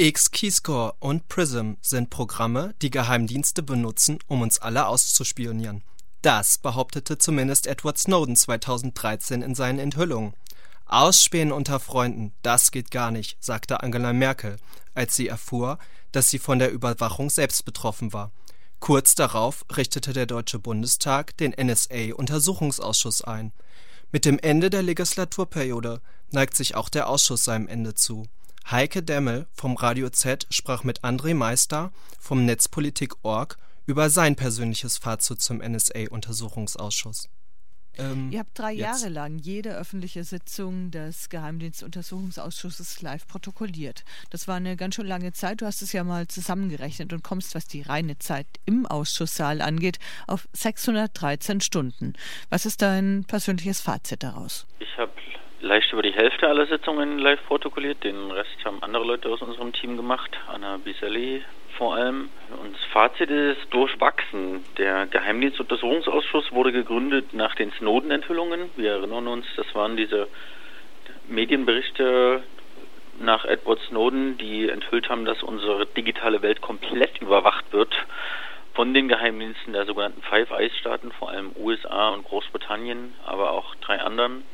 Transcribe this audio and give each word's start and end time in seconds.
X-Keyscore 0.00 0.94
und 0.98 1.28
PRISM 1.28 1.74
sind 1.82 2.08
Programme, 2.08 2.74
die 2.80 2.88
Geheimdienste 2.88 3.62
benutzen, 3.62 4.18
um 4.28 4.40
uns 4.40 4.58
alle 4.58 4.86
auszuspionieren. 4.86 5.84
Das 6.22 6.56
behauptete 6.56 7.18
zumindest 7.18 7.66
Edward 7.66 7.98
Snowden 7.98 8.34
2013 8.34 9.42
in 9.42 9.54
seinen 9.54 9.78
Enthüllungen. 9.78 10.32
Ausspähen 10.86 11.52
unter 11.52 11.78
Freunden, 11.80 12.32
das 12.40 12.70
geht 12.70 12.90
gar 12.90 13.10
nicht, 13.10 13.36
sagte 13.44 13.82
Angela 13.82 14.14
Merkel, 14.14 14.56
als 14.94 15.16
sie 15.16 15.28
erfuhr, 15.28 15.78
dass 16.12 16.30
sie 16.30 16.38
von 16.38 16.58
der 16.58 16.72
Überwachung 16.72 17.28
selbst 17.28 17.66
betroffen 17.66 18.14
war. 18.14 18.32
Kurz 18.78 19.14
darauf 19.14 19.66
richtete 19.76 20.14
der 20.14 20.24
Deutsche 20.24 20.58
Bundestag 20.58 21.36
den 21.36 21.52
NSA-Untersuchungsausschuss 21.52 23.20
ein. 23.20 23.52
Mit 24.12 24.24
dem 24.24 24.38
Ende 24.38 24.70
der 24.70 24.82
Legislaturperiode 24.82 26.00
neigt 26.30 26.56
sich 26.56 26.74
auch 26.74 26.88
der 26.88 27.06
Ausschuss 27.06 27.44
seinem 27.44 27.68
Ende 27.68 27.94
zu. 27.94 28.24
Heike 28.68 29.02
Demmel 29.02 29.46
vom 29.52 29.76
Radio 29.76 30.10
Z 30.10 30.46
sprach 30.50 30.84
mit 30.84 31.02
André 31.02 31.34
Meister 31.34 31.92
vom 32.18 32.44
Netzpolitik.org 32.44 33.58
über 33.86 34.10
sein 34.10 34.36
persönliches 34.36 34.98
Fazit 34.98 35.40
zum 35.40 35.58
NSA-Untersuchungsausschuss. 35.58 37.28
Ähm, 37.98 38.30
Ihr 38.30 38.40
habt 38.40 38.56
drei 38.56 38.72
jetzt. 38.72 39.02
Jahre 39.02 39.12
lang 39.12 39.38
jede 39.38 39.76
öffentliche 39.76 40.22
Sitzung 40.22 40.92
des 40.92 41.28
Geheimdienstuntersuchungsausschusses 41.28 43.02
live 43.02 43.26
protokolliert. 43.26 44.04
Das 44.30 44.46
war 44.46 44.56
eine 44.56 44.76
ganz 44.76 44.94
schön 44.94 45.06
lange 45.06 45.32
Zeit. 45.32 45.60
Du 45.60 45.66
hast 45.66 45.82
es 45.82 45.92
ja 45.92 46.04
mal 46.04 46.28
zusammengerechnet 46.28 47.12
und 47.12 47.24
kommst, 47.24 47.54
was 47.56 47.66
die 47.66 47.82
reine 47.82 48.18
Zeit 48.18 48.46
im 48.64 48.86
Ausschusssaal 48.86 49.60
angeht, 49.60 49.98
auf 50.28 50.48
613 50.52 51.60
Stunden. 51.60 52.12
Was 52.48 52.66
ist 52.66 52.82
dein 52.82 53.24
persönliches 53.26 53.80
Fazit 53.80 54.22
daraus? 54.22 54.66
Ich 54.78 54.96
habe 54.96 55.12
leicht 55.60 55.92
über 55.92 56.02
die 56.02 56.12
Hälfte 56.12 56.48
aller 56.48 56.66
Sitzungen 56.66 57.18
live 57.18 57.44
protokolliert. 57.46 58.02
Den 58.04 58.30
Rest 58.30 58.64
haben 58.64 58.82
andere 58.82 59.04
Leute 59.04 59.28
aus 59.28 59.42
unserem 59.42 59.72
Team 59.72 59.96
gemacht. 59.96 60.30
Anna 60.48 60.78
Biselli 60.78 61.42
vor 61.76 61.94
allem. 61.94 62.28
Und 62.62 62.74
das 62.74 62.84
Fazit 62.92 63.30
ist 63.30 63.66
durchwachsen. 63.70 64.64
Der 64.78 65.06
Geheimdienstuntersuchungsausschuss 65.06 66.52
wurde 66.52 66.72
gegründet 66.72 67.32
nach 67.32 67.54
den 67.54 67.72
Snowden-Enthüllungen. 67.72 68.70
Wir 68.76 68.92
erinnern 68.92 69.26
uns, 69.28 69.46
das 69.56 69.74
waren 69.74 69.96
diese 69.96 70.28
Medienberichte 71.28 72.42
nach 73.18 73.44
Edward 73.44 73.80
Snowden, 73.88 74.38
die 74.38 74.68
enthüllt 74.68 75.08
haben, 75.08 75.24
dass 75.24 75.42
unsere 75.42 75.86
digitale 75.86 76.42
Welt 76.42 76.60
komplett 76.60 77.20
überwacht 77.20 77.72
wird 77.72 77.94
von 78.74 78.94
den 78.94 79.08
Geheimdiensten 79.08 79.72
der 79.72 79.84
sogenannten 79.84 80.22
Five 80.22 80.50
Eyes 80.50 80.76
Staaten, 80.78 81.12
vor 81.12 81.30
allem 81.30 81.50
USA 81.56 82.10
und 82.10 82.24
Großbritannien, 82.24 83.14
aber 83.26 83.52
auch 83.52 83.74
drei 83.76 84.00
anderen. 84.00 84.44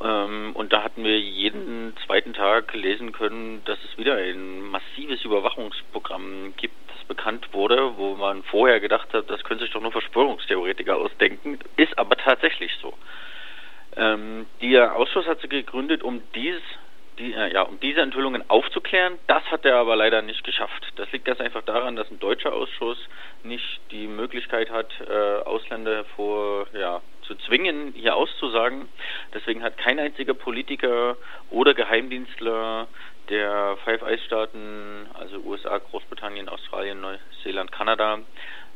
Ähm, 0.00 0.52
und 0.54 0.72
da 0.72 0.82
hatten 0.82 1.04
wir 1.04 1.18
jeden 1.18 1.94
zweiten 2.06 2.32
Tag 2.32 2.72
lesen 2.74 3.12
können, 3.12 3.62
dass 3.64 3.78
es 3.84 3.98
wieder 3.98 4.16
ein 4.16 4.62
massives 4.62 5.24
Überwachungsprogramm 5.24 6.54
gibt, 6.56 6.74
das 6.88 7.04
bekannt 7.04 7.48
wurde, 7.52 7.96
wo 7.96 8.14
man 8.14 8.42
vorher 8.44 8.80
gedacht 8.80 9.12
hat, 9.12 9.28
das 9.30 9.42
können 9.44 9.60
sich 9.60 9.70
doch 9.70 9.82
nur 9.82 9.92
Verschwörungstheoretiker 9.92 10.96
ausdenken, 10.96 11.58
ist 11.76 11.96
aber 11.98 12.16
tatsächlich 12.16 12.72
so. 12.80 12.94
Ähm, 13.96 14.46
der 14.62 14.96
Ausschuss 14.96 15.26
hat 15.26 15.40
sich 15.40 15.50
gegründet, 15.50 16.02
um 16.02 16.22
dieses 16.34 16.62
die, 17.18 17.34
äh, 17.34 17.52
ja, 17.52 17.62
um 17.62 17.78
diese 17.80 18.00
Enthüllungen 18.00 18.48
aufzuklären. 18.48 19.18
Das 19.26 19.44
hat 19.50 19.64
er 19.64 19.76
aber 19.76 19.96
leider 19.96 20.22
nicht 20.22 20.44
geschafft. 20.44 20.92
Das 20.96 21.10
liegt 21.12 21.24
ganz 21.24 21.40
einfach 21.40 21.62
daran, 21.62 21.96
dass 21.96 22.10
ein 22.10 22.18
deutscher 22.18 22.52
Ausschuss 22.52 22.98
nicht 23.42 23.80
die 23.90 24.06
Möglichkeit 24.06 24.70
hat, 24.70 24.88
äh, 25.00 25.42
Ausländer 25.44 26.04
vor 26.16 26.66
ja, 26.72 27.00
zu 27.32 27.46
zwingen, 27.46 27.92
hier 27.94 28.14
auszusagen. 28.14 28.88
Deswegen 29.34 29.62
hat 29.62 29.78
kein 29.78 29.98
einziger 29.98 30.34
Politiker 30.34 31.16
oder 31.50 31.74
Geheimdienstler 31.74 32.88
der 33.28 33.76
Five 33.84 34.02
Eyes 34.02 34.22
Staaten, 34.24 35.06
also 35.14 35.38
USA, 35.38 35.78
Großbritannien, 35.78 36.48
Australien, 36.48 37.00
Neuseeland, 37.00 37.72
Kanada, 37.72 38.18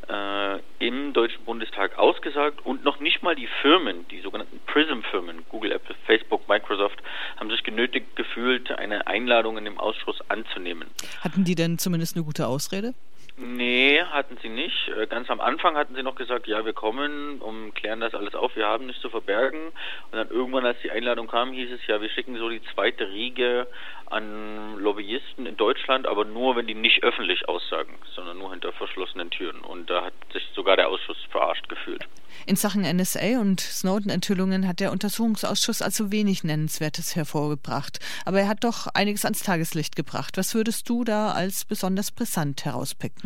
äh, 0.09 0.59
im 0.79 1.13
Deutschen 1.13 1.45
Bundestag 1.45 1.99
ausgesagt 1.99 2.65
und 2.65 2.85
noch 2.85 3.01
nicht 3.01 3.23
mal 3.23 3.35
die 3.35 3.49
Firmen, 3.61 4.07
die 4.09 4.21
sogenannten 4.21 4.61
PRISM-Firmen, 4.67 5.45
Google, 5.49 5.73
Apple, 5.73 5.97
Facebook, 6.07 6.49
Microsoft, 6.49 7.03
haben 7.39 7.51
sich 7.51 7.63
genötigt 7.65 8.15
gefühlt, 8.15 8.71
eine 8.71 9.07
Einladung 9.07 9.59
in 9.59 9.65
dem 9.65 9.79
Ausschuss 9.79 10.19
anzunehmen. 10.29 10.89
Hatten 11.23 11.45
die 11.45 11.57
denn 11.57 11.79
zumindest 11.79 12.17
eine 12.17 12.25
gute 12.25 12.47
Ausrede? 12.47 12.95
Nee, 13.39 14.01
hatten 14.03 14.39
sie 14.41 14.49
nicht. 14.49 14.89
Äh, 14.89 15.07
ganz 15.07 15.29
am 15.29 15.41
Anfang 15.41 15.77
hatten 15.77 15.95
sie 15.95 16.03
noch 16.03 16.15
gesagt, 16.15 16.47
ja, 16.47 16.65
wir 16.65 16.73
kommen 16.73 17.39
und 17.41 17.75
klären 17.75 18.01
das 18.01 18.15
alles 18.15 18.35
auf, 18.35 18.57
wir 18.57 18.67
haben 18.67 18.87
nichts 18.87 19.03
zu 19.03 19.11
verbergen. 19.11 19.69
Und 20.11 20.13
dann 20.13 20.31
irgendwann, 20.31 20.65
als 20.65 20.79
die 20.83 20.91
Einladung 20.91 21.27
kam, 21.27 21.53
hieß 21.53 21.71
es 21.73 21.87
ja, 21.87 22.01
wir 22.01 22.09
schicken 22.09 22.39
so 22.39 22.49
die 22.49 22.63
zweite 22.73 23.11
Riege 23.11 23.67
an 24.07 24.79
Lobbyisten 24.79 25.45
in 25.45 25.57
Deutschland, 25.57 26.07
aber 26.07 26.25
nur, 26.25 26.57
wenn 26.57 26.67
die 26.67 26.75
nicht 26.75 27.03
öffentlich 27.03 27.47
aussagen, 27.49 27.99
sondern 28.15 28.39
nur 28.39 28.53
hinter 28.53 28.73
verschlossenen 28.73 29.31
Türen. 29.31 29.61
Und 29.61 29.91
da 29.91 30.05
hat 30.05 30.15
sich 30.33 30.49
sogar 30.55 30.77
der 30.77 30.89
Ausschuss 30.89 31.19
verarscht 31.31 31.69
gefühlt. 31.69 32.07
In 32.47 32.57
Sachen 32.57 32.83
NSA 32.83 33.41
und 33.41 33.61
Snowden-Enthüllungen 33.61 34.69
hat 34.69 34.81
der 34.81 34.93
Untersuchungsausschuss 34.93 35.83
also 35.83 36.13
wenig 36.13 36.45
Nennenswertes 36.45 37.17
hervorgebracht. 37.17 37.99
Aber 38.25 38.41
er 38.41 38.49
hat 38.49 38.63
doch 38.65 38.87
einiges 38.95 39.25
ans 39.25 39.43
Tageslicht 39.43 39.97
gebracht. 39.97 40.37
Was 40.37 40.55
würdest 40.55 40.89
du 40.89 41.05
da 41.05 41.33
als 41.33 41.65
besonders 41.65 42.13
brisant 42.13 42.65
herauspicken? 42.65 43.26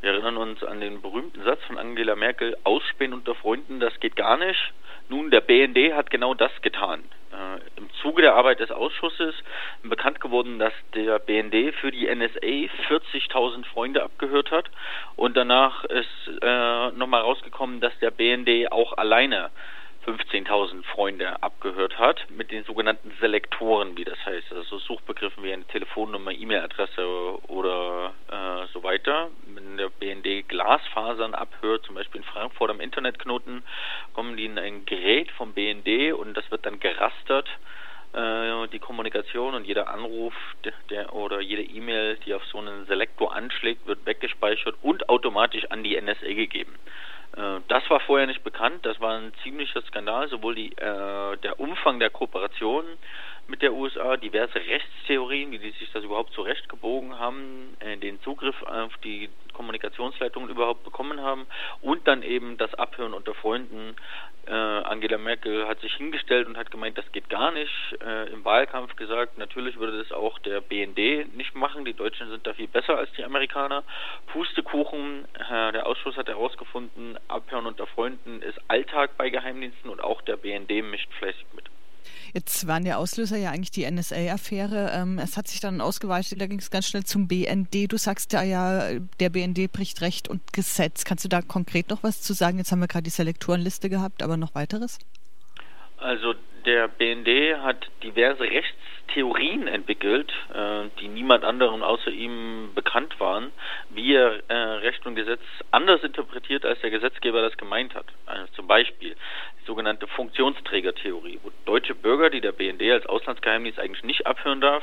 Wir 0.00 0.12
erinnern 0.12 0.36
uns 0.36 0.62
an 0.62 0.80
den 0.80 1.02
berühmten 1.02 1.42
Satz 1.42 1.60
von 1.64 1.76
Angela 1.76 2.14
Merkel, 2.14 2.56
Ausspähen 2.62 3.12
unter 3.12 3.34
Freunden, 3.34 3.80
das 3.80 3.98
geht 3.98 4.14
gar 4.14 4.36
nicht. 4.36 4.72
Nun, 5.08 5.30
der 5.30 5.40
BND 5.40 5.94
hat 5.94 6.10
genau 6.10 6.34
das 6.34 6.52
getan. 6.62 7.02
Äh, 7.32 7.80
Im 7.80 7.88
Zuge 8.02 8.22
der 8.22 8.34
Arbeit 8.34 8.60
des 8.60 8.70
Ausschusses 8.70 9.34
bekannt 9.82 10.20
geworden, 10.20 10.58
dass 10.58 10.72
der 10.94 11.18
BND 11.18 11.74
für 11.74 11.90
die 11.90 12.06
NSA 12.06 12.38
40.000 12.40 13.64
Freunde 13.66 14.02
abgehört 14.02 14.50
hat 14.50 14.70
und 15.16 15.36
danach 15.36 15.84
ist 15.84 16.42
äh, 16.42 16.90
nochmal 16.92 17.22
rausgekommen, 17.22 17.80
dass 17.80 17.98
der 17.98 18.10
BND 18.10 18.70
auch 18.70 18.96
alleine 18.96 19.50
15.000 20.08 20.84
Freunde 20.84 21.42
abgehört 21.42 21.98
hat 21.98 22.30
mit 22.30 22.50
den 22.50 22.64
sogenannten 22.64 23.12
Selektoren, 23.20 23.94
wie 23.98 24.04
das 24.04 24.16
heißt, 24.24 24.54
also 24.54 24.78
Suchbegriffen 24.78 25.44
wie 25.44 25.52
eine 25.52 25.64
Telefonnummer, 25.64 26.32
E-Mail-Adresse 26.32 27.06
oder 27.48 28.14
äh, 28.30 28.66
so 28.72 28.82
weiter. 28.82 29.28
Wenn 29.46 29.76
der 29.76 29.90
BND 29.90 30.48
Glasfasern 30.48 31.34
abhört, 31.34 31.84
zum 31.84 31.94
Beispiel 31.94 32.22
in 32.22 32.26
Frankfurt 32.26 32.70
am 32.70 32.80
Internetknoten, 32.80 33.62
kommen 34.14 34.38
die 34.38 34.46
in 34.46 34.58
ein 34.58 34.86
Gerät 34.86 35.30
vom 35.32 35.52
BND 35.52 36.14
und 36.14 36.34
das 36.34 36.50
wird 36.50 36.64
dann 36.64 36.80
gerastert 36.80 37.50
äh, 38.14 38.66
die 38.68 38.78
Kommunikation 38.78 39.54
und 39.54 39.66
jeder 39.66 39.88
Anruf 39.88 40.32
der, 40.64 40.72
der 40.88 41.14
oder 41.14 41.42
jede 41.42 41.62
E-Mail, 41.62 42.16
die 42.24 42.32
auf 42.32 42.44
so 42.46 42.56
einen 42.56 42.86
Selektor 42.86 43.34
anschlägt, 43.34 43.86
wird 43.86 44.06
weggespeichert 44.06 44.76
und 44.80 45.10
automatisch 45.10 45.66
an 45.70 45.84
die 45.84 46.00
NSA 46.00 46.32
gegeben. 46.32 46.74
Äh, 47.36 47.60
das 47.68 47.88
war 47.90 48.00
vorher 48.00 48.26
nicht 48.26 48.42
bekannt. 48.44 48.84
Das 48.84 49.00
war 49.00 49.18
ein 49.18 49.32
ziemlicher 49.42 49.82
Skandal, 49.82 50.28
sowohl 50.28 50.54
die, 50.54 50.72
äh, 50.72 51.36
der 51.38 51.60
Umfang 51.60 51.98
der 51.98 52.10
Kooperation 52.10 52.84
mit 53.48 53.62
der 53.62 53.72
USA, 53.72 54.16
diverse 54.16 54.56
Rechtstheorien, 54.56 55.50
wie 55.50 55.58
die 55.58 55.70
sich 55.70 55.90
das 55.92 56.04
überhaupt 56.04 56.32
zurechtgebogen 56.34 57.18
haben, 57.18 57.76
äh, 57.80 57.96
den 57.96 58.20
Zugriff 58.20 58.62
auf 58.62 58.96
die 58.98 59.30
Kommunikationsleitungen 59.54 60.50
überhaupt 60.50 60.84
bekommen 60.84 61.20
haben 61.20 61.46
und 61.80 62.06
dann 62.06 62.22
eben 62.22 62.58
das 62.58 62.72
Abhören 62.74 63.14
unter 63.14 63.34
Freunden. 63.34 63.96
Äh, 64.46 64.52
Angela 64.52 65.18
Merkel 65.18 65.66
hat 65.66 65.80
sich 65.80 65.94
hingestellt 65.94 66.46
und 66.46 66.56
hat 66.56 66.70
gemeint, 66.70 66.96
das 66.96 67.10
geht 67.12 67.28
gar 67.28 67.50
nicht. 67.50 67.72
Äh, 68.00 68.30
Im 68.32 68.44
Wahlkampf 68.44 68.96
gesagt, 68.96 69.36
natürlich 69.38 69.78
würde 69.78 69.98
das 69.98 70.12
auch 70.12 70.38
der 70.40 70.60
BND 70.60 71.34
nicht 71.34 71.54
machen. 71.54 71.84
Die 71.84 71.94
Deutschen 71.94 72.30
sind 72.30 72.46
da 72.46 72.54
viel 72.54 72.68
besser 72.68 72.96
als 72.98 73.10
die 73.12 73.24
Amerikaner. 73.24 73.82
Pustekuchen, 74.28 75.24
äh, 75.34 75.72
der 75.72 75.86
Ausschuss 75.86 76.16
hat 76.16 76.28
herausgefunden, 76.28 77.18
Abhören 77.28 77.66
unter 77.66 77.86
Freunden 77.86 78.42
ist 78.42 78.58
Alltag 78.68 79.16
bei 79.16 79.30
Geheimdiensten 79.30 79.90
und 79.90 80.02
auch 80.02 80.22
der 80.22 80.36
BND 80.36 80.82
mischt 80.82 81.12
fleißig 81.14 81.46
mit. 81.54 81.64
Jetzt 82.34 82.66
waren 82.66 82.84
der 82.84 82.98
Auslöser 82.98 83.36
ja 83.36 83.50
eigentlich 83.50 83.70
die 83.70 83.90
NSA-Affäre. 83.90 84.90
Ähm, 84.94 85.18
es 85.18 85.36
hat 85.36 85.48
sich 85.48 85.60
dann 85.60 85.80
ausgeweitet, 85.80 86.40
da 86.40 86.46
ging 86.46 86.58
es 86.58 86.70
ganz 86.70 86.88
schnell 86.88 87.04
zum 87.04 87.28
BND. 87.28 87.90
Du 87.90 87.96
sagst 87.96 88.32
ja, 88.32 88.42
ja, 88.42 88.98
der 89.20 89.30
BND 89.30 89.72
bricht 89.72 90.00
Recht 90.00 90.28
und 90.28 90.52
Gesetz. 90.52 91.04
Kannst 91.04 91.24
du 91.24 91.28
da 91.28 91.42
konkret 91.42 91.90
noch 91.90 92.02
was 92.02 92.22
zu 92.22 92.32
sagen? 92.32 92.58
Jetzt 92.58 92.72
haben 92.72 92.80
wir 92.80 92.88
gerade 92.88 93.04
die 93.04 93.10
Selektorenliste 93.10 93.88
gehabt, 93.88 94.22
aber 94.22 94.36
noch 94.36 94.54
weiteres? 94.54 94.98
Also 95.98 96.34
der 96.64 96.88
BND 96.88 97.56
hat 97.62 97.88
diverse 98.02 98.42
Rechtstheorien 98.42 99.68
entwickelt, 99.68 100.32
äh, 100.52 100.84
die 101.00 101.08
niemand 101.08 101.44
anderem 101.44 101.82
außer 101.82 102.10
ihm 102.10 102.70
bekannt 102.74 103.18
waren, 103.18 103.52
wie 103.90 104.14
er 104.14 104.42
äh, 104.48 104.54
Recht 104.54 105.04
und 105.06 105.14
Gesetz 105.14 105.40
anders 105.70 106.02
interpretiert, 106.02 106.64
als 106.64 106.80
der 106.80 106.90
Gesetzgeber 106.90 107.40
das 107.42 107.56
gemeint 107.56 107.94
hat. 107.94 108.06
Also 108.26 108.46
zum 108.52 108.66
Beispiel 108.66 109.16
sogenannte 109.68 110.06
Funktionsträgertheorie, 110.08 111.38
wo 111.42 111.52
deutsche 111.66 111.94
Bürger, 111.94 112.30
die 112.30 112.40
der 112.40 112.52
BND 112.52 112.82
als 112.90 113.06
Auslandsgeheimdienst 113.06 113.78
eigentlich 113.78 114.02
nicht 114.02 114.26
abhören 114.26 114.60
darf, 114.62 114.82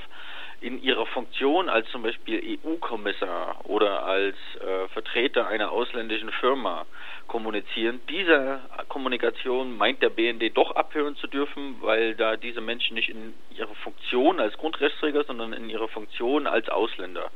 in 0.61 0.81
ihrer 0.81 1.05
Funktion 1.07 1.67
als 1.69 1.89
zum 1.89 2.03
Beispiel 2.03 2.59
EU-Kommissar 2.63 3.59
oder 3.65 4.05
als 4.05 4.35
äh, 4.55 4.87
Vertreter 4.89 5.47
einer 5.47 5.71
ausländischen 5.71 6.31
Firma 6.31 6.85
kommunizieren. 7.27 7.99
Diese 8.09 8.61
Kommunikation 8.87 9.75
meint 9.75 10.01
der 10.01 10.09
BND 10.09 10.55
doch 10.55 10.71
abhören 10.75 11.15
zu 11.17 11.27
dürfen, 11.27 11.77
weil 11.81 12.15
da 12.15 12.37
diese 12.37 12.61
Menschen 12.61 12.93
nicht 12.93 13.09
in 13.09 13.33
ihrer 13.57 13.75
Funktion 13.83 14.39
als 14.39 14.55
Grundrechtsträger, 14.57 15.23
sondern 15.25 15.51
in 15.53 15.69
ihrer 15.69 15.87
Funktion 15.87 16.47
als 16.47 16.69
Ausländer 16.69 17.31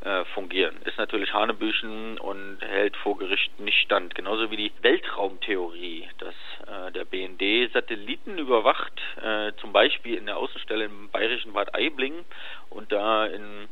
äh, 0.00 0.24
fungieren. 0.34 0.76
Ist 0.84 0.98
natürlich 0.98 1.32
Hanebüchen 1.32 2.18
und 2.18 2.58
hält 2.60 2.96
vor 2.98 3.18
Gericht 3.18 3.58
nicht 3.58 3.80
stand. 3.82 4.14
Genauso 4.14 4.50
wie 4.50 4.56
die 4.56 4.72
Weltraumtheorie, 4.82 6.08
dass 6.18 6.34
äh, 6.66 6.92
der 6.92 7.04
BND 7.04 7.72
Satelliten 7.72 8.38
überwacht, 8.38 9.00
äh, 9.22 9.52
zum 9.60 9.72
Beispiel 9.72 10.16
in 10.16 10.26
der 10.26 10.36
Außenstelle 10.36 10.84
im 10.84 11.08
bayerischen 11.10 11.52
Bad 11.52 11.74
Aibling 11.74 12.24
und 12.70 12.92
da 12.92 13.26
in 13.26 13.68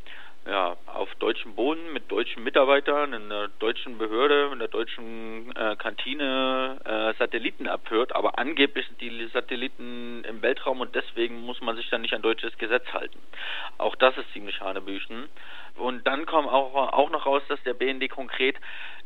ja, 0.47 0.77
auf 0.87 1.13
deutschem 1.17 1.55
Boden 1.55 1.93
mit 1.93 2.11
deutschen 2.11 2.45
Mitarbeitern 2.45 3.13
in 3.13 3.29
der 3.29 3.49
deutschen 3.59 3.99
Behörde, 3.99 4.51
in 4.53 4.61
der 4.61 4.69
deutschen 4.69 5.55
äh, 5.57 5.75
Kantine 5.77 6.79
äh, 6.85 7.19
Satelliten 7.19 7.67
abhört, 7.67 8.15
aber 8.15 8.39
angeblich 8.39 8.87
sind 8.87 9.01
die 9.01 9.27
Satelliten 9.33 10.25
im 10.25 10.43
Weltraum 10.43 10.81
und 10.81 10.95
deswegen 10.95 11.41
muss 11.41 11.61
man 11.61 11.77
sich 11.77 11.91
dann 11.91 12.03
nicht 12.03 12.15
an 12.15 12.23
deutsches 12.23 12.57
Gesetz 12.59 12.87
halten. 12.93 13.19
Auch 13.79 13.97
das 13.97 14.17
ist 14.17 14.33
ziemlich 14.33 14.61
hanebüchen. 14.61 15.29
Und 15.77 16.07
dann 16.07 16.27
kommt 16.27 16.49
auch, 16.49 16.75
auch 16.75 17.11
noch 17.11 17.27
raus, 17.27 17.43
dass 17.49 17.63
der 17.65 17.75
BND 17.75 18.09
konkret 18.11 18.57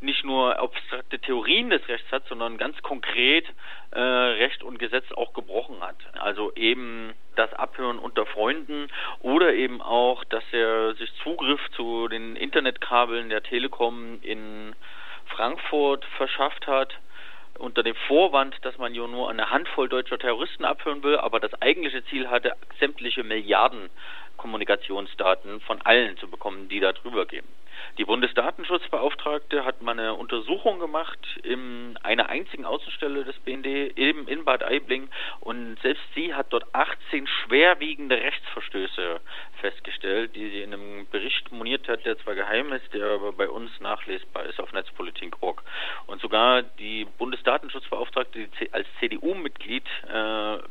nicht 0.00 0.24
nur 0.24 0.58
abstrakte 0.58 1.18
Theorien 1.18 1.70
des 1.70 1.86
Rechts 1.88 2.10
hat, 2.10 2.26
sondern 2.28 2.58
ganz 2.58 2.80
konkret 2.82 3.44
äh, 3.90 4.00
Recht 4.00 4.62
und 4.62 4.78
Gesetz 4.78 5.10
auch 5.12 5.32
gebrochen 5.32 5.80
hat. 5.80 5.96
Also 6.18 6.52
eben 6.54 7.12
das 7.36 7.52
Abhören 7.54 7.98
unter 7.98 8.24
Freunden 8.26 8.88
oder 9.20 9.52
eben 9.52 9.82
auch, 9.82 10.24
dass 10.24 10.44
er 10.52 10.94
sich 10.94 11.12
Zugriff 11.22 11.60
zu 11.76 12.08
den 12.08 12.36
Internetkabeln 12.36 13.28
der 13.28 13.42
Telekom 13.42 14.20
in 14.22 14.74
Frankfurt 15.26 16.04
verschafft 16.16 16.66
hat 16.66 16.98
unter 17.60 17.82
dem 17.82 17.94
Vorwand, 18.08 18.56
dass 18.62 18.78
man 18.78 18.94
ja 18.94 19.06
nur 19.06 19.30
eine 19.30 19.50
Handvoll 19.50 19.88
deutscher 19.88 20.18
Terroristen 20.18 20.64
abhören 20.64 21.02
will, 21.02 21.16
aber 21.16 21.40
das 21.40 21.54
eigentliche 21.60 22.04
Ziel 22.06 22.28
hatte, 22.28 22.52
sämtliche 22.78 23.22
Milliarden 23.22 23.90
Kommunikationsdaten 24.36 25.60
von 25.60 25.80
allen 25.82 26.16
zu 26.16 26.28
bekommen, 26.28 26.68
die 26.68 26.80
da 26.80 26.92
drüber 26.92 27.26
gehen. 27.26 27.46
Die 27.98 28.04
Bundesdatenschutzbeauftragte 28.04 29.64
hat 29.64 29.82
mal 29.82 29.92
eine 29.92 30.14
Untersuchung 30.14 30.78
gemacht 30.78 31.18
in 31.42 31.98
einer 32.02 32.28
einzigen 32.28 32.64
Außenstelle 32.64 33.24
des 33.24 33.38
BND 33.40 33.66
eben 33.98 34.26
in 34.28 34.44
Bad 34.44 34.62
Aibling 34.62 35.08
und 35.40 35.78
selbst 35.82 36.02
sie 36.14 36.34
hat 36.34 36.52
dort 36.52 36.74
18 36.74 37.26
schwerwiegende 37.26 38.16
Rechtsverstöße 38.16 39.20
festgestellt, 39.60 40.34
die 40.34 40.50
sie 40.50 40.62
in 40.62 40.72
einem 40.72 41.06
Bericht 41.10 41.52
moniert 41.52 41.88
hat, 41.88 42.04
der 42.04 42.18
zwar 42.18 42.34
geheim 42.34 42.72
ist, 42.72 42.92
der 42.94 43.06
aber 43.06 43.32
bei 43.32 43.48
uns 43.48 43.70
nachlesbar 43.80 44.44
ist 44.46 44.60
auf 44.60 44.72
netzpolitik.org. 44.72 45.62
Und 46.06 46.20
sogar 46.20 46.62
die 46.62 47.06
Bundesdatenschutzbeauftragte 47.18 48.48
als 48.72 48.86
CDU-Mitglied 48.98 49.84
äh, 50.08 50.12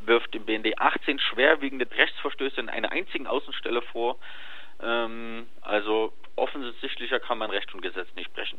wirft 0.06 0.34
dem 0.34 0.44
BND 0.44 0.78
18 0.78 1.18
schwerwiegende 1.18 1.86
Rechtsverstöße 1.90 2.60
in 2.60 2.68
einer 2.68 2.92
einzigen 2.92 3.26
Außenstelle 3.26 3.82
vor. 3.82 4.18
Ähm, 4.82 5.46
also 5.62 6.12
offensichtlicher 6.36 7.20
kann 7.20 7.38
man 7.38 7.50
Recht 7.50 7.72
und 7.74 7.82
Gesetz 7.82 8.08
nicht 8.16 8.32
brechen. 8.32 8.58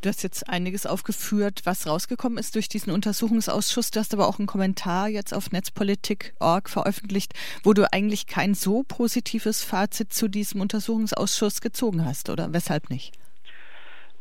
Du 0.00 0.08
hast 0.08 0.22
jetzt 0.22 0.48
einiges 0.48 0.86
aufgeführt, 0.86 1.60
was 1.64 1.86
rausgekommen 1.86 2.38
ist 2.38 2.54
durch 2.54 2.68
diesen 2.68 2.92
Untersuchungsausschuss. 2.92 3.90
Du 3.90 4.00
hast 4.00 4.14
aber 4.14 4.28
auch 4.28 4.38
einen 4.38 4.46
Kommentar 4.46 5.08
jetzt 5.08 5.34
auf 5.34 5.52
netzpolitik.org 5.52 6.70
veröffentlicht, 6.70 7.34
wo 7.62 7.74
du 7.74 7.92
eigentlich 7.92 8.26
kein 8.26 8.54
so 8.54 8.82
positives 8.82 9.62
Fazit 9.62 10.12
zu 10.12 10.28
diesem 10.28 10.60
Untersuchungsausschuss 10.60 11.60
gezogen 11.60 12.04
hast, 12.04 12.30
oder 12.30 12.52
weshalb 12.52 12.88
nicht? 12.88 13.17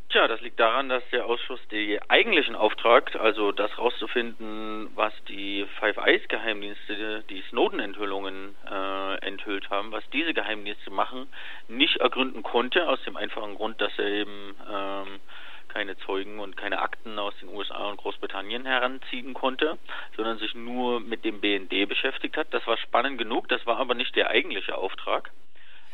Tja, 0.09 0.25
das 0.29 0.39
liegt 0.39 0.57
daran, 0.57 0.87
dass 0.87 1.03
der 1.11 1.25
Ausschuss 1.25 1.59
den 1.67 1.99
eigentlichen 2.09 2.55
Auftrag, 2.55 3.13
also 3.17 3.51
das 3.51 3.77
rauszufinden, 3.77 4.89
was 4.95 5.11
die 5.27 5.65
Five 5.81 5.97
Eyes 5.97 6.25
Geheimdienste, 6.29 7.25
die 7.29 7.43
Snowden-Enthüllungen 7.49 8.55
äh, 8.71 9.15
enthüllt 9.27 9.69
haben, 9.69 9.91
was 9.91 10.09
diese 10.11 10.33
Geheimdienste 10.33 10.91
machen, 10.91 11.27
nicht 11.67 11.97
ergründen 11.97 12.41
konnte, 12.41 12.87
aus 12.87 13.03
dem 13.03 13.17
einfachen 13.17 13.55
Grund, 13.55 13.81
dass 13.81 13.91
er 13.99 14.07
eben 14.07 14.55
ähm, 14.71 15.19
keine 15.67 15.97
Zeugen 15.97 16.39
und 16.39 16.55
keine 16.55 16.79
Akten 16.79 17.19
aus 17.19 17.35
den 17.41 17.49
USA 17.49 17.89
und 17.89 17.97
Großbritannien 17.97 18.65
heranziehen 18.65 19.33
konnte, 19.33 19.77
sondern 20.15 20.37
sich 20.37 20.55
nur 20.55 21.01
mit 21.01 21.25
dem 21.25 21.41
BND 21.41 21.87
beschäftigt 21.87 22.37
hat. 22.37 22.47
Das 22.51 22.65
war 22.65 22.77
spannend 22.77 23.17
genug, 23.17 23.49
das 23.49 23.65
war 23.65 23.77
aber 23.77 23.93
nicht 23.93 24.15
der 24.15 24.29
eigentliche 24.29 24.77
Auftrag. 24.77 25.31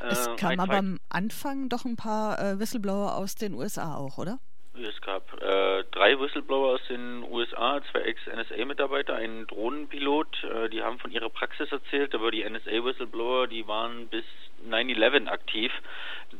Es 0.04 0.28
äh, 0.28 0.36
kam 0.36 0.60
aber 0.60 0.78
am 0.78 1.00
Anfang 1.10 1.70
doch 1.70 1.86
ein 1.86 1.96
paar 1.96 2.40
äh, 2.40 2.60
Whistleblower 2.60 3.16
aus 3.16 3.36
den 3.36 3.54
USA 3.54 3.96
auch, 3.96 4.18
oder? 4.18 4.40
Es 4.76 5.00
gab 5.02 5.32
äh, 5.40 5.84
drei 5.92 6.20
Whistleblower 6.20 6.74
aus 6.74 6.82
den 6.90 7.24
USA, 7.30 7.80
zwei 7.92 8.02
Ex-NSA-Mitarbeiter, 8.02 9.16
einen 9.16 9.46
Drohnenpilot. 9.46 10.44
Äh, 10.44 10.70
die 10.70 10.82
haben 10.82 10.98
von 10.98 11.12
ihrer 11.12 11.30
Praxis 11.30 11.72
erzählt, 11.72 12.16
aber 12.16 12.32
die 12.32 12.44
NSA-Whistleblower, 12.44 13.48
die 13.48 13.68
waren 13.68 14.08
bis 14.08 14.26
9-11 14.68 15.28
aktiv. 15.28 15.72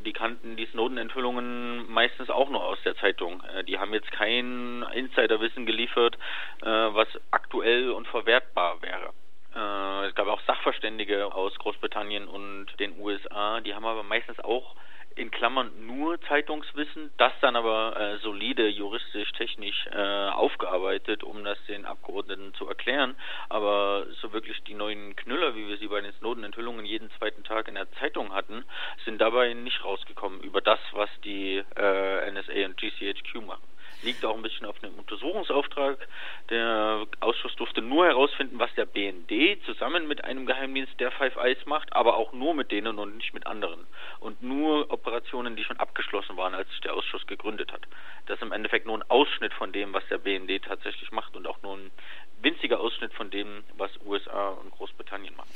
Die 0.04 0.12
kannten 0.12 0.56
die 0.56 0.66
Snowden-Enthüllungen 0.66 1.88
meistens 1.90 2.28
auch 2.28 2.50
nur 2.50 2.64
aus 2.64 2.78
der 2.84 2.96
Zeitung. 2.96 3.40
Äh, 3.44 3.62
die 3.62 3.78
haben 3.78 3.94
jetzt 3.94 4.10
kein 4.10 4.84
Insiderwissen 4.94 5.64
geliefert, 5.64 6.18
äh, 6.62 6.66
was 6.66 7.08
aktuell 7.30 7.92
und 7.92 8.08
verwertbar 8.08 8.82
wäre. 8.82 9.12
Äh, 9.54 10.06
es 10.06 10.14
gab 10.14 10.26
auch 10.26 10.40
Sachverständige 10.46 11.32
aus 11.34 11.54
Großbritannien 11.58 12.28
und 12.28 12.66
den 12.78 12.98
USA, 12.98 13.60
die 13.60 13.74
haben 13.74 13.86
aber 13.86 14.02
meistens 14.02 14.38
auch 14.40 14.74
in 15.16 15.30
Klammern 15.30 15.70
nur 15.86 16.20
Zeitungswissen, 16.22 17.12
das 17.18 17.32
dann 17.40 17.54
aber 17.54 17.96
äh, 17.96 18.18
solide 18.18 18.66
juristisch, 18.68 19.30
technisch 19.32 19.86
äh, 19.92 20.28
aufgearbeitet, 20.30 21.22
um 21.22 21.44
das 21.44 21.58
den 21.66 21.84
Abgeordneten 21.84 22.52
zu 22.54 22.68
erklären. 22.68 23.14
Aber 23.48 24.06
so 24.20 24.32
wirklich 24.32 24.60
die 24.64 24.74
neuen 24.74 25.14
Knüller, 25.14 25.54
wie 25.54 25.68
wir 25.68 25.76
sie 25.76 25.86
bei 25.86 26.00
den 26.00 26.12
Snowden-Enthüllungen 26.14 26.84
jeden 26.84 27.10
zweiten 27.12 27.44
Tag 27.44 27.68
in 27.68 27.76
der 27.76 27.90
Zeitung 27.92 28.34
hatten, 28.34 28.64
sind 29.04 29.20
dabei 29.20 29.54
nicht 29.54 29.84
rausgekommen 29.84 30.40
über 30.40 30.60
das, 30.60 30.80
was 30.92 31.10
die 31.22 31.62
äh, 31.76 32.30
NSA 32.32 32.66
und 32.66 32.76
GCHQ 32.76 33.46
machen 33.46 33.73
liegt 34.04 34.24
auch 34.24 34.36
ein 34.36 34.42
bisschen 34.42 34.66
auf 34.66 34.76
einem 34.82 34.94
Untersuchungsauftrag. 34.94 36.06
Der 36.50 37.06
Ausschuss 37.20 37.54
durfte 37.56 37.82
nur 37.82 38.06
herausfinden, 38.06 38.58
was 38.58 38.72
der 38.74 38.86
BND 38.86 39.64
zusammen 39.64 40.06
mit 40.06 40.24
einem 40.24 40.46
Geheimdienst 40.46 41.00
der 41.00 41.10
Five 41.10 41.36
Eyes 41.36 41.64
macht, 41.66 41.92
aber 41.94 42.16
auch 42.16 42.32
nur 42.32 42.54
mit 42.54 42.70
denen 42.70 42.98
und 42.98 43.16
nicht 43.16 43.34
mit 43.34 43.46
anderen. 43.46 43.86
Und 44.20 44.42
nur 44.42 44.90
Operationen, 44.92 45.56
die 45.56 45.64
schon 45.64 45.78
abgeschlossen 45.78 46.36
waren, 46.36 46.54
als 46.54 46.68
sich 46.70 46.80
der 46.80 46.94
Ausschuss 46.94 47.26
gegründet 47.26 47.72
hat. 47.72 47.82
Das 48.26 48.36
ist 48.36 48.42
im 48.42 48.52
Endeffekt 48.52 48.86
nur 48.86 48.98
ein 48.98 49.10
Ausschnitt 49.10 49.54
von 49.54 49.72
dem, 49.72 49.92
was 49.92 50.06
der 50.08 50.18
BND 50.18 50.62
tatsächlich 50.62 51.10
macht 51.10 51.36
und 51.36 51.46
auch 51.46 51.60
nur 51.62 51.76
ein 51.76 51.90
winziger 52.40 52.80
Ausschnitt 52.80 53.12
von 53.14 53.30
dem, 53.30 53.64
was 53.76 53.90
USA 54.04 54.50
und 54.50 54.70
Großbritannien 54.70 55.34
machen. 55.36 55.50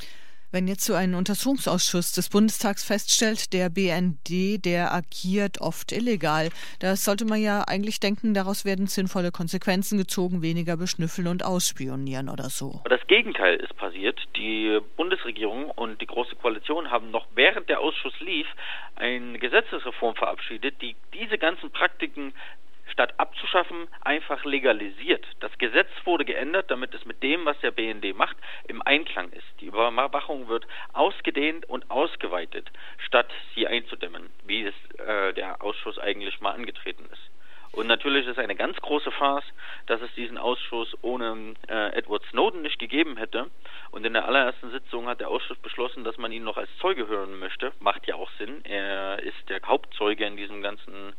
Wenn 0.50 0.66
jetzt 0.66 0.86
so 0.86 0.94
ein 0.94 1.14
Untersuchungsausschuss 1.14 2.12
des 2.12 2.30
Bundestags 2.30 2.82
feststellt, 2.82 3.52
der 3.52 3.68
BND, 3.68 4.64
der 4.64 4.94
agiert 4.94 5.60
oft 5.60 5.92
illegal, 5.92 6.48
da 6.80 6.96
sollte 6.96 7.26
man 7.26 7.42
ja 7.42 7.64
eigentlich 7.68 8.00
denken, 8.00 8.32
daraus 8.32 8.64
werden 8.64 8.86
sinnvolle 8.86 9.30
Konsequenzen 9.30 9.98
gezogen, 9.98 10.40
weniger 10.40 10.78
beschnüffeln 10.78 11.28
und 11.28 11.44
ausspionieren 11.44 12.30
oder 12.30 12.48
so. 12.48 12.80
Das 12.88 13.06
Gegenteil 13.08 13.56
ist 13.56 13.76
passiert. 13.76 14.18
Die 14.36 14.80
Bundesregierung 14.96 15.70
und 15.70 16.00
die 16.00 16.06
Große 16.06 16.34
Koalition 16.36 16.90
haben 16.90 17.10
noch 17.10 17.26
während 17.34 17.68
der 17.68 17.80
Ausschuss 17.80 18.18
lief 18.20 18.46
eine 18.96 19.38
Gesetzesreform 19.38 20.16
verabschiedet, 20.16 20.80
die 20.80 20.96
diese 21.12 21.36
ganzen 21.36 21.70
Praktiken 21.70 22.32
statt 22.98 23.14
abzuschaffen, 23.16 23.86
einfach 24.00 24.44
legalisiert. 24.44 25.24
Das 25.38 25.56
Gesetz 25.58 25.88
wurde 26.04 26.24
geändert, 26.24 26.68
damit 26.68 26.92
es 26.94 27.04
mit 27.04 27.22
dem, 27.22 27.44
was 27.44 27.56
der 27.60 27.70
BND 27.70 28.16
macht, 28.16 28.36
im 28.66 28.82
Einklang 28.82 29.30
ist. 29.30 29.46
Die 29.60 29.66
Überwachung 29.66 30.48
wird 30.48 30.66
ausgedehnt 30.94 31.68
und 31.68 31.88
ausgeweitet, 31.92 32.68
statt 33.06 33.30
sie 33.54 33.68
einzudämmen, 33.68 34.30
wie 34.46 34.64
es 34.64 34.74
äh, 34.98 35.32
der 35.32 35.62
Ausschuss 35.62 35.96
eigentlich 36.00 36.40
mal 36.40 36.50
angetreten 36.50 37.04
ist. 37.12 37.22
Und 37.70 37.86
natürlich 37.86 38.26
ist 38.26 38.40
eine 38.40 38.56
ganz 38.56 38.76
große 38.78 39.12
Farce, 39.12 39.46
dass 39.86 40.00
es 40.00 40.12
diesen 40.14 40.36
Ausschuss 40.36 40.96
ohne 41.00 41.54
äh, 41.68 41.96
Edward 41.96 42.24
Snowden 42.30 42.62
nicht 42.62 42.80
gegeben 42.80 43.16
hätte. 43.16 43.48
Und 43.92 44.04
in 44.06 44.14
der 44.14 44.24
allerersten 44.24 44.72
Sitzung 44.72 45.06
hat 45.06 45.20
der 45.20 45.28
Ausschuss 45.28 45.58
beschlossen, 45.58 46.02
dass 46.02 46.18
man 46.18 46.32
ihn 46.32 46.42
noch 46.42 46.56
als 46.56 46.70
Zeuge 46.78 47.06
hören 47.06 47.38
möchte. 47.38 47.70
Macht 47.78 48.08
ja 48.08 48.16
auch 48.16 48.30
Sinn. 48.38 48.64
Er 48.64 49.22
ist 49.22 49.48
der 49.48 49.60
Hauptzeuge 49.64 50.24
in 50.24 50.36
diesem 50.36 50.62
ganzen 50.62 51.12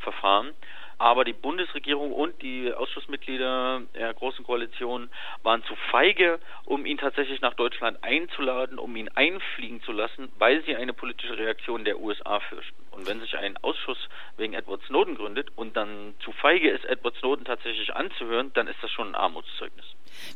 Verfahren. 0.00 0.52
Aber 0.98 1.24
die 1.24 1.32
Bundesregierung 1.32 2.12
und 2.12 2.40
die 2.42 2.72
Ausschussmitglieder 2.72 3.82
der 3.94 4.14
Großen 4.14 4.44
Koalition 4.44 5.10
waren 5.42 5.62
zu 5.64 5.74
feige, 5.90 6.38
um 6.64 6.86
ihn 6.86 6.98
tatsächlich 6.98 7.40
nach 7.40 7.54
Deutschland 7.54 8.02
einzuladen, 8.02 8.78
um 8.78 8.94
ihn 8.96 9.08
einfliegen 9.14 9.82
zu 9.82 9.92
lassen, 9.92 10.30
weil 10.38 10.62
sie 10.64 10.76
eine 10.76 10.92
politische 10.92 11.36
Reaktion 11.36 11.84
der 11.84 11.98
USA 12.00 12.40
fürchten. 12.40 12.83
Und 12.94 13.06
wenn 13.06 13.20
sich 13.20 13.36
ein 13.36 13.56
Ausschuss 13.58 13.98
wegen 14.36 14.54
Edward 14.54 14.82
Snowden 14.86 15.16
gründet 15.16 15.48
und 15.56 15.76
dann 15.76 16.14
zu 16.24 16.32
feige 16.32 16.70
ist, 16.70 16.84
Edward 16.84 17.16
Snowden 17.16 17.44
tatsächlich 17.44 17.94
anzuhören, 17.94 18.52
dann 18.54 18.68
ist 18.68 18.78
das 18.82 18.90
schon 18.90 19.08
ein 19.08 19.14
Armutszeugnis. 19.14 19.84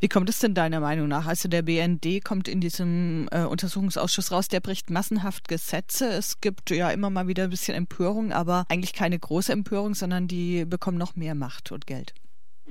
Wie 0.01 0.09
kommt 0.09 0.29
es 0.29 0.41
denn 0.41 0.55
deiner 0.55 0.81
Meinung 0.81 1.09
nach? 1.09 1.27
Also 1.27 1.49
der 1.49 1.63
BND 1.63 2.25
kommt 2.25 2.49
in 2.49 2.61
diesem 2.61 3.29
äh, 3.31 3.45
Untersuchungsausschuss 3.45 4.33
raus, 4.33 4.49
der 4.49 4.61
bricht 4.61 4.91
massenhaft 4.91 5.49
Gesetze. 5.49 6.09
Es 6.09 6.41
gibt 6.41 6.71
ja 6.71 6.91
immer 6.91 7.11
mal 7.11 7.29
wieder 7.29 7.45
ein 7.45 7.51
bisschen 7.51 7.75
Empörung, 7.75 8.33
aber 8.33 8.65
eigentlich 8.69 8.93
keine 8.93 9.19
große 9.19 9.53
Empörung, 9.53 9.95
sondern 9.95 10.27
die 10.27 10.65
bekommen 10.65 10.99
noch 10.99 11.17
mehr 11.17 11.35
Macht 11.35 11.71
und 11.73 11.87
Geld. 11.87 12.13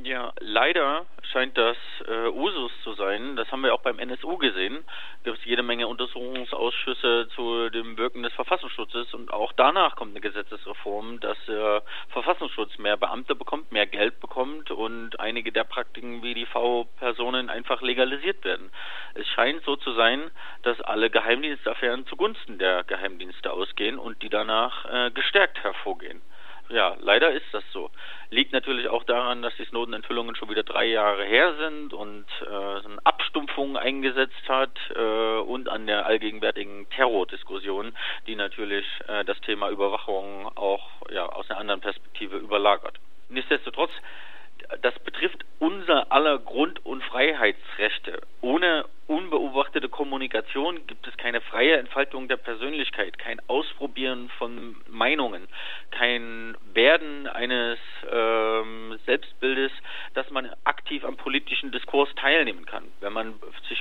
Ja, 0.03 0.31
leider 0.39 1.07
scheint 1.31 1.57
das 1.57 1.75
äh, 2.07 2.27
Usus 2.27 2.71
zu 2.83 2.93
sein. 2.93 3.35
Das 3.35 3.51
haben 3.51 3.63
wir 3.63 3.73
auch 3.73 3.81
beim 3.81 3.97
NSU 3.97 4.37
gesehen. 4.37 4.85
Gibt 5.23 5.39
es 5.39 5.45
jede 5.45 5.63
Menge 5.63 5.87
Untersuchungsausschüsse 5.87 7.29
zu 7.33 7.69
dem 7.69 7.97
Wirken 7.97 8.21
des 8.21 8.31
Verfassungsschutzes 8.33 9.15
und 9.15 9.33
auch 9.33 9.53
danach 9.53 9.95
kommt 9.95 10.11
eine 10.11 10.21
Gesetzesreform, 10.21 11.19
dass 11.19 11.37
der 11.47 11.81
Verfassungsschutz 12.09 12.77
mehr 12.77 12.95
Beamte 12.95 13.33
bekommt, 13.33 13.71
mehr 13.71 13.87
Geld 13.87 14.19
bekommt 14.19 14.69
und 14.69 15.19
einige 15.19 15.51
der 15.51 15.63
Praktiken 15.63 16.21
wie 16.21 16.35
die 16.35 16.45
V-Personen 16.45 17.49
einfach 17.49 17.81
legalisiert 17.81 18.45
werden. 18.45 18.69
Es 19.15 19.27
scheint 19.29 19.63
so 19.63 19.77
zu 19.77 19.93
sein, 19.93 20.29
dass 20.61 20.79
alle 20.81 21.09
Geheimdienstaffären 21.09 22.05
zugunsten 22.05 22.59
der 22.59 22.83
Geheimdienste 22.83 23.51
ausgehen 23.51 23.97
und 23.97 24.21
die 24.21 24.29
danach 24.29 24.85
äh, 24.85 25.09
gestärkt 25.09 25.63
hervorgehen. 25.63 26.21
Ja, 26.69 26.97
leider 26.99 27.31
ist 27.31 27.45
das 27.53 27.63
so. 27.71 27.89
Liegt 28.29 28.51
natürlich 28.51 28.89
auch 28.89 29.03
daran, 29.05 29.41
dass 29.41 29.55
die 29.55 29.63
Snowden-Enthüllungen 29.65 30.35
schon 30.35 30.49
wieder 30.49 30.63
drei 30.63 30.85
Jahre 30.85 31.23
her 31.23 31.55
sind 31.59 31.93
und 31.93 32.25
äh, 32.41 32.45
eine 32.45 32.97
Abstumpfung 33.05 33.77
eingesetzt 33.77 34.49
hat 34.49 34.77
äh, 34.95 35.37
und 35.39 35.69
an 35.69 35.87
der 35.87 36.05
allgegenwärtigen 36.05 36.89
Terrordiskussion, 36.89 37.95
die 38.27 38.35
natürlich 38.35 38.85
äh, 39.07 39.23
das 39.23 39.39
Thema 39.41 39.69
Überwachung 39.69 40.45
auch 40.57 40.89
ja, 41.09 41.25
aus 41.25 41.49
einer 41.49 41.59
anderen 41.61 41.79
Perspektive 41.79 42.37
überlagert. 42.37 42.99
Nichtsdestotrotz 43.29 43.91
das 44.81 44.97
betrifft 44.99 45.45
unser 45.59 46.11
aller 46.11 46.39
Grund- 46.39 46.85
und 46.85 47.03
Freiheitsrechte. 47.03 48.21
Ohne 48.41 48.85
unbeobachtete 49.07 49.89
Kommunikation 49.89 50.85
gibt 50.87 51.07
es 51.07 51.15
keine 51.17 51.41
freie 51.41 51.77
Entfaltung 51.77 52.27
der 52.27 52.37
Persönlichkeit, 52.37 53.17
kein 53.17 53.39
Ausprobieren 53.47 54.29
von 54.37 54.75
Meinungen, 54.87 55.47
kein 55.91 56.57
Werden 56.73 57.27
eines 57.27 57.79
ähm, 58.11 58.99
Selbstbildes, 59.05 59.71
dass 60.13 60.29
man 60.29 60.51
aktiv 60.65 61.05
am 61.05 61.15
politischen 61.15 61.71
Diskurs 61.71 62.09
teilnehmen 62.15 62.65
kann. 62.65 62.83
Wenn 62.99 63.13
man 63.13 63.35
sich 63.69 63.79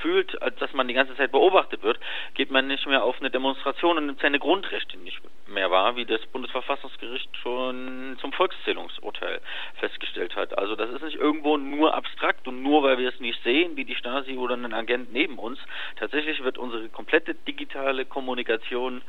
fühlt, 0.00 0.40
als 0.42 0.56
dass 0.56 0.72
man 0.72 0.88
die 0.88 0.94
ganze 0.94 1.16
Zeit 1.16 1.32
beobachtet 1.32 1.82
wird, 1.82 1.98
geht 2.34 2.50
man 2.50 2.66
nicht 2.66 2.86
mehr 2.86 3.04
auf 3.04 3.20
eine 3.20 3.30
Demonstration 3.30 3.98
und 3.98 4.06
nimmt 4.06 4.20
seine 4.20 4.38
Grundrechte 4.38 4.98
nicht 4.98 5.20
mehr 5.48 5.70
wahr, 5.70 5.96
wie 5.96 6.04
das 6.04 6.24
Bundesverfassungsgericht 6.26 7.36
schon 7.36 8.16
zum 8.20 8.32
Volkszählungsurteil 8.32 9.40
festgestellt 9.78 10.36
hat. 10.36 10.56
Also 10.58 10.76
das 10.76 10.90
ist 10.90 11.02
nicht 11.02 11.16
irgendwo 11.16 11.56
nur 11.56 11.94
abstrakt 11.94 12.46
und 12.48 12.62
nur 12.62 12.82
weil 12.82 12.98
wir 12.98 13.08
es 13.08 13.20
nicht 13.20 13.42
sehen, 13.42 13.76
wie 13.76 13.84
die 13.84 13.94
Stasi 13.94 14.36
oder 14.36 14.54
ein 14.54 14.72
Agent 14.72 15.12
neben 15.12 15.38
uns. 15.38 15.58
Tatsächlich 15.96 16.42
wird 16.42 16.58
unsere 16.58 16.88
komplette 16.88 17.34
digitale 17.34 18.04
Kommunikation 18.04 19.02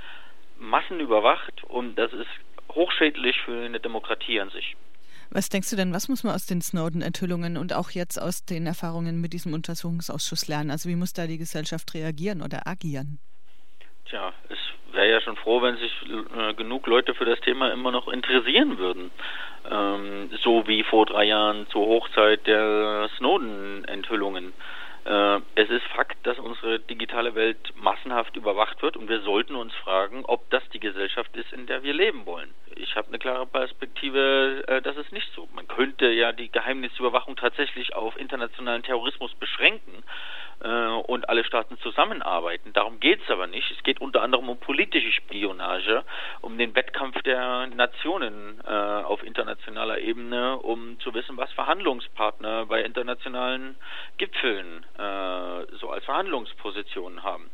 massenüberwacht 0.59 1.63
und 1.65 1.95
das 1.95 2.13
ist 2.13 2.29
hochschädlich 2.73 3.39
für 3.41 3.65
eine 3.65 3.79
Demokratie 3.79 4.39
an 4.39 4.49
sich. 4.49 4.75
Was 5.33 5.47
denkst 5.47 5.69
du 5.69 5.77
denn, 5.77 5.93
was 5.93 6.09
muss 6.09 6.25
man 6.25 6.35
aus 6.35 6.45
den 6.45 6.61
Snowden-Enthüllungen 6.61 7.55
und 7.55 7.71
auch 7.71 7.91
jetzt 7.91 8.21
aus 8.21 8.43
den 8.43 8.67
Erfahrungen 8.67 9.21
mit 9.21 9.31
diesem 9.31 9.53
Untersuchungsausschuss 9.53 10.49
lernen? 10.49 10.71
Also 10.71 10.89
wie 10.89 10.97
muss 10.97 11.13
da 11.13 11.25
die 11.25 11.37
Gesellschaft 11.37 11.93
reagieren 11.93 12.41
oder 12.41 12.67
agieren? 12.67 13.17
Tja, 14.09 14.33
ich 14.49 14.93
wäre 14.93 15.09
ja 15.09 15.21
schon 15.21 15.37
froh, 15.37 15.61
wenn 15.61 15.77
sich 15.77 15.93
äh, 16.35 16.53
genug 16.55 16.85
Leute 16.85 17.13
für 17.13 17.23
das 17.23 17.39
Thema 17.39 17.71
immer 17.71 17.91
noch 17.91 18.09
interessieren 18.09 18.77
würden. 18.77 19.09
Ähm, 19.69 20.29
so 20.43 20.67
wie 20.67 20.83
vor 20.83 21.05
drei 21.05 21.23
Jahren 21.23 21.65
zur 21.69 21.85
Hochzeit 21.85 22.45
der 22.45 23.09
Snowden-Enthüllungen. 23.17 24.51
Äh, 25.05 25.39
es 25.55 25.69
ist 25.69 25.85
Fakt, 25.95 26.17
dass 26.27 26.39
unsere 26.39 26.81
digitale 26.81 27.35
Welt 27.35 27.73
massenhaft 27.75 28.35
überwacht 28.35 28.81
wird 28.81 28.97
und 28.97 29.07
wir 29.07 29.21
sollten 29.21 29.55
uns 29.55 29.73
fragen, 29.75 30.25
ob 30.25 30.49
das 30.49 30.67
die 30.73 30.81
Gesellschaft 30.81 31.33
ist, 31.37 31.53
in 31.53 31.67
der 31.67 31.83
wir 31.83 31.93
leben 31.93 32.25
wollen. 32.25 32.49
Ich 32.81 32.95
habe 32.95 33.09
eine 33.09 33.19
klare 33.19 33.45
Perspektive, 33.45 34.63
äh, 34.67 34.81
das 34.81 34.97
ist 34.97 35.11
nicht 35.11 35.31
so. 35.35 35.47
Man 35.53 35.67
könnte 35.67 36.07
ja 36.07 36.31
die 36.31 36.51
Geheimnisüberwachung 36.51 37.35
tatsächlich 37.35 37.95
auf 37.95 38.17
internationalen 38.17 38.81
Terrorismus 38.81 39.33
beschränken 39.35 40.03
äh, 40.63 40.67
und 40.67 41.29
alle 41.29 41.43
Staaten 41.43 41.77
zusammenarbeiten. 41.79 42.73
Darum 42.73 42.99
geht 42.99 43.21
es 43.21 43.29
aber 43.29 43.45
nicht. 43.45 43.69
Es 43.71 43.83
geht 43.83 44.01
unter 44.01 44.23
anderem 44.23 44.49
um 44.49 44.59
politische 44.59 45.11
Spionage, 45.11 46.03
um 46.41 46.57
den 46.57 46.75
Wettkampf 46.75 47.21
der 47.21 47.67
Nationen 47.67 48.59
äh, 48.65 48.71
auf 48.71 49.23
internationaler 49.23 49.99
Ebene, 49.99 50.57
um 50.57 50.99
zu 51.01 51.13
wissen, 51.13 51.37
was 51.37 51.51
Verhandlungspartner 51.53 52.65
bei 52.65 52.81
internationalen 52.81 53.75
Gipfeln 54.17 54.85
äh, 54.97 55.77
so 55.77 55.91
als 55.91 56.03
Verhandlungspositionen 56.05 57.21
haben. 57.21 57.51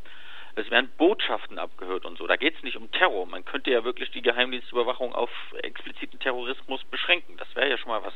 Es 0.58 0.72
werden 0.72 0.90
Botschaften 0.98 1.60
abgehört 1.60 2.04
und 2.06 2.18
so. 2.18 2.26
Da 2.26 2.36
geht 2.36 2.56
es 2.58 2.64
nicht 2.64 2.78
um 2.78 2.92
Terror. 2.92 3.28
Man 3.28 3.46
könnte 3.46 3.70
ja 3.70 3.84
wirklich 3.84 4.10
die 4.10 4.24
Geheimdienstüberwachung 4.24 5.14
auf 5.14 5.30
expliziten 5.62 6.20
Terrorismus 6.20 6.84
beschränken. 6.86 7.38
Das 7.38 7.48
wäre 7.56 7.70
ja 7.70 7.78
schon 7.78 7.90
mal 7.90 8.04
was. 8.04 8.14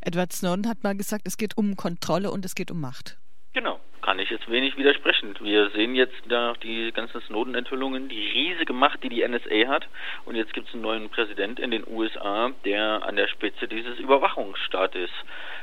Edward 0.00 0.32
Snowden 0.32 0.68
hat 0.68 0.82
mal 0.82 0.96
gesagt, 0.96 1.26
es 1.26 1.36
geht 1.36 1.58
um 1.58 1.76
Kontrolle 1.76 2.30
und 2.30 2.46
es 2.46 2.54
geht 2.54 2.70
um 2.70 2.80
Macht. 2.80 3.18
Genau, 3.52 3.78
kann 4.00 4.18
ich 4.18 4.30
jetzt 4.30 4.50
wenig 4.50 4.76
widersprechen. 4.76 5.34
Wir 5.40 5.70
sehen 5.70 5.94
jetzt 5.94 6.16
da 6.28 6.54
die 6.62 6.92
ganzen 6.92 7.20
Snowden-Enthüllungen, 7.22 8.08
die 8.08 8.26
riesige 8.28 8.72
Macht, 8.72 9.02
die 9.02 9.08
die 9.08 9.26
NSA 9.26 9.68
hat. 9.68 9.86
Und 10.24 10.34
jetzt 10.34 10.54
gibt 10.54 10.68
es 10.68 10.74
einen 10.74 10.82
neuen 10.82 11.10
Präsident 11.10 11.60
in 11.60 11.70
den 11.70 11.86
USA, 11.86 12.52
der 12.64 13.02
an 13.04 13.16
der 13.16 13.28
Spitze 13.28 13.68
dieses 13.68 13.98
Überwachungsstaates 13.98 15.10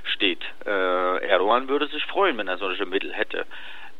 steht. 0.03 0.41
Äh, 0.65 1.25
Erdogan 1.27 1.69
würde 1.69 1.87
sich 1.87 2.03
freuen, 2.05 2.37
wenn 2.37 2.47
er 2.47 2.57
solche 2.57 2.85
Mittel 2.85 3.13
hätte 3.13 3.45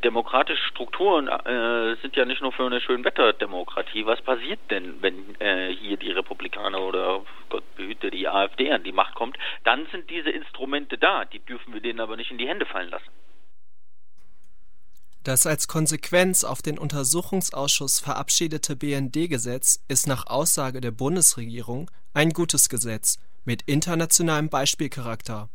demokratische 0.03 0.63
Strukturen 0.69 1.27
äh, 1.27 1.95
sind 2.01 2.15
ja 2.15 2.25
nicht 2.25 2.41
nur 2.41 2.51
für 2.51 2.65
eine 2.65 2.81
Schönwetterdemokratie. 2.81 4.05
Was 4.05 4.22
passiert 4.22 4.60
denn, 4.69 5.01
wenn 5.01 5.39
äh, 5.39 5.74
hier 5.74 5.98
die 5.98 6.12
Republikaner 6.12 6.81
oder 6.81 7.22
Gott 7.50 7.63
behüte 7.75 8.12
die 8.12 8.27
AfD 8.27 8.72
an 8.72 8.83
die 8.83 8.91
Macht 8.91 9.15
kommt? 9.15 9.38
Dann 9.63 9.88
sind 9.91 10.10
diese 10.10 10.29
Instrumente 10.29 10.98
da. 10.98 11.25
Die 11.25 11.39
dürfen 11.39 11.74
wir 11.74 11.81
denen 11.81 12.00
aber 12.00 12.17
nicht 12.17 12.31
in 12.31 12.38
die 12.38 12.48
Hände 12.48 12.65
fallen 12.65 12.89
lassen. 12.89 13.10
Das 15.24 15.48
als 15.48 15.69
Konsequenz 15.69 16.43
auf 16.43 16.62
den 16.62 16.77
Untersuchungsausschuss 16.77 18.01
verabschiedete 18.01 18.75
BND-Gesetz 18.75 19.81
ist 19.88 20.05
nach 20.05 20.27
Aussage 20.27 20.81
der 20.81 20.91
Bundesregierung 20.91 21.89
ein 22.13 22.31
gutes 22.31 22.67
Gesetz 22.67 23.19
mit 23.45 23.62
internationalem 23.62 24.50
Beispielcharakter. 24.50 25.48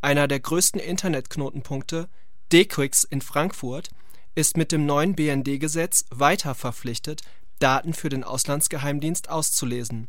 Einer 0.00 0.28
der 0.28 0.38
größten 0.38 0.80
Internetknotenpunkte, 0.80 2.08
DQuix 2.52 3.02
in 3.02 3.20
Frankfurt, 3.20 3.88
ist 4.36 4.56
mit 4.56 4.70
dem 4.70 4.86
neuen 4.86 5.16
BND-Gesetz 5.16 6.04
weiter 6.10 6.54
verpflichtet, 6.54 7.22
Daten 7.58 7.92
für 7.92 8.10
den 8.10 8.22
Auslandsgeheimdienst 8.22 9.28
auszulesen. 9.28 10.06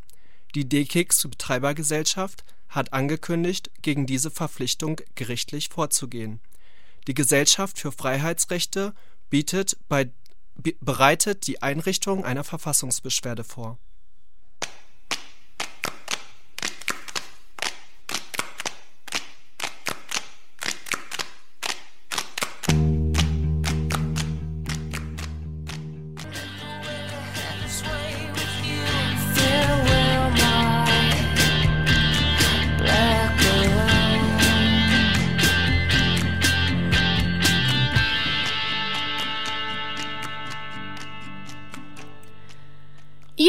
Die 0.53 0.69
DKIX-Betreibergesellschaft 0.69 2.43
hat 2.69 2.93
angekündigt, 2.93 3.71
gegen 3.81 4.05
diese 4.05 4.29
Verpflichtung 4.29 5.01
gerichtlich 5.15 5.69
vorzugehen 5.69 6.39
die 7.07 7.13
Gesellschaft 7.13 7.79
für 7.79 7.91
Freiheitsrechte 7.91 8.93
bereitet 10.81 11.47
die 11.47 11.61
Einrichtung 11.61 12.25
einer 12.25 12.43
Verfassungsbeschwerde 12.43 13.43
vor 13.43 13.79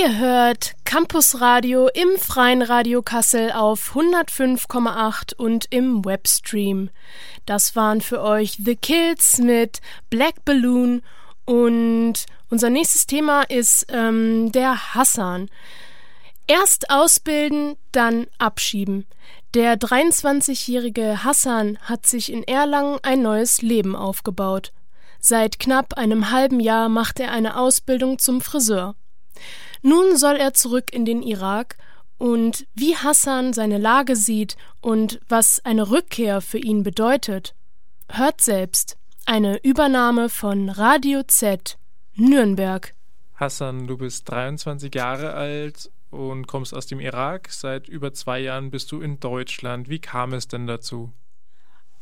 Ihr 0.09 0.17
hört 0.17 0.75
Campus 0.87 1.43
Radio 1.43 1.89
im 1.89 2.19
Freien 2.19 2.63
Radio 2.63 3.03
Kassel 3.03 3.53
auf 3.53 3.95
105,8 3.95 5.35
und 5.35 5.67
im 5.69 6.03
Webstream. 6.03 6.89
Das 7.45 7.77
waren 7.77 8.01
für 8.01 8.23
euch 8.23 8.53
The 8.53 8.75
Kills 8.75 9.37
mit 9.37 9.83
Black 10.09 10.47
Balloon 10.47 11.03
und 11.45 12.15
unser 12.49 12.71
nächstes 12.71 13.07
Thema 13.07 13.43
ist 13.43 13.85
ähm, 13.91 14.51
der 14.51 14.95
Hassan. 14.95 15.51
Erst 16.47 16.89
ausbilden, 16.89 17.77
dann 17.93 18.29
abschieben. 18.39 19.05
Der 19.53 19.79
23-jährige 19.79 21.23
Hassan 21.23 21.77
hat 21.83 22.07
sich 22.07 22.33
in 22.33 22.45
Erlangen 22.45 22.99
ein 23.03 23.21
neues 23.21 23.61
Leben 23.61 23.95
aufgebaut. 23.95 24.73
Seit 25.21 25.59
knapp 25.59 25.99
einem 25.99 26.31
halben 26.31 26.61
Jahr 26.61 26.89
macht 26.89 27.21
er 27.21 27.31
eine 27.31 27.59
Ausbildung 27.59 28.19
zum 28.19 28.41
Friseur. 28.41 28.95
Nun 29.83 30.17
soll 30.17 30.37
er 30.37 30.55
zurück 30.55 30.93
in 30.93 31.05
den 31.05 31.23
Irak 31.23 31.77
und 32.19 32.67
wie 32.75 32.97
Hassan 32.97 33.53
seine 33.53 33.79
Lage 33.79 34.17
sieht 34.17 34.57
und 34.81 35.21
was 35.29 35.65
eine 35.65 35.91
Rückkehr 35.91 36.41
für 36.41 36.59
ihn 36.59 36.83
bedeutet, 36.83 37.55
hört 38.11 38.41
selbst 38.41 38.97
eine 39.25 39.63
Übernahme 39.63 40.29
von 40.29 40.69
Radio 40.69 41.23
Z 41.23 41.79
Nürnberg. 42.15 42.95
Hassan, 43.35 43.87
du 43.87 43.97
bist 43.97 44.29
23 44.31 44.93
Jahre 44.95 45.35
alt 45.35 45.91
und 46.11 46.47
kommst 46.47 46.75
aus 46.75 46.87
dem 46.87 46.99
Irak. 46.99 47.49
Seit 47.53 47.89
über 47.89 48.13
zwei 48.13 48.41
Jahren 48.41 48.71
bist 48.71 48.91
du 48.91 49.01
in 49.01 49.21
Deutschland. 49.21 49.89
Wie 49.89 50.01
kam 50.01 50.33
es 50.33 50.49
denn 50.49 50.67
dazu? 50.67 51.13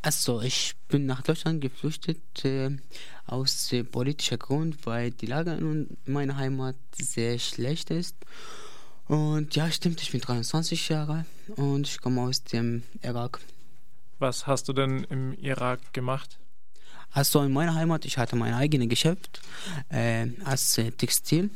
Also, 0.07 0.39
ich 0.41 0.73
bin 0.87 1.05
nach 1.05 1.21
Deutschland 1.21 1.59
geflüchtet 1.59 2.45
äh, 2.45 2.69
aus 3.25 3.73
äh, 3.73 3.83
politischer 3.83 4.37
Grund, 4.37 4.85
weil 4.85 5.11
die 5.11 5.25
Lage 5.25 5.51
in 5.51 5.97
meiner 6.05 6.37
Heimat 6.37 6.77
sehr 6.93 7.37
schlecht 7.39 7.91
ist. 7.91 8.15
Und 9.07 9.53
ja, 9.57 9.69
stimmt, 9.69 10.01
ich 10.01 10.13
bin 10.13 10.21
23 10.21 10.87
Jahre 10.87 11.25
und 11.57 11.89
ich 11.89 11.99
komme 11.99 12.21
aus 12.21 12.41
dem 12.41 12.83
Irak. 13.01 13.41
Was 14.19 14.47
hast 14.47 14.69
du 14.69 14.71
denn 14.71 15.03
im 15.09 15.33
Irak 15.33 15.91
gemacht? 15.91 16.39
Also 17.11 17.41
in 17.41 17.51
meiner 17.51 17.75
Heimat, 17.75 18.05
ich 18.05 18.17
hatte 18.17 18.37
mein 18.37 18.53
eigenes 18.53 18.87
Geschäft 18.87 19.41
äh, 19.89 20.27
als 20.45 20.77
äh, 20.77 20.91
Textil. 20.91 21.49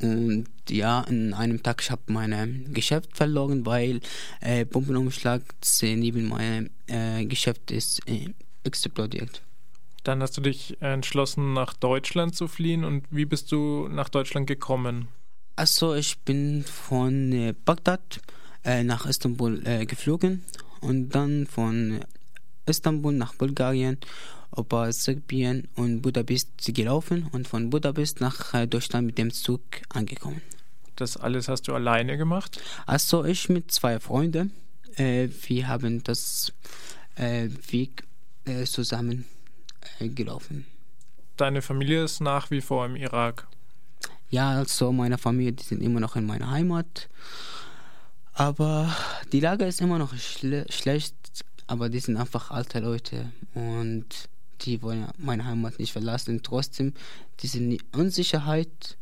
Und 0.00 0.46
ja, 0.68 1.02
in 1.02 1.34
einem 1.34 1.62
Tag, 1.62 1.82
ich 1.82 1.90
habe 1.90 2.02
mein 2.06 2.72
Geschäft 2.72 3.16
verloren, 3.16 3.66
weil 3.66 4.00
äh, 4.40 4.64
Bombenumschlag 4.64 5.42
neben 5.82 6.28
meinem 6.28 6.70
äh, 6.86 7.24
Geschäft 7.24 7.70
ist 7.70 8.00
äh, 8.08 8.32
explodiert. 8.64 9.42
Dann 10.04 10.22
hast 10.22 10.36
du 10.36 10.40
dich 10.40 10.80
entschlossen, 10.80 11.52
nach 11.52 11.74
Deutschland 11.74 12.34
zu 12.36 12.48
fliehen. 12.48 12.84
Und 12.84 13.04
wie 13.10 13.24
bist 13.24 13.50
du 13.52 13.88
nach 13.88 14.08
Deutschland 14.08 14.46
gekommen? 14.46 15.08
Also 15.56 15.94
ich 15.94 16.18
bin 16.20 16.64
von 16.64 17.32
äh, 17.32 17.54
Bagdad 17.64 18.20
äh, 18.64 18.84
nach 18.84 19.06
Istanbul 19.06 19.66
äh, 19.66 19.86
geflogen 19.86 20.44
und 20.80 21.10
dann 21.10 21.46
von 21.46 22.00
Istanbul 22.66 23.12
nach 23.12 23.34
Bulgarien 23.34 23.98
über 24.56 24.92
Serbien 24.92 25.68
und 25.74 26.02
Budapest 26.02 26.74
gelaufen 26.74 27.28
und 27.32 27.48
von 27.48 27.70
Budapest 27.70 28.20
nach 28.20 28.54
äh, 28.54 28.66
Deutschland 28.66 29.06
mit 29.06 29.18
dem 29.18 29.32
Zug 29.32 29.60
angekommen. 29.88 30.42
Das 30.96 31.16
alles 31.16 31.48
hast 31.48 31.68
du 31.68 31.74
alleine 31.74 32.16
gemacht? 32.16 32.60
Also 32.86 33.24
ich 33.24 33.48
mit 33.48 33.70
zwei 33.70 34.00
Freunden. 34.00 34.52
Äh, 34.96 35.28
wir 35.46 35.68
haben 35.68 36.02
das 36.02 36.52
äh, 37.14 37.48
Weg 37.70 38.04
äh, 38.46 38.64
zusammen 38.64 39.24
äh, 40.00 40.08
gelaufen. 40.08 40.66
Deine 41.36 41.62
Familie 41.62 42.02
ist 42.02 42.20
nach 42.20 42.50
wie 42.50 42.60
vor 42.60 42.84
im 42.84 42.96
Irak? 42.96 43.46
Ja, 44.30 44.50
also 44.50 44.92
meine 44.92 45.18
Familie, 45.18 45.52
die 45.52 45.62
sind 45.62 45.82
immer 45.82 46.00
noch 46.00 46.16
in 46.16 46.26
meiner 46.26 46.50
Heimat. 46.50 47.08
Aber 48.34 48.94
die 49.32 49.40
Lage 49.40 49.64
ist 49.64 49.80
immer 49.80 49.98
noch 49.98 50.16
schle 50.16 50.66
schlecht, 50.70 51.14
aber 51.66 51.88
die 51.88 52.00
sind 52.00 52.16
einfach 52.16 52.50
alte 52.50 52.80
Leute 52.80 53.32
und 53.54 54.06
die 54.62 54.82
wollen 54.82 55.08
meine 55.18 55.44
Heimat 55.44 55.78
nicht 55.78 55.92
verlassen. 55.92 56.42
Trotzdem, 56.42 56.94
diese 57.40 57.78
Unsicherheit, 57.92 58.96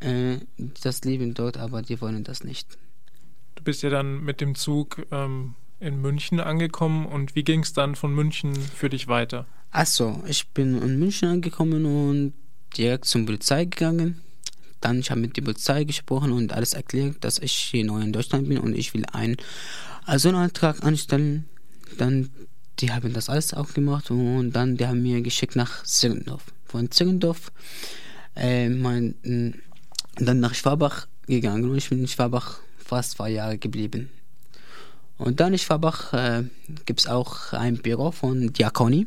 äh, 0.00 0.38
das 0.82 1.04
Leben 1.04 1.34
dort, 1.34 1.56
aber 1.56 1.82
die 1.82 2.00
wollen 2.00 2.24
das 2.24 2.44
nicht. 2.44 2.78
Du 3.54 3.62
bist 3.62 3.82
ja 3.82 3.90
dann 3.90 4.22
mit 4.22 4.40
dem 4.40 4.54
Zug 4.54 5.06
ähm, 5.10 5.54
in 5.80 6.00
München 6.00 6.40
angekommen 6.40 7.06
und 7.06 7.34
wie 7.34 7.44
ging 7.44 7.60
es 7.60 7.72
dann 7.72 7.94
von 7.94 8.14
München 8.14 8.54
für 8.54 8.88
dich 8.88 9.08
weiter? 9.08 9.46
Achso, 9.70 10.22
ich 10.26 10.48
bin 10.48 10.80
in 10.80 10.98
München 10.98 11.28
angekommen 11.28 11.84
und 11.84 12.34
direkt 12.76 13.06
zur 13.06 13.26
Polizei 13.26 13.64
gegangen. 13.64 14.20
Dann 14.80 15.00
ich 15.00 15.10
habe 15.10 15.20
mit 15.20 15.36
der 15.36 15.42
Polizei 15.42 15.84
gesprochen 15.84 16.32
und 16.32 16.52
alles 16.52 16.74
erklärt, 16.74 17.24
dass 17.24 17.38
ich 17.38 17.52
hier 17.52 17.84
neu 17.84 18.00
in 18.00 18.12
Deutschland 18.12 18.48
bin 18.48 18.58
und 18.58 18.76
ich 18.76 18.92
will 18.94 19.04
einen 19.12 19.36
Asylantrag 20.04 20.84
anstellen. 20.84 21.48
Dann 21.96 22.30
die 22.80 22.92
haben 22.92 23.12
das 23.12 23.28
alles 23.28 23.54
auch 23.54 23.72
gemacht 23.72 24.10
und 24.10 24.52
dann 24.52 24.76
die 24.76 24.86
haben 24.86 25.02
mir 25.02 25.22
geschickt 25.22 25.56
nach 25.56 25.84
Zirgendorf. 25.84 26.44
Von 26.64 26.90
Zirgendorf 26.90 27.52
äh, 28.36 28.68
mein, 28.68 29.14
dann 30.16 30.40
nach 30.40 30.54
Schwabach 30.54 31.06
gegangen 31.26 31.70
und 31.70 31.76
ich 31.76 31.88
bin 31.88 32.00
in 32.00 32.08
Schwabach 32.08 32.58
fast 32.78 33.12
zwei 33.12 33.30
Jahre 33.30 33.58
geblieben. 33.58 34.10
Und 35.16 35.40
dann 35.40 35.52
in 35.52 35.58
Schwabach 35.58 36.12
äh, 36.12 36.44
gibt 36.86 37.00
es 37.00 37.06
auch 37.06 37.52
ein 37.52 37.76
Büro 37.78 38.10
von 38.10 38.52
Diakoni. 38.52 39.06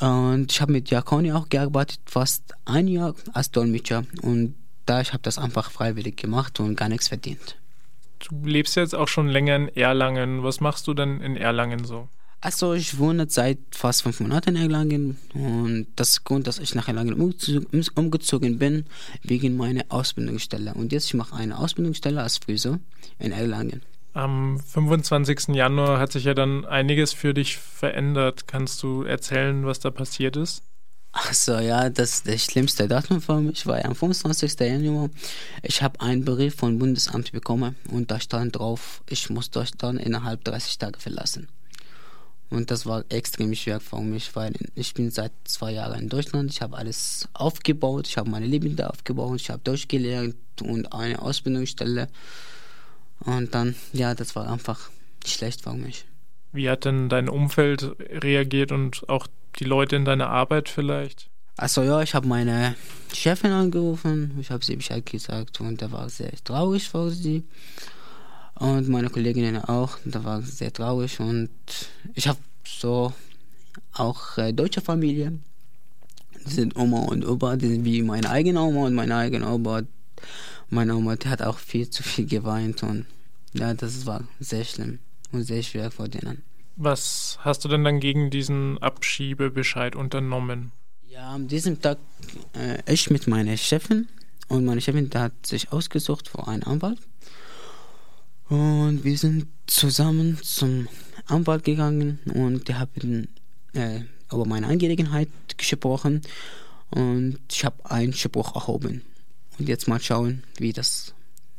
Und 0.00 0.50
ich 0.50 0.60
habe 0.60 0.72
mit 0.72 0.90
Diakoni 0.90 1.32
auch 1.32 1.48
gearbeitet, 1.48 2.00
fast 2.06 2.52
ein 2.64 2.88
Jahr 2.88 3.14
als 3.32 3.50
Dolmetscher. 3.52 4.04
Und 4.22 4.56
da 4.86 5.00
ich 5.00 5.12
habe 5.12 5.22
das 5.22 5.38
einfach 5.38 5.70
freiwillig 5.70 6.16
gemacht 6.16 6.58
und 6.60 6.74
gar 6.74 6.88
nichts 6.88 7.08
verdient. 7.08 7.56
Du 8.18 8.46
lebst 8.46 8.76
jetzt 8.76 8.94
auch 8.94 9.08
schon 9.08 9.28
länger 9.28 9.56
in 9.56 9.68
Erlangen. 9.68 10.42
Was 10.42 10.60
machst 10.60 10.86
du 10.86 10.94
denn 10.94 11.20
in 11.20 11.36
Erlangen 11.36 11.84
so? 11.84 12.08
Also 12.44 12.74
ich 12.74 12.98
wohne 12.98 13.24
seit 13.30 13.56
fast 13.70 14.02
fünf 14.02 14.20
Monaten 14.20 14.54
in 14.54 14.62
Erlangen 14.64 15.16
und 15.32 15.86
das 15.96 16.24
Grund, 16.24 16.46
dass 16.46 16.58
ich 16.58 16.74
nach 16.74 16.88
Erlangen 16.88 17.14
umgezogen 17.14 18.58
bin, 18.58 18.84
wegen 19.22 19.56
meiner 19.56 19.84
Ausbildungsstelle. 19.88 20.74
Und 20.74 20.92
jetzt 20.92 21.06
ich 21.06 21.14
mache 21.14 21.34
eine 21.34 21.58
Ausbildungsstelle 21.58 22.22
als 22.22 22.36
Friseur 22.36 22.80
in 23.18 23.32
Erlangen. 23.32 23.80
Am 24.12 24.60
25. 24.60 25.54
Januar 25.54 25.98
hat 25.98 26.12
sich 26.12 26.24
ja 26.24 26.34
dann 26.34 26.66
einiges 26.66 27.14
für 27.14 27.32
dich 27.32 27.56
verändert. 27.56 28.46
Kannst 28.46 28.82
du 28.82 29.04
erzählen, 29.04 29.64
was 29.64 29.80
da 29.80 29.90
passiert 29.90 30.36
ist? 30.36 30.62
Achso, 31.12 31.58
ja, 31.58 31.88
das 31.88 32.16
ist 32.16 32.28
das 32.28 32.44
schlimmste 32.44 32.88
Datum 32.88 33.22
für 33.22 33.40
mich 33.40 33.64
war 33.64 33.82
am 33.82 33.94
25. 33.94 34.60
Januar. 34.60 35.08
Ich 35.62 35.80
habe 35.80 35.98
einen 36.02 36.26
Brief 36.26 36.56
vom 36.56 36.78
Bundesamt 36.78 37.32
bekommen 37.32 37.74
und 37.90 38.10
da 38.10 38.20
stand 38.20 38.58
drauf, 38.58 39.00
ich 39.08 39.30
muss 39.30 39.50
Deutschland 39.50 39.98
innerhalb 39.98 40.44
30 40.44 40.76
Tage 40.76 41.00
verlassen. 41.00 41.48
Und 42.54 42.70
das 42.70 42.86
war 42.86 43.04
extrem 43.08 43.52
schwer 43.54 43.80
für 43.80 44.00
mich, 44.00 44.36
weil 44.36 44.52
ich 44.76 44.94
bin 44.94 45.10
seit 45.10 45.32
zwei 45.42 45.72
Jahren 45.72 46.02
in 46.02 46.08
Deutschland. 46.08 46.52
Ich 46.52 46.62
habe 46.62 46.76
alles 46.76 47.28
aufgebaut, 47.34 48.06
ich 48.06 48.16
habe 48.16 48.30
meine 48.30 48.46
Leben 48.46 48.76
da 48.76 48.86
aufgebaut, 48.86 49.40
ich 49.40 49.50
habe 49.50 49.60
Deutsch 49.64 49.88
gelernt 49.88 50.36
und 50.62 50.92
eine 50.92 51.20
Ausbildungsstelle. 51.20 52.08
Und 53.20 53.54
dann, 53.56 53.74
ja, 53.92 54.14
das 54.14 54.36
war 54.36 54.48
einfach 54.48 54.90
schlecht 55.26 55.62
für 55.62 55.74
mich. 55.74 56.04
Wie 56.52 56.70
hat 56.70 56.84
denn 56.84 57.08
dein 57.08 57.28
Umfeld 57.28 57.96
reagiert 57.98 58.70
und 58.70 59.08
auch 59.08 59.26
die 59.58 59.64
Leute 59.64 59.96
in 59.96 60.04
deiner 60.04 60.30
Arbeit 60.30 60.68
vielleicht? 60.68 61.28
Also 61.56 61.82
ja, 61.82 62.02
ich 62.02 62.14
habe 62.14 62.28
meine 62.28 62.76
Chefin 63.12 63.50
angerufen, 63.50 64.36
ich 64.40 64.52
habe 64.52 64.64
sie 64.64 64.76
Bescheid 64.76 65.04
gesagt 65.04 65.60
und 65.60 65.82
da 65.82 65.90
war 65.90 66.08
sehr 66.08 66.32
traurig 66.44 66.88
für 66.88 67.10
sie. 67.10 67.42
Und 68.56 68.88
meine 68.88 69.10
Kolleginnen 69.10 69.64
auch, 69.64 69.98
da 70.04 70.22
war 70.22 70.42
sehr 70.42 70.72
traurig 70.72 71.18
und 71.18 71.50
ich 72.14 72.28
habe 72.28 72.38
so 72.66 73.12
auch 73.92 74.38
äh, 74.38 74.52
deutsche 74.52 74.80
Familie. 74.80 75.38
Die 76.46 76.52
sind 76.52 76.76
Oma 76.76 77.00
und 77.00 77.26
Opa, 77.26 77.56
die 77.56 77.68
sind 77.68 77.84
wie 77.84 78.02
meine 78.02 78.30
eigene 78.30 78.60
Oma 78.60 78.86
und 78.86 78.94
meine 78.94 79.16
eigene 79.16 79.48
Opa. 79.48 79.82
Meine 80.70 80.94
Oma, 80.94 81.16
die 81.16 81.28
hat 81.28 81.42
auch 81.42 81.58
viel 81.58 81.90
zu 81.90 82.02
viel 82.02 82.26
geweint 82.26 82.82
und 82.82 83.06
ja, 83.52 83.74
das 83.74 84.06
war 84.06 84.24
sehr 84.40 84.64
schlimm 84.64 84.98
und 85.32 85.44
sehr 85.44 85.62
schwer 85.62 85.90
vor 85.90 86.08
denen. 86.08 86.42
Was 86.76 87.38
hast 87.40 87.64
du 87.64 87.68
denn 87.68 87.84
dann 87.84 88.00
gegen 88.00 88.30
diesen 88.30 88.78
Abschiebebescheid 88.78 89.94
unternommen? 89.94 90.72
Ja, 91.08 91.30
an 91.30 91.46
diesem 91.46 91.80
Tag 91.80 91.98
äh, 92.54 92.92
ich 92.92 93.10
mit 93.10 93.26
meiner 93.26 93.56
Chefin 93.56 94.08
und 94.48 94.64
meine 94.64 94.80
Chefin 94.80 95.10
hat 95.14 95.46
sich 95.46 95.72
ausgesucht 95.72 96.28
vor 96.28 96.48
einen 96.48 96.64
Anwalt 96.64 96.98
und 98.48 99.04
wir 99.04 99.16
sind 99.16 99.46
zusammen 99.66 100.38
zum 100.42 100.88
Anwalt 101.26 101.64
gegangen 101.64 102.18
und 102.32 102.68
die 102.68 102.74
haben 102.74 103.28
äh, 103.72 104.00
über 104.32 104.46
meine 104.46 104.66
Angelegenheit 104.66 105.28
gesprochen 105.56 106.22
und 106.90 107.38
ich 107.50 107.64
habe 107.64 107.90
einen 107.90 108.12
Spruch 108.12 108.54
erhoben. 108.54 109.02
Und 109.58 109.68
jetzt 109.68 109.88
mal 109.88 110.00
schauen, 110.00 110.42
wie 110.58 110.72
das 110.72 111.14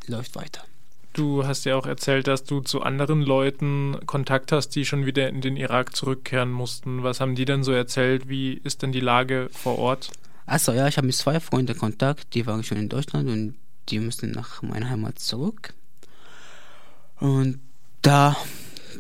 läuft 0.08 0.36
weiter. 0.36 0.64
Du 1.14 1.46
hast 1.46 1.64
ja 1.64 1.78
auch 1.78 1.86
erzählt, 1.86 2.28
dass 2.28 2.44
du 2.44 2.60
zu 2.60 2.82
anderen 2.82 3.22
Leuten 3.22 3.98
Kontakt 4.06 4.52
hast, 4.52 4.70
die 4.76 4.84
schon 4.84 5.06
wieder 5.06 5.30
in 5.30 5.40
den 5.40 5.56
Irak 5.56 5.96
zurückkehren 5.96 6.52
mussten. 6.52 7.04
Was 7.04 7.22
haben 7.22 7.36
die 7.36 7.46
denn 7.46 7.64
so 7.64 7.72
erzählt? 7.72 8.28
Wie 8.28 8.54
ist 8.54 8.82
denn 8.82 8.92
die 8.92 9.00
Lage 9.00 9.48
vor 9.54 9.80
Ort? 9.80 10.12
Also 10.46 10.74
ja, 10.74 10.90
ich 10.90 10.98
habe 10.98 11.08
mit 11.08 11.16
zwei 11.16 11.40
Freunden 11.40 11.78
Kontakt, 11.78 12.34
die 12.34 12.46
waren 12.46 12.64
schon 12.64 12.78
in 12.78 12.90
Deutschland 12.90 13.30
und 13.30 13.56
die 13.88 14.00
mussten 14.00 14.32
nach 14.32 14.62
meiner 14.62 14.90
Heimat 14.90 15.20
zurück. 15.20 15.74
Und 17.20 17.60
da, 18.02 18.36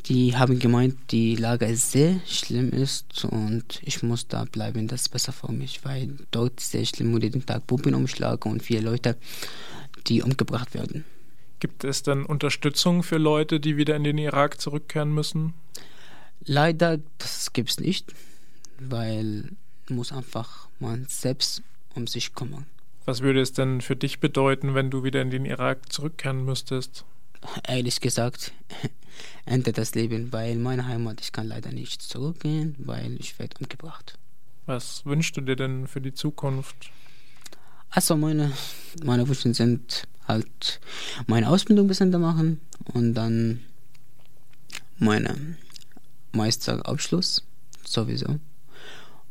die 0.05 0.35
haben 0.35 0.59
gemeint, 0.59 0.95
die 1.11 1.35
Lage 1.35 1.65
ist 1.65 1.91
sehr 1.91 2.19
schlimm 2.25 2.71
ist 2.71 3.25
und 3.25 3.81
ich 3.83 4.03
muss 4.03 4.27
da 4.27 4.45
bleiben, 4.45 4.87
das 4.87 5.03
ist 5.03 5.09
besser 5.09 5.31
für 5.31 5.51
mich, 5.51 5.83
weil 5.83 6.15
dort 6.31 6.59
ist 6.59 6.71
sehr 6.71 6.85
schlimm 6.85 7.13
und 7.13 7.23
jeden 7.23 7.45
Tag 7.45 7.67
Bombenumschlag 7.67 8.45
und 8.45 8.63
viele 8.63 8.81
Leute, 8.81 9.17
die 10.07 10.21
umgebracht 10.21 10.73
werden. 10.73 11.05
Gibt 11.59 11.83
es 11.83 12.03
denn 12.03 12.25
Unterstützung 12.25 13.03
für 13.03 13.17
Leute, 13.17 13.59
die 13.59 13.77
wieder 13.77 13.95
in 13.95 14.03
den 14.03 14.17
Irak 14.17 14.59
zurückkehren 14.59 15.13
müssen? 15.13 15.53
Leider, 16.43 16.99
das 17.17 17.53
gibt 17.53 17.69
es 17.71 17.79
nicht, 17.79 18.13
weil 18.79 19.51
muss 19.89 20.11
einfach 20.11 20.67
man 20.79 21.05
selbst 21.07 21.63
um 21.93 22.07
sich 22.07 22.33
kümmern. 22.35 22.65
Was 23.05 23.21
würde 23.21 23.41
es 23.41 23.53
denn 23.53 23.81
für 23.81 23.95
dich 23.95 24.19
bedeuten, 24.19 24.73
wenn 24.73 24.89
du 24.89 25.03
wieder 25.03 25.21
in 25.21 25.29
den 25.29 25.45
Irak 25.45 25.91
zurückkehren 25.91 26.43
müsstest? 26.43 27.05
Ehrlich 27.67 28.01
gesagt, 28.01 28.51
endet 29.45 29.77
das 29.77 29.95
Leben, 29.95 30.31
weil 30.31 30.55
meine 30.55 30.87
Heimat, 30.87 31.21
ich 31.21 31.31
kann 31.31 31.47
leider 31.47 31.71
nicht 31.71 32.01
zurückgehen, 32.01 32.75
weil 32.79 33.15
ich 33.19 33.37
werde 33.39 33.57
umgebracht. 33.59 34.17
Was 34.65 35.05
wünschst 35.05 35.37
du 35.37 35.41
dir 35.41 35.55
denn 35.55 35.87
für 35.87 36.01
die 36.01 36.13
Zukunft? 36.13 36.91
Also 37.89 38.17
meine, 38.17 38.51
meine 39.03 39.27
Wünsche 39.27 39.53
sind 39.53 40.03
halt 40.27 40.79
meine 41.27 41.49
Ausbildung 41.49 41.87
bis 41.87 42.01
Ende 42.01 42.17
machen 42.17 42.59
und 42.93 43.13
dann 43.13 43.61
meine 44.97 45.57
Meisterabschluss 46.31 47.43
sowieso. 47.83 48.39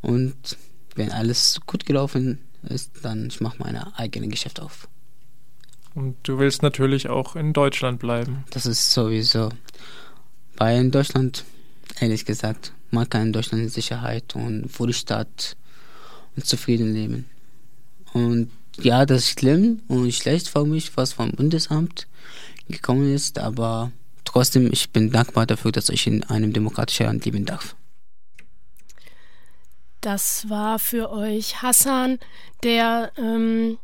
Und 0.00 0.56
wenn 0.94 1.10
alles 1.10 1.60
gut 1.66 1.84
gelaufen 1.84 2.38
ist, 2.62 2.92
dann 3.02 3.26
ich 3.26 3.40
mache 3.40 3.58
meine 3.58 3.98
eigene 3.98 4.28
Geschäft 4.28 4.60
auf. 4.60 4.88
Und 5.94 6.16
du 6.24 6.38
willst 6.38 6.62
natürlich 6.62 7.08
auch 7.08 7.36
in 7.36 7.52
Deutschland 7.52 8.00
bleiben. 8.00 8.44
Das 8.50 8.66
ist 8.66 8.92
sowieso. 8.92 9.50
Weil 10.56 10.80
in 10.80 10.90
Deutschland, 10.90 11.44
ehrlich 12.00 12.24
gesagt, 12.24 12.72
man 12.90 13.08
kann 13.08 13.28
in 13.28 13.32
Deutschland 13.32 13.70
Sicherheit 13.70 14.34
und 14.34 14.68
Wohlstand 14.78 15.56
und 16.36 16.46
zufrieden 16.46 16.92
leben. 16.92 17.26
Und 18.12 18.50
ja, 18.78 19.06
das 19.06 19.22
ist 19.22 19.40
schlimm 19.40 19.82
und 19.88 20.12
schlecht 20.12 20.48
für 20.48 20.64
mich, 20.64 20.96
was 20.96 21.12
vom 21.12 21.32
Bundesamt 21.32 22.06
gekommen 22.68 23.12
ist, 23.12 23.38
aber 23.38 23.92
trotzdem, 24.24 24.72
ich 24.72 24.90
bin 24.90 25.10
dankbar 25.10 25.46
dafür, 25.46 25.70
dass 25.70 25.88
ich 25.90 26.06
in 26.06 26.24
einem 26.24 26.52
demokratischen 26.52 27.06
Land 27.06 27.24
leben 27.24 27.44
darf. 27.44 27.76
Das 30.00 30.48
war 30.48 30.78
für 30.78 31.10
euch 31.10 31.62
Hassan, 31.62 32.18
der 32.62 33.12
ähm, 33.16 33.78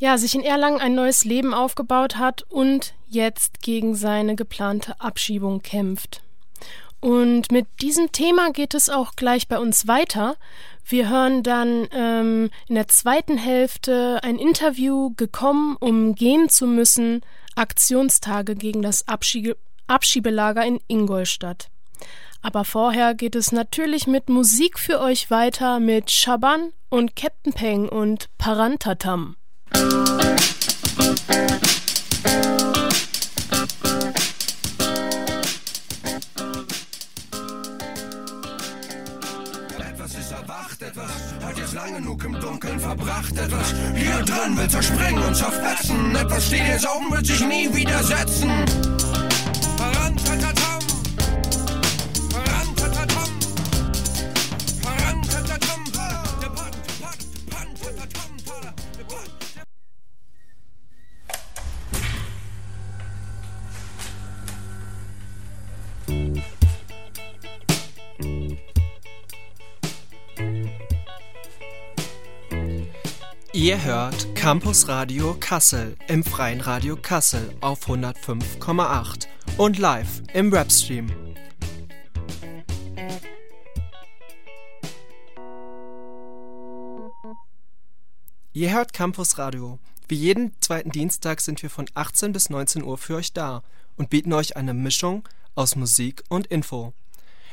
ja, 0.00 0.16
sich 0.16 0.34
in 0.34 0.42
Erlangen 0.42 0.80
ein 0.80 0.94
neues 0.94 1.24
Leben 1.24 1.52
aufgebaut 1.52 2.16
hat 2.16 2.42
und 2.48 2.94
jetzt 3.06 3.60
gegen 3.60 3.94
seine 3.94 4.34
geplante 4.34 4.98
Abschiebung 4.98 5.60
kämpft. 5.60 6.22
Und 7.00 7.52
mit 7.52 7.66
diesem 7.82 8.10
Thema 8.10 8.50
geht 8.50 8.74
es 8.74 8.88
auch 8.88 9.14
gleich 9.14 9.46
bei 9.46 9.58
uns 9.58 9.86
weiter. 9.86 10.36
Wir 10.86 11.08
hören 11.10 11.42
dann 11.42 11.86
ähm, 11.92 12.50
in 12.66 12.74
der 12.74 12.88
zweiten 12.88 13.36
Hälfte 13.36 14.20
ein 14.22 14.38
Interview 14.38 15.12
gekommen, 15.16 15.76
um 15.80 16.14
gehen 16.14 16.48
zu 16.48 16.66
müssen, 16.66 17.20
Aktionstage 17.54 18.54
gegen 18.54 18.82
das 18.82 19.06
Abschiebe 19.06 19.56
Abschiebelager 19.86 20.64
in 20.64 20.78
Ingolstadt. 20.86 21.68
Aber 22.42 22.64
vorher 22.64 23.14
geht 23.14 23.34
es 23.34 23.50
natürlich 23.50 24.06
mit 24.06 24.28
Musik 24.28 24.78
für 24.78 25.00
euch 25.00 25.30
weiter 25.30 25.80
mit 25.80 26.10
Shaban 26.12 26.72
und 26.88 27.16
Captain 27.16 27.52
Peng 27.52 27.88
und 27.88 28.28
Parantatam. 28.38 29.36
Lang 41.80 41.94
genug 41.94 42.24
im 42.24 42.38
Dunkeln 42.40 42.78
verbracht. 42.78 43.36
Etwas 43.36 43.74
hier 43.94 44.22
drin 44.24 44.56
will 44.56 44.68
zerspringen 44.68 45.22
und 45.22 45.34
zerfetzen. 45.34 46.14
Etwas 46.14 46.46
steht 46.46 46.66
jetzt 46.66 46.86
oben, 46.88 47.10
wird 47.10 47.26
sich 47.26 47.40
nie 47.46 47.72
widersetzen. 47.74 48.50
Ihr 73.80 73.86
hört 73.86 74.34
Campus 74.34 74.88
Radio 74.88 75.34
Kassel 75.40 75.96
im 76.06 76.22
Freien 76.22 76.60
Radio 76.60 76.96
Kassel 76.96 77.54
auf 77.62 77.88
105,8 77.88 79.26
und 79.56 79.78
live 79.78 80.20
im 80.34 80.52
Webstream. 80.52 81.10
Ihr 88.52 88.70
hört 88.70 88.92
Campus 88.92 89.38
Radio. 89.38 89.78
Wie 90.08 90.16
jeden 90.16 90.52
zweiten 90.60 90.90
Dienstag 90.90 91.40
sind 91.40 91.62
wir 91.62 91.70
von 91.70 91.86
18 91.94 92.34
bis 92.34 92.50
19 92.50 92.84
Uhr 92.84 92.98
für 92.98 93.16
euch 93.16 93.32
da 93.32 93.62
und 93.96 94.10
bieten 94.10 94.34
euch 94.34 94.58
eine 94.58 94.74
Mischung 94.74 95.26
aus 95.54 95.74
Musik 95.74 96.22
und 96.28 96.48
Info. 96.48 96.92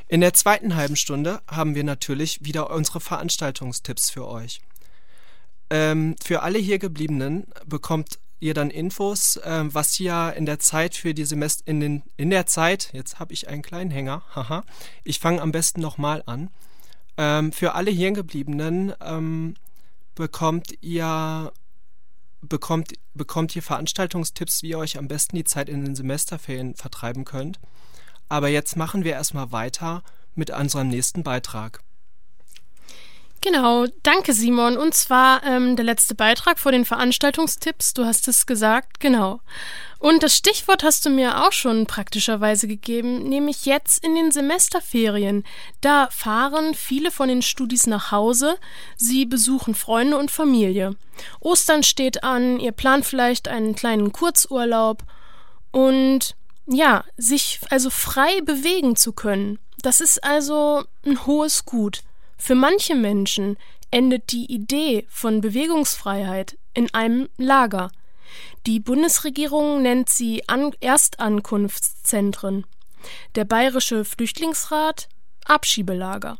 In 0.09 0.19
der 0.19 0.33
zweiten 0.33 0.75
halben 0.75 0.97
Stunde 0.97 1.41
haben 1.47 1.73
wir 1.73 1.85
natürlich 1.85 2.43
wieder 2.43 2.69
unsere 2.69 2.99
Veranstaltungstipps 2.99 4.09
für 4.09 4.27
euch. 4.27 4.59
Ähm, 5.69 6.15
für 6.23 6.43
alle 6.43 6.59
hier 6.59 6.79
gebliebenen 6.79 7.47
bekommt 7.65 8.19
ihr 8.39 8.53
dann 8.53 8.69
Infos, 8.69 9.39
ähm, 9.43 9.73
was 9.73 9.99
ihr 9.99 10.33
in 10.37 10.45
der 10.45 10.59
Zeit 10.59 10.95
für 10.95 11.13
die 11.13 11.25
Semester 11.25 11.67
in 11.67 11.79
den 11.79 12.03
in 12.17 12.29
der 12.29 12.45
Zeit, 12.45 12.89
jetzt 12.93 13.19
habe 13.19 13.33
ich 13.33 13.47
einen 13.47 13.61
kleinen 13.61 13.91
Hänger, 13.91 14.23
haha. 14.35 14.63
Ich 15.03 15.19
fange 15.19 15.41
am 15.41 15.51
besten 15.51 15.81
nochmal 15.81 16.23
an. 16.25 16.49
Ähm, 17.17 17.51
für 17.51 17.73
alle 17.73 17.91
hier 17.91 18.11
gebliebenen 18.11 18.93
ähm, 19.01 19.55
bekommt 20.15 20.73
ihr 20.81 21.51
bekommt 22.41 22.93
bekommt 23.13 23.55
ihr 23.55 23.63
Veranstaltungstipps, 23.63 24.61
wie 24.61 24.69
ihr 24.69 24.77
euch 24.77 24.97
am 24.97 25.07
besten 25.07 25.35
die 25.35 25.43
Zeit 25.43 25.69
in 25.69 25.83
den 25.83 25.95
Semesterferien 25.95 26.75
vertreiben 26.75 27.25
könnt. 27.25 27.59
Aber 28.29 28.49
jetzt 28.49 28.75
machen 28.75 29.03
wir 29.03 29.13
erstmal 29.13 29.51
weiter 29.51 30.03
mit 30.35 30.51
unserem 30.51 30.89
nächsten 30.89 31.23
Beitrag. 31.23 31.81
Genau, 33.41 33.85
danke 34.03 34.33
Simon. 34.33 34.77
Und 34.77 34.93
zwar 34.93 35.43
ähm, 35.43 35.75
der 35.75 35.85
letzte 35.85 36.15
Beitrag 36.15 36.59
vor 36.59 36.71
den 36.71 36.85
Veranstaltungstipps. 36.85 37.93
Du 37.93 38.05
hast 38.05 38.27
es 38.27 38.45
gesagt, 38.45 38.99
genau. 38.99 39.39
Und 39.99 40.21
das 40.21 40.35
Stichwort 40.35 40.83
hast 40.83 41.05
du 41.05 41.09
mir 41.09 41.45
auch 41.45 41.51
schon 41.51 41.87
praktischerweise 41.87 42.67
gegeben, 42.67 43.23
nämlich 43.23 43.65
jetzt 43.65 44.03
in 44.03 44.15
den 44.15 44.31
Semesterferien. 44.31 45.43
Da 45.81 46.07
fahren 46.11 46.75
viele 46.75 47.09
von 47.09 47.29
den 47.29 47.41
Studis 47.41 47.87
nach 47.87 48.11
Hause, 48.11 48.57
sie 48.95 49.25
besuchen 49.25 49.73
Freunde 49.73 50.17
und 50.17 50.29
Familie. 50.29 50.95
Ostern 51.39 51.81
steht 51.81 52.23
an, 52.23 52.59
ihr 52.59 52.73
plant 52.73 53.05
vielleicht 53.05 53.47
einen 53.47 53.73
kleinen 53.75 54.11
Kurzurlaub 54.11 55.03
und 55.71 56.35
ja, 56.67 57.03
sich 57.17 57.59
also 57.69 57.89
frei 57.89 58.41
bewegen 58.41 58.95
zu 58.95 59.13
können. 59.13 59.57
Das 59.81 59.99
ist 60.01 60.23
also 60.23 60.83
ein 61.05 61.25
hohes 61.25 61.65
Gut. 61.65 62.03
Für 62.37 62.55
manche 62.55 62.95
Menschen 62.95 63.57
endet 63.91 64.31
die 64.31 64.51
Idee 64.51 65.05
von 65.09 65.41
Bewegungsfreiheit 65.41 66.57
in 66.73 66.93
einem 66.93 67.29
Lager. 67.37 67.91
Die 68.65 68.79
Bundesregierung 68.79 69.81
nennt 69.81 70.09
sie 70.09 70.47
An 70.47 70.71
Erstankunftszentren. 70.79 72.65
Der 73.35 73.45
bayerische 73.45 74.03
Flüchtlingsrat 74.05 75.07
Abschiebelager. 75.45 76.37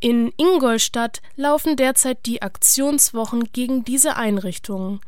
In 0.00 0.32
Ingolstadt 0.36 1.22
laufen 1.36 1.76
derzeit 1.76 2.26
die 2.26 2.42
Aktionswochen 2.42 3.52
gegen 3.52 3.84
diese 3.84 4.16
Einrichtungen. 4.16 5.00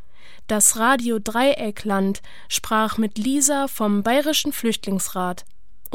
Das 0.47 0.77
Radio 0.77 1.19
Dreieckland 1.19 2.21
sprach 2.47 2.97
mit 2.97 3.17
Lisa 3.17 3.67
vom 3.67 4.03
Bayerischen 4.03 4.53
Flüchtlingsrat. 4.53 5.45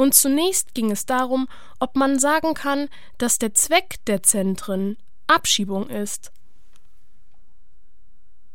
Und 0.01 0.15
zunächst 0.15 0.73
ging 0.73 0.89
es 0.89 1.05
darum, 1.05 1.47
ob 1.79 1.95
man 1.95 2.17
sagen 2.17 2.55
kann, 2.55 2.89
dass 3.19 3.37
der 3.37 3.53
Zweck 3.53 4.03
der 4.07 4.23
Zentren 4.23 4.97
Abschiebung 5.27 5.91
ist. 5.91 6.33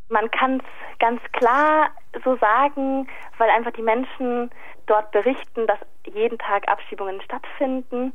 Man 0.08 0.28
kann 0.32 0.58
es 0.58 0.98
ganz 0.98 1.22
klar 1.34 1.90
so 2.24 2.36
sagen, 2.38 3.06
weil 3.38 3.48
einfach 3.50 3.70
die 3.74 3.82
Menschen 3.82 4.50
dort 4.86 5.12
berichten, 5.12 5.68
dass 5.68 5.78
jeden 6.12 6.36
Tag 6.38 6.66
Abschiebungen 6.66 7.20
stattfinden 7.22 8.12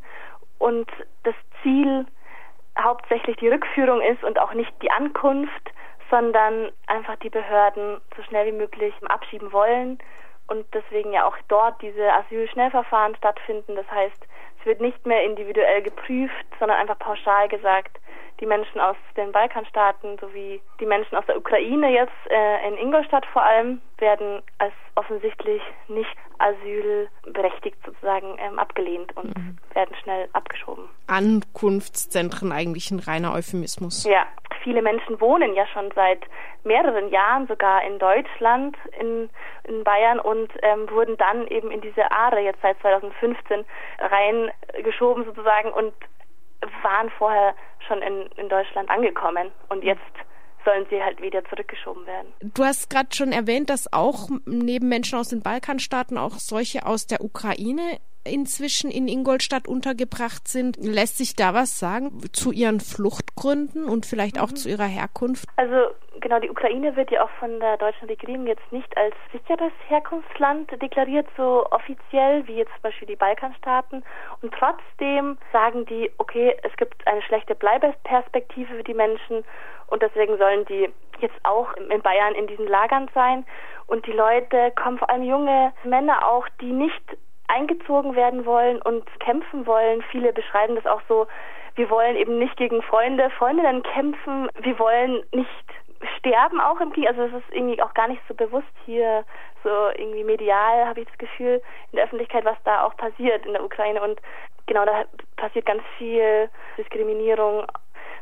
und 0.60 0.92
das 1.24 1.36
Ziel 1.64 2.06
hauptsächlich 2.78 3.38
die 3.38 3.48
Rückführung 3.48 4.02
ist 4.02 4.26
und 4.26 4.40
auch 4.40 4.54
nicht 4.54 4.74
die 4.82 4.92
Ankunft, 4.92 5.72
sondern 6.10 6.70
einfach 6.88 7.16
die 7.24 7.30
Behörden 7.30 8.02
so 8.18 8.24
schnell 8.24 8.48
wie 8.48 8.58
möglich 8.58 8.94
abschieben 9.08 9.54
wollen 9.54 10.00
und 10.52 10.66
deswegen 10.74 11.14
ja 11.14 11.26
auch 11.26 11.38
dort 11.48 11.82
diese 11.82 12.12
Asylschnellverfahren 12.12 13.16
stattfinden. 13.16 13.76
Das 13.76 13.90
heißt, 13.90 14.28
es 14.60 14.66
wird 14.66 14.82
nicht 14.82 15.06
mehr 15.06 15.24
individuell 15.24 15.82
geprüft, 15.82 16.46
sondern 16.60 16.78
einfach 16.78 17.00
pauschal 17.00 17.48
gesagt, 17.48 17.98
die 18.42 18.46
Menschen 18.46 18.82
aus 18.82 18.98
den 19.16 19.32
Balkanstaaten 19.32 20.18
sowie 20.20 20.62
die 20.80 20.86
Menschen 20.86 21.16
aus 21.16 21.26
der 21.28 21.38
Ukraine 21.38 21.92
jetzt 21.94 22.12
äh, 22.30 22.68
in 22.68 22.76
Ingolstadt 22.78 23.26
vor 23.28 23.44
allem 23.44 23.82
werden 24.00 24.42
als 24.58 24.74
offensichtlich 24.96 25.62
nicht 25.88 26.18
asylberechtigt 26.40 27.78
sozusagen 27.86 28.36
ähm, 28.40 28.58
abgelehnt 28.60 29.16
und 29.16 29.38
mhm. 29.38 29.58
werden 29.74 29.96
schnell 30.04 30.28
abgeschoben. 30.34 30.86
Ankunftszentren 31.06 32.52
eigentlich 32.52 32.90
ein 32.92 33.00
reiner 33.00 33.34
Euphemismus. 33.34 34.06
Ja, 34.06 34.26
viele 34.64 34.82
Menschen 34.82 35.20
wohnen 35.20 35.54
ja 35.54 35.66
schon 35.68 35.92
seit 35.96 36.22
mehreren 36.64 37.10
Jahren 37.10 37.48
sogar 37.48 37.84
in 37.84 38.00
Deutschland, 38.00 38.78
in, 39.00 39.30
in 39.64 39.84
Bayern 39.84 40.20
und 40.20 40.52
ähm, 40.62 40.90
wurden 40.90 41.18
dann 41.18 41.48
eben 41.48 41.72
in 41.72 41.82
diese 41.82 42.12
Aare 42.12 42.40
jetzt 42.40 42.62
seit 42.62 42.80
2015 42.82 43.66
reingeschoben 44.00 45.26
sozusagen 45.26 45.72
und 45.72 45.94
waren 46.84 47.10
vorher 47.18 47.56
schon 47.88 48.02
in, 48.02 48.28
in 48.38 48.50
Deutschland 48.50 48.90
angekommen 48.90 49.52
und 49.70 49.84
jetzt 49.84 50.02
sollen 50.64 50.86
sie 50.90 51.02
halt 51.02 51.22
wieder 51.22 51.44
zurückgeschoben 51.46 52.06
werden. 52.06 52.34
Du 52.42 52.64
hast 52.64 52.90
gerade 52.90 53.10
schon 53.14 53.32
erwähnt, 53.32 53.70
dass 53.70 53.92
auch 53.92 54.30
neben 54.46 54.90
Menschen 54.90 55.18
aus 55.18 55.30
den 55.30 55.42
Balkanstaaten 55.42 56.18
auch 56.18 56.34
solche 56.34 56.86
aus 56.86 57.08
der 57.08 57.22
Ukraine 57.22 57.98
inzwischen 58.24 58.92
in 58.92 59.08
Ingolstadt 59.08 59.68
untergebracht 59.68 60.48
sind. 60.48 60.78
Lässt 60.78 61.18
sich 61.18 61.36
da 61.36 61.54
was 61.54 61.80
sagen 61.80 62.22
zu 62.34 62.52
ihren 62.52 62.80
Fluchtgründen 62.80 63.86
und 63.86 64.06
vielleicht 64.06 64.40
auch 64.40 64.52
mhm. 64.52 64.56
zu 64.56 64.70
ihrer 64.70 64.86
Herkunft? 64.86 65.46
Also 65.58 65.94
genau, 66.20 66.40
die 66.40 66.50
Ukraine 66.50 66.96
wird 66.96 67.12
ja 67.12 67.24
auch 67.24 67.30
von 67.40 67.60
der 67.60 67.78
deutschen 67.78 68.08
Regierung 68.08 68.48
jetzt 68.48 68.72
nicht 68.72 68.96
als 68.98 69.16
sicheres 69.32 69.74
Herkunftsland 69.88 70.72
deklariert, 70.82 71.28
so 71.36 71.66
offiziell 71.72 72.48
wie 72.48 72.56
jetzt 72.56 72.72
zum 72.74 72.82
Beispiel 72.84 73.08
die 73.08 73.16
Balkanstaaten. 73.16 74.04
Und 74.42 74.54
trotzdem 74.54 75.38
sagen 75.52 75.86
die, 75.86 76.12
okay, 76.18 76.56
es 76.64 76.76
gibt 76.78 77.06
eine 77.08 77.22
schlechte 77.24 77.56
Bleibeperspektive 77.56 78.76
für 78.76 78.84
die 78.84 78.94
Menschen 78.94 79.44
und 79.88 80.02
deswegen 80.02 80.38
sollen 80.38 80.66
die 80.66 80.90
jetzt 81.20 81.36
auch 81.44 81.74
in 81.74 82.02
Bayern 82.02 82.34
in 82.34 82.48
diesen 82.48 82.68
Lagern 82.68 83.10
sein. 83.14 83.46
Und 83.88 84.06
die 84.08 84.14
Leute 84.14 84.72
kommen, 84.82 84.98
vor 84.98 85.10
allem 85.10 85.24
junge 85.24 85.74
Männer 85.84 86.28
auch, 86.28 86.48
die 86.62 86.72
nicht 86.72 87.04
eingezogen 87.52 88.16
werden 88.16 88.46
wollen 88.46 88.82
und 88.82 89.04
kämpfen 89.20 89.66
wollen. 89.66 90.02
Viele 90.12 90.34
beschreiben 90.34 90.76
das 90.76 90.86
auch 90.86 91.02
so, 91.08 91.28
wir 91.76 91.90
wollen 91.90 92.16
eben 92.16 92.40
nicht 92.40 92.58
gegen 92.58 92.82
Freunde, 92.82 93.30
Freundinnen 93.32 93.84
kämpfen, 93.84 94.50
wir 94.60 94.78
wollen 94.80 95.24
nicht 95.32 95.50
sterben 96.18 96.60
auch 96.60 96.80
im 96.80 96.92
Krieg. 96.92 97.08
Also 97.08 97.24
es 97.24 97.34
ist 97.34 97.52
irgendwie 97.52 97.82
auch 97.82 97.94
gar 97.94 98.08
nicht 98.08 98.22
so 98.28 98.34
bewusst 98.34 98.74
hier, 98.86 99.24
so 99.64 99.70
irgendwie 99.96 100.24
medial 100.24 100.88
habe 100.88 101.02
ich 101.02 101.08
das 101.08 101.18
Gefühl 101.18 101.62
in 101.92 101.98
der 101.98 102.06
Öffentlichkeit, 102.06 102.46
was 102.46 102.58
da 102.64 102.86
auch 102.86 102.96
passiert 102.98 103.46
in 103.46 103.54
der 103.54 103.64
Ukraine. 103.64 104.02
Und 104.02 104.20
genau, 104.66 104.86
da 104.86 105.06
passiert 105.38 105.66
ganz 105.66 105.84
viel 105.98 106.50
Diskriminierung 106.78 107.66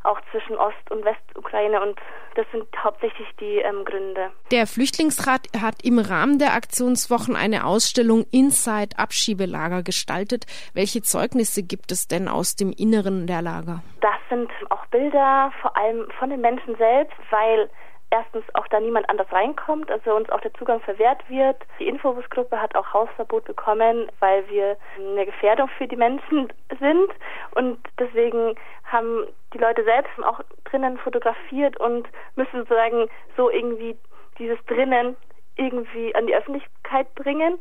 auch 0.10 0.20
zwischen 0.32 0.58
Ost- 0.58 0.92
und 0.92 1.06
Westukraine 1.06 1.80
und 1.82 2.00
das 2.36 2.46
sind 2.52 2.66
hauptsächlich 2.84 3.28
die 3.40 3.58
ähm, 3.58 3.86
Gründe. 3.86 4.32
Der 4.52 4.66
Flüchtlingsrat 4.66 5.48
hat 5.62 5.84
im 5.84 6.00
Rahmen 6.00 6.40
der 6.40 6.54
Aktionswochen 6.54 7.36
eine 7.36 7.66
Ausstellung 7.66 8.26
Inside 8.32 8.98
Abschiebelager 8.98 9.84
gestaltet. 9.84 10.46
Welche 10.74 11.02
Zeugnisse 11.02 11.64
gibt 11.64 11.92
es 11.92 12.08
denn 12.08 12.28
aus 12.28 12.56
dem 12.56 12.72
Inneren 12.72 13.28
der 13.28 13.42
Lager? 13.42 13.84
Das 14.02 14.16
sind 14.30 14.50
auch 14.70 14.86
Bilder 14.88 15.52
vor 15.62 15.76
allem 15.78 16.10
von 16.18 16.30
den 16.30 16.42
Menschen 16.42 16.76
selbst, 16.78 17.18
weil 17.30 17.70
erstens 18.12 18.44
auch 18.54 18.68
da 18.68 18.80
niemand 18.80 19.10
anders 19.10 19.32
reinkommt, 19.32 19.92
also 19.92 20.16
uns 20.16 20.30
auch 20.30 20.42
der 20.42 20.54
Zugang 20.54 20.80
verwehrt 20.82 21.28
wird. 21.30 21.58
Die 21.80 21.88
Infobus-Gruppe 21.88 22.60
hat 22.60 22.76
auch 22.76 22.94
Hausverbot 22.94 23.46
bekommen, 23.46 24.12
weil 24.20 24.48
wir 24.50 24.78
eine 24.98 25.26
Gefährdung 25.26 25.70
für 25.78 25.88
die 25.88 25.96
Menschen 25.96 26.52
sind 26.80 27.12
und 27.56 27.80
deswegen 28.00 28.56
haben 28.86 29.28
die 29.54 29.60
Leute 29.60 29.84
selbst 29.84 30.12
auch 30.24 30.42
drinnen 30.66 30.98
fotografiert 30.98 31.80
und 31.80 32.08
müssen 32.36 32.60
sozusagen 32.60 33.08
so 33.38 33.50
irgendwie 33.50 33.98
dieses 34.38 34.64
drinnen 34.66 35.16
irgendwie 35.56 36.16
an 36.16 36.28
die 36.28 36.36
Öffentlichkeit 36.36 37.14
bringen. 37.16 37.60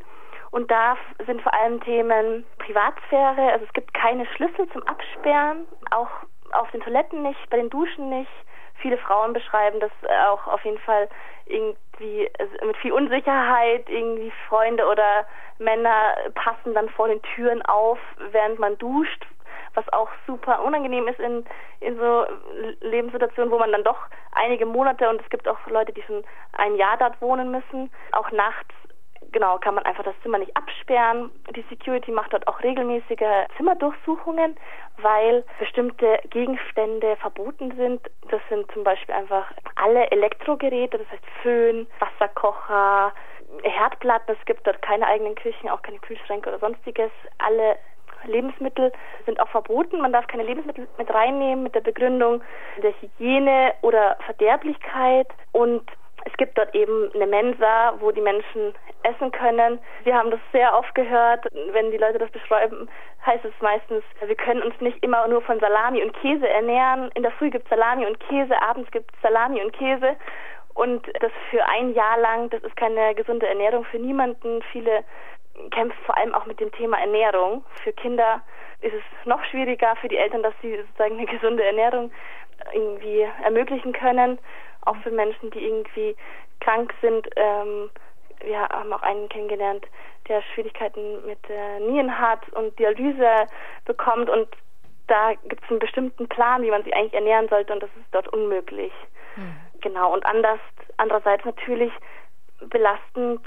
Und 0.51 0.71
da 0.71 0.97
sind 1.27 1.41
vor 1.41 1.53
allem 1.53 1.79
Themen 1.81 2.43
Privatsphäre, 2.57 3.51
also 3.51 3.65
es 3.65 3.73
gibt 3.73 3.93
keine 3.93 4.25
Schlüssel 4.35 4.67
zum 4.71 4.81
Absperren, 4.83 5.67
auch 5.91 6.09
auf 6.53 6.71
den 6.71 6.81
Toiletten 6.81 7.21
nicht, 7.21 7.49
bei 7.51 7.57
den 7.57 7.69
Duschen 7.69 8.09
nicht 8.09 8.31
viele 8.81 8.97
Frauen 8.97 9.33
beschreiben 9.33 9.79
das 9.79 9.91
auch 10.27 10.47
auf 10.47 10.63
jeden 10.65 10.79
Fall 10.79 11.07
irgendwie 11.45 12.29
mit 12.65 12.77
viel 12.77 12.93
Unsicherheit, 12.93 13.89
irgendwie 13.89 14.31
Freunde 14.47 14.85
oder 14.85 15.25
Männer 15.57 16.15
passen 16.35 16.73
dann 16.73 16.89
vor 16.89 17.07
den 17.07 17.21
Türen 17.21 17.61
auf, 17.63 17.99
während 18.31 18.59
man 18.59 18.77
duscht, 18.77 19.25
was 19.73 19.87
auch 19.93 20.09
super 20.25 20.63
unangenehm 20.63 21.07
ist 21.07 21.19
in, 21.19 21.45
in 21.81 21.97
so 21.97 22.25
Lebenssituationen, 22.81 23.51
wo 23.51 23.59
man 23.59 23.71
dann 23.71 23.83
doch 23.83 23.99
einige 24.33 24.65
Monate 24.65 25.09
und 25.09 25.21
es 25.21 25.29
gibt 25.29 25.47
auch 25.47 25.57
Leute, 25.67 25.91
die 25.91 26.03
schon 26.03 26.23
ein 26.53 26.75
Jahr 26.75 26.97
dort 26.97 27.21
wohnen 27.21 27.51
müssen, 27.51 27.91
auch 28.11 28.31
nachts 28.31 28.73
genau, 29.31 29.57
kann 29.57 29.75
man 29.75 29.85
einfach 29.85 30.03
das 30.03 30.15
Zimmer 30.23 30.37
nicht 30.37 30.55
absperren. 30.55 31.31
Die 31.55 31.65
Security 31.69 32.11
macht 32.11 32.33
dort 32.33 32.47
auch 32.47 32.61
regelmäßige 32.61 33.47
Zimmerdurchsuchungen, 33.57 34.57
weil 34.97 35.43
bestimmte 35.59 36.19
Gegenstände 36.29 37.15
verboten 37.17 37.73
sind. 37.75 38.01
Das 38.29 38.41
sind 38.49 38.71
zum 38.71 38.83
Beispiel 38.83 39.15
einfach 39.15 39.51
alle 39.75 40.09
Elektrogeräte, 40.11 40.97
das 40.97 41.09
heißt 41.11 41.25
Föhn, 41.41 41.87
Wasserkocher, 41.99 43.13
Herdplatten. 43.63 44.35
Es 44.39 44.45
gibt 44.45 44.65
dort 44.67 44.81
keine 44.81 45.07
eigenen 45.07 45.35
Küchen, 45.35 45.69
auch 45.69 45.81
keine 45.81 45.99
Kühlschränke 45.99 46.49
oder 46.49 46.59
sonstiges. 46.59 47.11
Alle 47.39 47.77
Lebensmittel 48.25 48.91
sind 49.25 49.39
auch 49.39 49.49
verboten. 49.49 50.01
Man 50.01 50.13
darf 50.13 50.27
keine 50.27 50.43
Lebensmittel 50.43 50.87
mit 50.97 51.13
reinnehmen 51.13 51.63
mit 51.63 51.75
der 51.75 51.81
Begründung 51.81 52.41
der 52.81 52.93
Hygiene 53.01 53.73
oder 53.81 54.17
Verderblichkeit. 54.25 55.27
Und 55.51 55.83
es 56.25 56.33
gibt 56.37 56.57
dort 56.57 56.73
eben 56.75 57.11
eine 57.13 57.27
Mensa, 57.27 57.93
wo 57.99 58.11
die 58.11 58.21
Menschen 58.21 58.73
essen 59.03 59.31
können. 59.31 59.79
Wir 60.03 60.15
haben 60.15 60.31
das 60.31 60.39
sehr 60.51 60.77
oft 60.77 60.93
gehört. 60.95 61.45
Wenn 61.71 61.91
die 61.91 61.97
Leute 61.97 62.17
das 62.17 62.31
beschreiben, 62.31 62.89
heißt 63.25 63.45
es 63.45 63.53
meistens, 63.61 64.03
wir 64.25 64.35
können 64.35 64.61
uns 64.61 64.79
nicht 64.81 65.01
immer 65.03 65.27
nur 65.27 65.41
von 65.41 65.59
Salami 65.59 66.03
und 66.03 66.13
Käse 66.13 66.47
ernähren. 66.47 67.09
In 67.15 67.23
der 67.23 67.31
Früh 67.33 67.49
gibt 67.49 67.65
es 67.65 67.69
Salami 67.69 68.05
und 68.05 68.19
Käse, 68.19 68.61
abends 68.61 68.91
gibt 68.91 69.13
es 69.13 69.21
Salami 69.21 69.61
und 69.61 69.71
Käse. 69.73 70.15
Und 70.73 71.07
das 71.21 71.31
für 71.49 71.65
ein 71.65 71.93
Jahr 71.93 72.17
lang, 72.19 72.49
das 72.49 72.63
ist 72.63 72.75
keine 72.75 73.15
gesunde 73.15 73.47
Ernährung 73.47 73.83
für 73.85 73.99
niemanden. 73.99 74.61
Viele 74.71 75.03
kämpfen 75.71 75.97
vor 76.05 76.17
allem 76.17 76.33
auch 76.33 76.45
mit 76.45 76.59
dem 76.59 76.71
Thema 76.71 76.99
Ernährung. 76.99 77.65
Für 77.83 77.93
Kinder 77.93 78.41
ist 78.81 78.93
es 78.93 79.25
noch 79.25 79.43
schwieriger, 79.45 79.95
für 79.97 80.07
die 80.07 80.17
Eltern, 80.17 80.43
dass 80.43 80.53
sie 80.61 80.77
sozusagen 80.77 81.17
eine 81.17 81.25
gesunde 81.25 81.63
Ernährung 81.63 82.11
irgendwie 82.73 83.27
ermöglichen 83.43 83.93
können 83.93 84.39
auch 84.89 84.97
für 84.97 85.11
Menschen, 85.11 85.51
die 85.51 85.63
irgendwie 85.63 86.15
krank 86.59 86.93
sind. 87.01 87.27
Ähm, 87.35 87.89
wir 88.41 88.61
haben 88.61 88.93
auch 88.93 89.01
einen 89.01 89.29
kennengelernt, 89.29 89.85
der 90.27 90.41
Schwierigkeiten 90.53 91.25
mit 91.25 91.39
äh, 91.49 91.79
Nieren 91.79 92.17
hat 92.17 92.47
und 92.53 92.77
Dialyse 92.79 93.47
bekommt 93.85 94.29
und 94.29 94.47
da 95.07 95.33
gibt 95.47 95.63
es 95.63 95.69
einen 95.69 95.79
bestimmten 95.79 96.27
Plan, 96.27 96.61
wie 96.61 96.69
man 96.69 96.83
sich 96.83 96.95
eigentlich 96.95 97.13
ernähren 97.13 97.49
sollte 97.49 97.73
und 97.73 97.81
das 97.81 97.89
ist 97.99 98.07
dort 98.11 98.27
unmöglich. 98.29 98.93
Mhm. 99.35 99.55
Genau, 99.81 100.13
und 100.13 100.25
anders, 100.25 100.59
andererseits 100.97 101.45
natürlich 101.45 101.91
belastend 102.61 103.41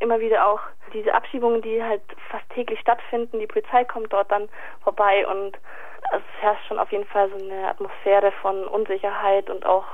immer 0.00 0.20
wieder 0.20 0.46
auch 0.46 0.60
diese 0.92 1.14
Abschiebungen, 1.14 1.62
die 1.62 1.82
halt 1.82 2.02
fast 2.30 2.48
täglich 2.50 2.80
stattfinden. 2.80 3.38
Die 3.38 3.46
Polizei 3.46 3.84
kommt 3.84 4.12
dort 4.12 4.30
dann 4.30 4.48
vorbei 4.82 5.26
und 5.26 5.58
es 6.12 6.22
herrscht 6.40 6.66
schon 6.66 6.78
auf 6.78 6.90
jeden 6.90 7.06
Fall 7.06 7.28
so 7.30 7.44
eine 7.44 7.68
Atmosphäre 7.68 8.32
von 8.40 8.66
Unsicherheit 8.66 9.50
und 9.50 9.66
auch 9.66 9.84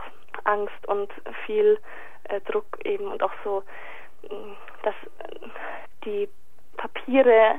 Angst 0.45 0.87
und 0.87 1.11
viel 1.47 1.79
äh, 2.25 2.41
Druck 2.43 2.79
eben 2.85 3.07
und 3.07 3.23
auch 3.23 3.33
so, 3.43 3.63
mm, 4.23 4.53
dass 4.83 4.95
die 6.05 6.29
Papiere 6.77 7.57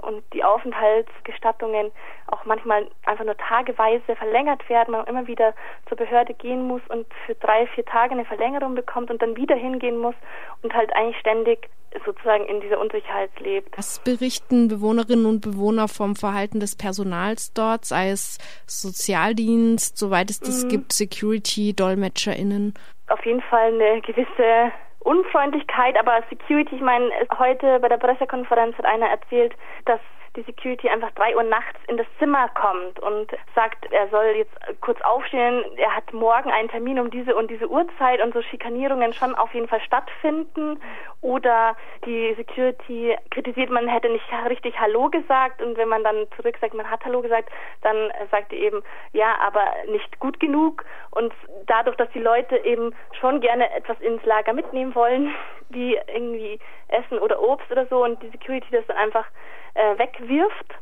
und 0.00 0.22
die 0.32 0.42
Aufenthaltsgestattungen 0.42 1.92
auch 2.26 2.44
manchmal 2.44 2.88
einfach 3.06 3.24
nur 3.24 3.36
tageweise 3.36 4.16
verlängert 4.16 4.68
werden, 4.68 4.92
man 4.92 5.06
immer 5.06 5.26
wieder 5.26 5.54
zur 5.88 5.96
Behörde 5.96 6.34
gehen 6.34 6.66
muss 6.66 6.82
und 6.88 7.06
für 7.26 7.34
drei, 7.36 7.66
vier 7.68 7.84
Tage 7.84 8.12
eine 8.12 8.24
Verlängerung 8.24 8.74
bekommt 8.74 9.10
und 9.10 9.20
dann 9.20 9.36
wieder 9.36 9.54
hingehen 9.54 9.98
muss 9.98 10.14
und 10.62 10.74
halt 10.74 10.94
eigentlich 10.94 11.18
ständig 11.18 11.68
sozusagen 12.04 12.46
in 12.46 12.60
dieser 12.60 12.80
Unsicherheit 12.80 13.30
lebt. 13.40 13.76
Was 13.76 13.98
berichten 13.98 14.68
Bewohnerinnen 14.68 15.26
und 15.26 15.40
Bewohner 15.40 15.88
vom 15.88 16.16
Verhalten 16.16 16.60
des 16.60 16.76
Personals 16.76 17.52
dort, 17.52 17.84
sei 17.84 18.10
es 18.10 18.38
Sozialdienst, 18.66 19.98
soweit 19.98 20.30
es 20.30 20.40
das 20.40 20.64
mhm. 20.64 20.68
gibt, 20.68 20.92
Security, 20.92 21.74
DolmetscherInnen? 21.74 22.74
Auf 23.08 23.24
jeden 23.26 23.42
Fall 23.42 23.74
eine 23.74 24.00
gewisse 24.00 24.72
Unfreundlichkeit, 25.04 25.98
aber 25.98 26.22
Security, 26.28 26.76
ich 26.76 26.82
meine, 26.82 27.10
heute 27.38 27.80
bei 27.80 27.88
der 27.88 27.98
Pressekonferenz 27.98 28.76
hat 28.78 28.84
einer 28.84 29.08
erzählt, 29.08 29.54
dass 29.84 30.00
die 30.36 30.42
Security 30.42 30.88
einfach 30.88 31.10
drei 31.12 31.36
Uhr 31.36 31.42
nachts 31.42 31.78
in 31.88 31.96
das 31.96 32.06
Zimmer 32.18 32.48
kommt 32.48 32.98
und 33.00 33.30
sagt, 33.54 33.92
er 33.92 34.08
soll 34.08 34.34
jetzt 34.36 34.54
kurz 34.80 35.00
aufstehen, 35.02 35.62
er 35.76 35.94
hat 35.94 36.12
morgen 36.12 36.50
einen 36.50 36.68
Termin 36.68 36.98
um 36.98 37.10
diese 37.10 37.34
und 37.36 37.50
diese 37.50 37.68
Uhrzeit 37.68 38.22
und 38.22 38.32
so 38.32 38.40
Schikanierungen 38.42 39.12
schon 39.12 39.34
auf 39.34 39.52
jeden 39.52 39.68
Fall 39.68 39.80
stattfinden. 39.82 40.80
Oder 41.20 41.76
die 42.04 42.34
Security 42.34 43.16
kritisiert, 43.30 43.70
man 43.70 43.86
hätte 43.86 44.08
nicht 44.08 44.24
richtig 44.48 44.78
Hallo 44.80 45.08
gesagt 45.08 45.62
und 45.62 45.76
wenn 45.76 45.88
man 45.88 46.02
dann 46.02 46.26
zurück 46.36 46.56
sagt, 46.60 46.74
man 46.74 46.90
hat 46.90 47.04
Hallo 47.04 47.20
gesagt, 47.20 47.50
dann 47.82 48.10
sagt 48.30 48.52
er 48.52 48.58
eben, 48.58 48.82
ja, 49.12 49.36
aber 49.38 49.64
nicht 49.88 50.18
gut 50.18 50.40
genug. 50.40 50.84
Und 51.10 51.32
dadurch, 51.66 51.96
dass 51.96 52.10
die 52.10 52.20
Leute 52.20 52.56
eben 52.64 52.94
schon 53.20 53.40
gerne 53.40 53.72
etwas 53.74 54.00
ins 54.00 54.24
Lager 54.24 54.52
mitnehmen 54.52 54.94
wollen, 54.94 55.34
wie 55.68 55.98
irgendwie 56.12 56.58
Essen 56.88 57.18
oder 57.18 57.40
Obst 57.40 57.70
oder 57.70 57.86
so 57.86 58.02
und 58.04 58.22
die 58.22 58.28
Security 58.30 58.66
das 58.70 58.86
dann 58.86 58.96
einfach 58.96 59.26
äh, 59.74 59.98
wegwirft, 59.98 60.74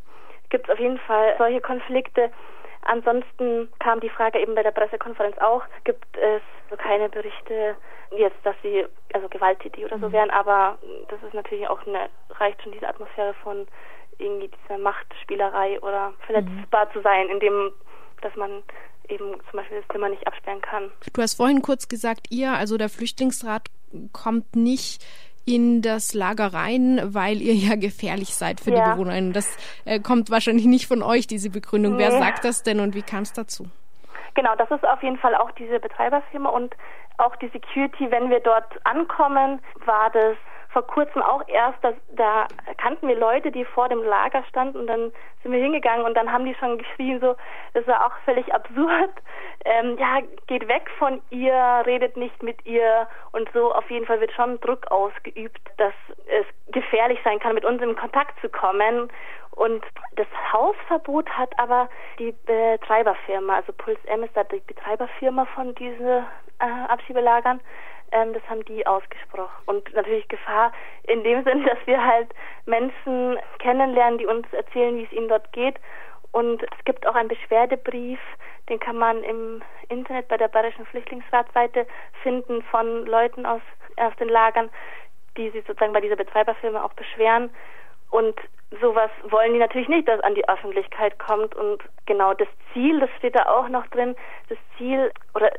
gibt 0.48 0.68
es 0.68 0.72
auf 0.72 0.79
jeden 0.79 0.98
Fall 0.98 1.35
solche 1.38 1.61
Konflikte. 1.61 2.31
Ansonsten 2.83 3.70
kam 3.79 4.00
die 4.00 4.09
Frage 4.09 4.40
eben 4.40 4.55
bei 4.55 4.62
der 4.62 4.70
Pressekonferenz 4.70 5.37
auch, 5.38 5.62
gibt 5.85 6.16
es 6.16 6.42
so 6.70 6.76
keine 6.76 7.09
Berichte 7.09 7.76
jetzt, 8.16 8.38
dass 8.42 8.57
sie 8.62 8.87
also 9.12 9.29
gewalttätig 9.29 9.85
oder 9.85 9.98
so 9.98 10.09
mhm. 10.09 10.12
wären, 10.12 10.31
aber 10.31 10.79
das 11.09 11.22
ist 11.22 11.35
natürlich 11.35 11.68
auch 11.68 11.87
eine, 11.87 12.09
reicht 12.31 12.62
schon 12.62 12.72
diese 12.72 12.88
Atmosphäre 12.88 13.35
von 13.42 13.66
irgendwie 14.18 14.48
dieser 14.48 14.79
Machtspielerei 14.79 15.81
oder 15.81 16.12
verletzbar 16.26 16.87
mhm. 16.87 16.92
zu 16.92 17.00
sein, 17.03 17.29
indem 17.29 17.72
dass 18.22 18.35
man 18.37 18.62
eben 19.09 19.33
zum 19.50 19.59
Beispiel 19.59 19.81
das 19.81 19.88
Zimmer 19.92 20.09
nicht 20.09 20.26
absperren 20.26 20.61
kann. 20.61 20.90
Du 21.12 21.22
hast 21.22 21.35
vorhin 21.35 21.62
kurz 21.62 21.88
gesagt, 21.88 22.26
ihr, 22.31 22.53
also 22.53 22.76
der 22.76 22.88
Flüchtlingsrat, 22.88 23.68
kommt 24.12 24.55
nicht 24.55 25.05
in 25.46 25.83
das 25.83 26.14
Lager 26.14 26.53
rein, 26.53 27.00
weil 27.03 27.40
ihr 27.40 27.55
ja 27.55 27.76
gefährlich 27.76 28.35
seid 28.35 28.61
für 28.61 28.70
ja. 28.70 28.85
die 28.85 28.90
Bewohnerinnen. 28.92 29.33
Das 29.33 29.57
äh, 29.85 30.00
kommt 30.00 30.31
wahrscheinlich 30.31 30.66
nicht 30.66 30.87
von 30.87 31.03
euch, 31.03 31.26
diese 31.26 31.50
Begründung. 31.50 31.96
Nee. 31.96 32.05
Wer 32.05 32.12
sagt 32.12 32.44
das 32.44 32.62
denn 32.62 32.81
und 32.81 32.94
wie 32.94 33.03
kam 33.03 33.22
es 33.22 33.33
dazu? 33.33 33.66
Genau, 34.35 34.55
das 34.57 34.70
ist 34.70 34.87
auf 34.87 35.03
jeden 35.03 35.18
Fall 35.18 35.35
auch 35.35 35.50
diese 35.53 35.81
Betreiberfirma 35.81 36.50
und 36.50 36.74
auch 37.18 37.37
die 37.37 37.48
Security, 37.48 38.11
wenn 38.11 38.31
wir 38.31 38.40
dort 38.40 38.64
ankommen, 38.85 39.61
war 39.85 40.11
das 40.11 40.37
vor 40.72 40.87
kurzem 40.87 41.22
auch 41.22 41.46
erst, 41.48 41.83
dass, 41.83 41.94
da 42.14 42.46
kannten 42.76 43.09
wir 43.09 43.16
Leute, 43.16 43.50
die 43.50 43.64
vor 43.64 43.88
dem 43.88 44.02
Lager 44.02 44.44
standen 44.44 44.78
und 44.78 44.87
dann 44.87 45.12
sind 45.42 45.52
wir 45.52 45.61
hingegangen 45.61 46.04
und 46.04 46.14
dann 46.14 46.30
haben 46.30 46.44
die 46.44 46.54
schon 46.54 46.78
geschrien, 46.78 47.20
so, 47.20 47.35
das 47.74 47.87
war 47.87 48.06
auch 48.06 48.16
völlig 48.24 48.52
absurd. 48.54 49.11
Ähm, 49.64 49.98
ja, 49.98 50.20
geht 50.46 50.68
weg 50.68 50.88
von 50.98 51.20
ihr, 51.30 51.83
redet 51.87 52.16
nicht 52.16 52.42
mit 52.42 52.64
ihr 52.66 53.09
und 53.33 53.48
so. 53.52 53.74
Auf 53.74 53.90
jeden 53.90 54.06
Fall 54.06 54.20
wird 54.20 54.33
schon 54.33 54.61
Druck 54.61 54.90
ausgeübt, 54.90 55.61
dass 55.76 55.94
es 56.26 56.46
gefährlich 56.72 57.18
sein 57.24 57.40
kann, 57.40 57.54
mit 57.54 57.64
uns 57.64 57.83
in 57.83 57.96
Kontakt 57.96 58.40
zu 58.40 58.48
kommen. 58.48 59.11
Und 59.52 59.85
das 60.16 60.28
Hausverbot 60.52 61.28
hat 61.30 61.52
aber 61.59 61.88
die 62.18 62.33
Betreiberfirma, 62.46 63.56
also 63.56 63.72
Puls 63.72 63.98
M 64.06 64.22
ist 64.22 64.37
da 64.37 64.44
die 64.44 64.61
Betreiberfirma 64.61 65.44
von 65.46 65.74
diesen 65.74 66.06
äh, 66.06 66.22
Abschiebelagern, 66.88 67.61
ähm, 68.12 68.33
das 68.33 68.42
haben 68.49 68.64
die 68.64 68.87
ausgesprochen. 68.87 69.62
Und 69.66 69.92
natürlich 69.94 70.29
Gefahr 70.29 70.73
in 71.05 71.23
dem 71.25 71.44
Sinn, 71.44 71.64
dass 71.66 71.79
wir 71.87 72.05
halt 72.05 72.29
Menschen 72.66 73.38
kennenlernen, 73.59 74.18
die 74.18 74.27
uns 74.27 74.46
erzählen, 74.53 74.96
wie 74.96 75.05
es 75.05 75.12
ihnen 75.12 75.29
dort 75.29 75.53
geht. 75.53 75.77
Und 76.33 76.62
es 76.62 76.85
gibt 76.85 77.07
auch 77.07 77.14
einen 77.14 77.29
Beschwerdebrief, 77.29 78.20
den 78.68 78.79
kann 78.79 78.96
man 78.96 79.25
im 79.25 79.62
Internet 79.88 80.29
bei 80.29 80.37
der 80.37 80.49
Bayerischen 80.49 80.87
Flüchtlingsratseite 80.87 81.87
finden 82.23 82.62
von 82.62 83.05
Leuten 83.07 83.46
aus, 83.46 83.62
aus 83.96 84.14
den 84.20 84.29
Lagern, 84.29 84.70
die 85.37 85.51
sich 85.51 85.66
sozusagen 85.66 85.92
bei 85.92 86.01
dieser 86.01 86.16
Betreiberfirma 86.16 86.85
auch 86.85 86.92
beschweren. 86.92 87.51
Und 88.11 88.37
sowas 88.81 89.11
wollen 89.25 89.55
die 89.55 89.59
natürlich 89.59 89.88
nicht, 89.88 90.07
dass 90.07 90.20
an 90.20 90.37
die 90.37 90.49
Öffentlichkeit 90.49 91.18
kommt. 91.18 91.55
Und 91.57 91.83
genau 92.07 92.35
das 92.35 92.49
Ziel, 92.73 93.01
das 93.01 93.11
steht 93.18 93.35
da 93.35 93.46
auch 93.46 93.68
noch 93.68 93.87
drin, 93.88 94.14
das 94.49 94.59
Ziel, 94.79 95.11
oder 95.35 95.51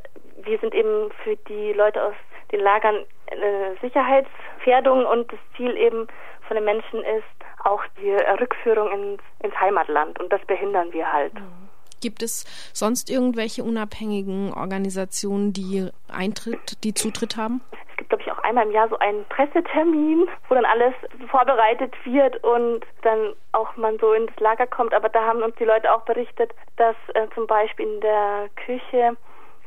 wir 0.44 0.58
sind 0.60 0.74
eben 0.74 1.12
für 1.24 1.36
die 1.36 1.74
Leute 1.74 2.02
aus 2.02 2.16
den 2.52 2.60
Lagern 2.60 3.06
eine 3.32 3.76
Sicherheitsfährdung 3.82 5.06
und 5.06 5.32
das 5.32 5.40
Ziel 5.56 5.76
eben 5.78 6.08
von 6.48 6.56
den 6.56 6.66
Menschen 6.66 7.00
ist 7.04 7.24
auch 7.64 7.82
die 8.02 8.12
Rückführung 8.12 8.92
ins, 8.92 9.22
ins 9.42 9.56
Heimatland 9.60 10.20
und 10.20 10.32
das 10.34 10.42
behindern 10.46 10.92
wir 10.92 11.12
halt. 11.12 11.34
Mhm. 11.34 11.70
Gibt 12.02 12.24
es 12.24 12.46
sonst 12.74 13.12
irgendwelche 13.12 13.64
unabhängigen 13.64 14.54
Organisationen, 14.54 15.54
die 15.54 15.88
Eintritt, 16.12 16.84
die 16.84 16.96
Zutritt 16.96 17.38
haben? 17.38 17.62
Es 17.72 17.98
gibt, 17.98 18.10
glaube 18.10 18.24
ich, 18.24 18.32
auch 18.32 18.40
einmal 18.40 18.66
im 18.66 18.72
Jahr 18.72 18.90
so 18.90 18.98
einen 18.98 19.24
Pressetermin, 19.26 20.28
wo 20.50 20.56
dann 20.56 20.66
alles 20.66 20.96
vorbereitet 21.30 21.94
wird 22.04 22.44
und 22.44 22.82
dann 23.04 23.34
auch 23.52 23.78
man 23.78 24.00
so 24.00 24.14
ins 24.14 24.32
Lager 24.40 24.66
kommt. 24.66 24.96
Aber 24.96 25.10
da 25.10 25.24
haben 25.28 25.44
uns 25.44 25.56
die 25.60 25.64
Leute 25.64 25.94
auch 25.94 26.02
berichtet, 26.02 26.52
dass 26.78 26.96
äh, 27.14 27.28
zum 27.36 27.46
Beispiel 27.46 27.86
in 27.88 28.02
der 28.02 28.50
Küche 28.56 29.16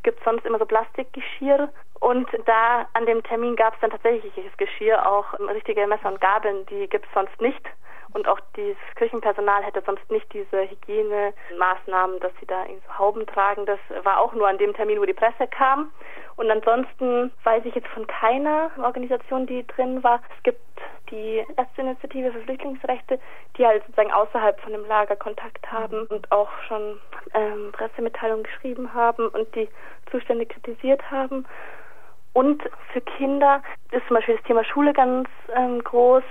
gibt 0.05 0.23
sonst 0.23 0.45
immer 0.45 0.59
so 0.59 0.65
Plastikgeschirr 0.65 1.69
und 1.99 2.27
da 2.45 2.87
an 2.93 3.07
dem 3.07 3.23
Termin 3.23 3.55
gab 3.55 3.73
es 3.73 3.79
dann 3.81 3.89
tatsächliches 3.89 4.55
Geschirr, 4.57 5.09
auch 5.09 5.33
richtige 5.39 5.87
Messer 5.87 6.09
und 6.09 6.21
Gabeln, 6.21 6.65
die 6.67 6.87
gibt 6.87 7.05
es 7.05 7.13
sonst 7.13 7.41
nicht. 7.41 7.61
Und 8.13 8.27
auch 8.29 8.39
dieses 8.55 8.77
Küchenpersonal 8.95 9.63
hätte 9.63 9.81
sonst 9.85 10.09
nicht 10.09 10.31
diese 10.31 10.69
Hygienemaßnahmen, 10.69 12.19
dass 12.21 12.31
sie 12.39 12.45
da 12.45 12.63
so 12.65 12.97
Hauben 12.97 13.25
tragen. 13.25 13.65
Das 13.65 13.79
war 14.03 14.19
auch 14.19 14.33
nur 14.33 14.47
an 14.47 14.57
dem 14.57 14.73
Termin, 14.73 15.01
wo 15.01 15.05
die 15.05 15.13
Presse 15.13 15.47
kam. 15.49 15.91
Und 16.37 16.49
ansonsten 16.49 17.33
weiß 17.43 17.65
ich 17.65 17.75
jetzt 17.75 17.89
von 17.89 18.07
keiner 18.07 18.71
Organisation, 18.77 19.47
die 19.47 19.67
drin 19.67 20.01
war. 20.03 20.21
Es 20.37 20.43
gibt 20.43 20.61
die 21.11 21.45
Ärzteinitiative 21.57 22.31
für 22.31 22.41
Flüchtlingsrechte, 22.41 23.19
die 23.57 23.65
halt 23.65 23.83
sozusagen 23.83 24.11
außerhalb 24.11 24.59
von 24.61 24.73
dem 24.73 24.85
Lager 24.85 25.15
Kontakt 25.15 25.71
haben 25.71 26.05
und 26.07 26.31
auch 26.31 26.49
schon 26.67 26.99
ähm, 27.33 27.71
Pressemitteilungen 27.71 28.43
geschrieben 28.43 28.93
haben 28.93 29.27
und 29.29 29.53
die 29.55 29.69
Zustände 30.11 30.45
kritisiert 30.45 31.09
haben. 31.11 31.45
Und 32.33 32.61
für 32.91 33.01
Kinder 33.01 33.61
ist 33.91 34.05
zum 34.07 34.17
Beispiel 34.17 34.35
das 34.35 34.43
Thema 34.45 34.63
Schule 34.65 34.93
ganz 34.93 35.29
ähm, 35.55 35.83
groß 35.83 36.23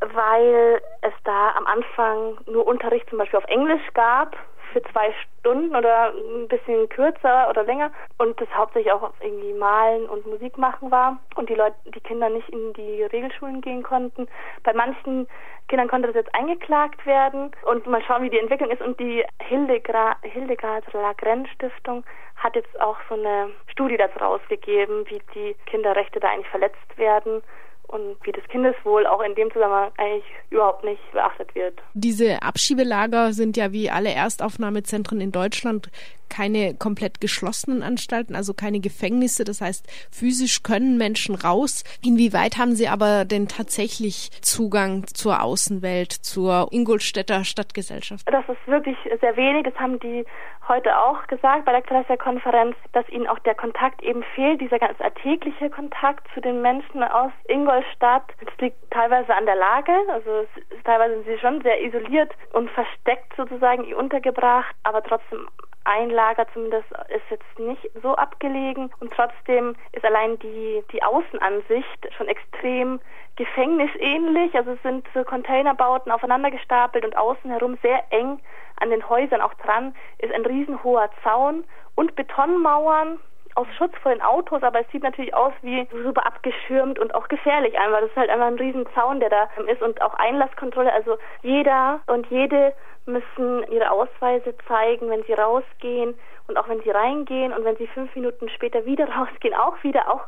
weil 0.00 0.80
es 1.02 1.12
da 1.24 1.50
am 1.56 1.66
Anfang 1.66 2.38
nur 2.46 2.66
Unterricht 2.66 3.08
zum 3.10 3.18
Beispiel 3.18 3.38
auf 3.38 3.46
Englisch 3.46 3.82
gab 3.94 4.36
für 4.78 4.92
zwei 4.92 5.14
Stunden 5.40 5.74
oder 5.74 6.12
ein 6.12 6.48
bisschen 6.48 6.88
kürzer 6.88 7.48
oder 7.48 7.64
länger. 7.64 7.90
Und 8.18 8.40
das 8.40 8.48
hauptsächlich 8.54 8.92
auch 8.92 9.12
irgendwie 9.20 9.52
Malen 9.54 10.08
und 10.08 10.26
Musik 10.26 10.58
machen 10.58 10.90
war 10.90 11.18
und 11.36 11.48
die 11.48 11.54
Leute, 11.54 11.76
die 11.94 12.00
Kinder 12.00 12.28
nicht 12.28 12.48
in 12.50 12.72
die 12.74 13.02
Regelschulen 13.02 13.60
gehen 13.60 13.82
konnten. 13.82 14.28
Bei 14.62 14.72
manchen 14.72 15.26
Kindern 15.68 15.88
konnte 15.88 16.08
das 16.08 16.16
jetzt 16.16 16.34
eingeklagt 16.34 17.04
werden. 17.06 17.50
Und 17.66 17.86
mal 17.86 18.02
schauen, 18.02 18.22
wie 18.22 18.30
die 18.30 18.38
Entwicklung 18.38 18.70
ist. 18.70 18.82
Und 18.82 18.98
die 19.00 19.24
Hildegard, 19.40 20.92
Lagrenz 20.92 21.48
Stiftung 21.50 22.04
hat 22.36 22.54
jetzt 22.54 22.80
auch 22.80 22.96
so 23.08 23.14
eine 23.14 23.50
Studie 23.66 23.96
dazu 23.96 24.18
rausgegeben, 24.18 25.04
wie 25.08 25.20
die 25.34 25.56
Kinderrechte 25.66 26.20
da 26.20 26.28
eigentlich 26.28 26.48
verletzt 26.48 26.96
werden 26.96 27.42
und 27.88 28.16
wie 28.22 28.32
das 28.32 28.44
Kindeswohl 28.48 29.06
auch 29.06 29.22
in 29.22 29.34
dem 29.34 29.50
Zusammenhang 29.52 29.90
eigentlich 29.96 30.24
überhaupt 30.50 30.84
nicht 30.84 31.00
beachtet 31.12 31.54
wird. 31.54 31.78
Diese 31.94 32.42
Abschiebelager 32.42 33.32
sind 33.32 33.56
ja 33.56 33.72
wie 33.72 33.90
alle 33.90 34.10
Erstaufnahmezentren 34.10 35.20
in 35.20 35.32
Deutschland 35.32 35.90
keine 36.28 36.74
komplett 36.74 37.20
geschlossenen 37.20 37.82
Anstalten, 37.82 38.34
also 38.34 38.54
keine 38.54 38.80
Gefängnisse. 38.80 39.44
Das 39.44 39.60
heißt, 39.60 39.86
physisch 40.10 40.62
können 40.62 40.98
Menschen 40.98 41.34
raus. 41.34 41.84
Inwieweit 42.04 42.58
haben 42.58 42.74
sie 42.74 42.88
aber 42.88 43.24
denn 43.24 43.48
tatsächlich 43.48 44.30
Zugang 44.42 45.06
zur 45.06 45.42
Außenwelt, 45.42 46.12
zur 46.12 46.68
Ingolstädter 46.70 47.44
Stadtgesellschaft? 47.44 48.26
Das 48.30 48.48
ist 48.48 48.66
wirklich 48.66 48.96
sehr 49.20 49.36
wenig. 49.36 49.64
Das 49.64 49.74
haben 49.76 49.98
die 50.00 50.24
heute 50.68 50.96
auch 50.98 51.26
gesagt 51.26 51.64
bei 51.64 51.72
der 51.72 51.80
Pressekonferenz, 51.80 52.76
dass 52.92 53.08
ihnen 53.08 53.26
auch 53.26 53.38
der 53.40 53.54
Kontakt 53.54 54.02
eben 54.02 54.22
fehlt, 54.34 54.60
dieser 54.60 54.78
ganz 54.78 55.00
alltägliche 55.00 55.70
Kontakt 55.70 56.26
zu 56.34 56.40
den 56.40 56.60
Menschen 56.60 57.02
aus 57.02 57.32
Ingolstadt. 57.48 58.24
Das 58.44 58.54
liegt 58.58 58.76
teilweise 58.90 59.34
an 59.34 59.46
der 59.46 59.56
Lage, 59.56 59.92
also 60.12 60.46
teilweise 60.84 61.14
sind 61.14 61.26
sie 61.26 61.38
schon 61.38 61.62
sehr 61.62 61.82
isoliert 61.82 62.32
und 62.52 62.70
versteckt 62.70 63.32
sozusagen 63.36 63.92
untergebracht, 63.94 64.74
aber 64.82 65.02
trotzdem 65.02 65.48
ein 65.88 66.10
Lager 66.10 66.46
zumindest 66.52 66.86
ist 67.08 67.24
jetzt 67.30 67.58
nicht 67.58 67.90
so 68.02 68.14
abgelegen 68.14 68.90
und 69.00 69.12
trotzdem 69.12 69.74
ist 69.92 70.04
allein 70.04 70.38
die, 70.40 70.84
die 70.92 71.02
Außenansicht 71.02 72.14
schon 72.16 72.28
extrem 72.28 73.00
gefängnisähnlich. 73.36 74.54
Also 74.54 74.72
es 74.72 74.82
sind 74.82 75.06
so 75.14 75.24
Containerbauten 75.24 76.12
aufeinander 76.12 76.50
gestapelt 76.50 77.04
und 77.04 77.16
außen 77.16 77.50
herum 77.50 77.78
sehr 77.82 78.04
eng 78.10 78.40
an 78.80 78.90
den 78.90 79.08
Häusern 79.08 79.40
auch 79.40 79.54
dran 79.54 79.94
ist 80.18 80.32
ein 80.32 80.44
riesenhoher 80.44 81.10
Zaun 81.22 81.64
und 81.94 82.14
Betonmauern 82.14 83.18
aus 83.54 83.66
Schutz 83.76 83.92
vor 84.02 84.12
den 84.12 84.22
Autos, 84.22 84.62
aber 84.62 84.80
es 84.80 84.86
sieht 84.92 85.02
natürlich 85.02 85.34
aus 85.34 85.52
wie 85.62 85.88
super 86.04 86.24
abgeschirmt 86.24 86.98
und 87.00 87.12
auch 87.14 87.26
gefährlich 87.26 87.76
einfach. 87.76 88.00
Das 88.00 88.10
ist 88.10 88.16
halt 88.16 88.30
einfach 88.30 88.46
ein 88.46 88.58
riesen 88.58 88.86
Zaun, 88.94 89.18
der 89.18 89.30
da 89.30 89.48
ist 89.66 89.82
und 89.82 90.00
auch 90.00 90.14
Einlasskontrolle. 90.14 90.92
Also 90.92 91.18
jeder 91.42 92.00
und 92.06 92.28
jede 92.28 92.72
müssen 93.08 93.64
ihre 93.72 93.90
Ausweise 93.90 94.54
zeigen, 94.68 95.10
wenn 95.10 95.24
sie 95.24 95.32
rausgehen 95.32 96.14
und 96.46 96.56
auch 96.56 96.68
wenn 96.68 96.82
sie 96.82 96.90
reingehen 96.90 97.52
und 97.52 97.64
wenn 97.64 97.76
sie 97.76 97.86
fünf 97.88 98.14
Minuten 98.14 98.48
später 98.50 98.84
wieder 98.84 99.08
rausgehen, 99.16 99.54
auch 99.54 99.82
wieder, 99.82 100.12
auch 100.12 100.22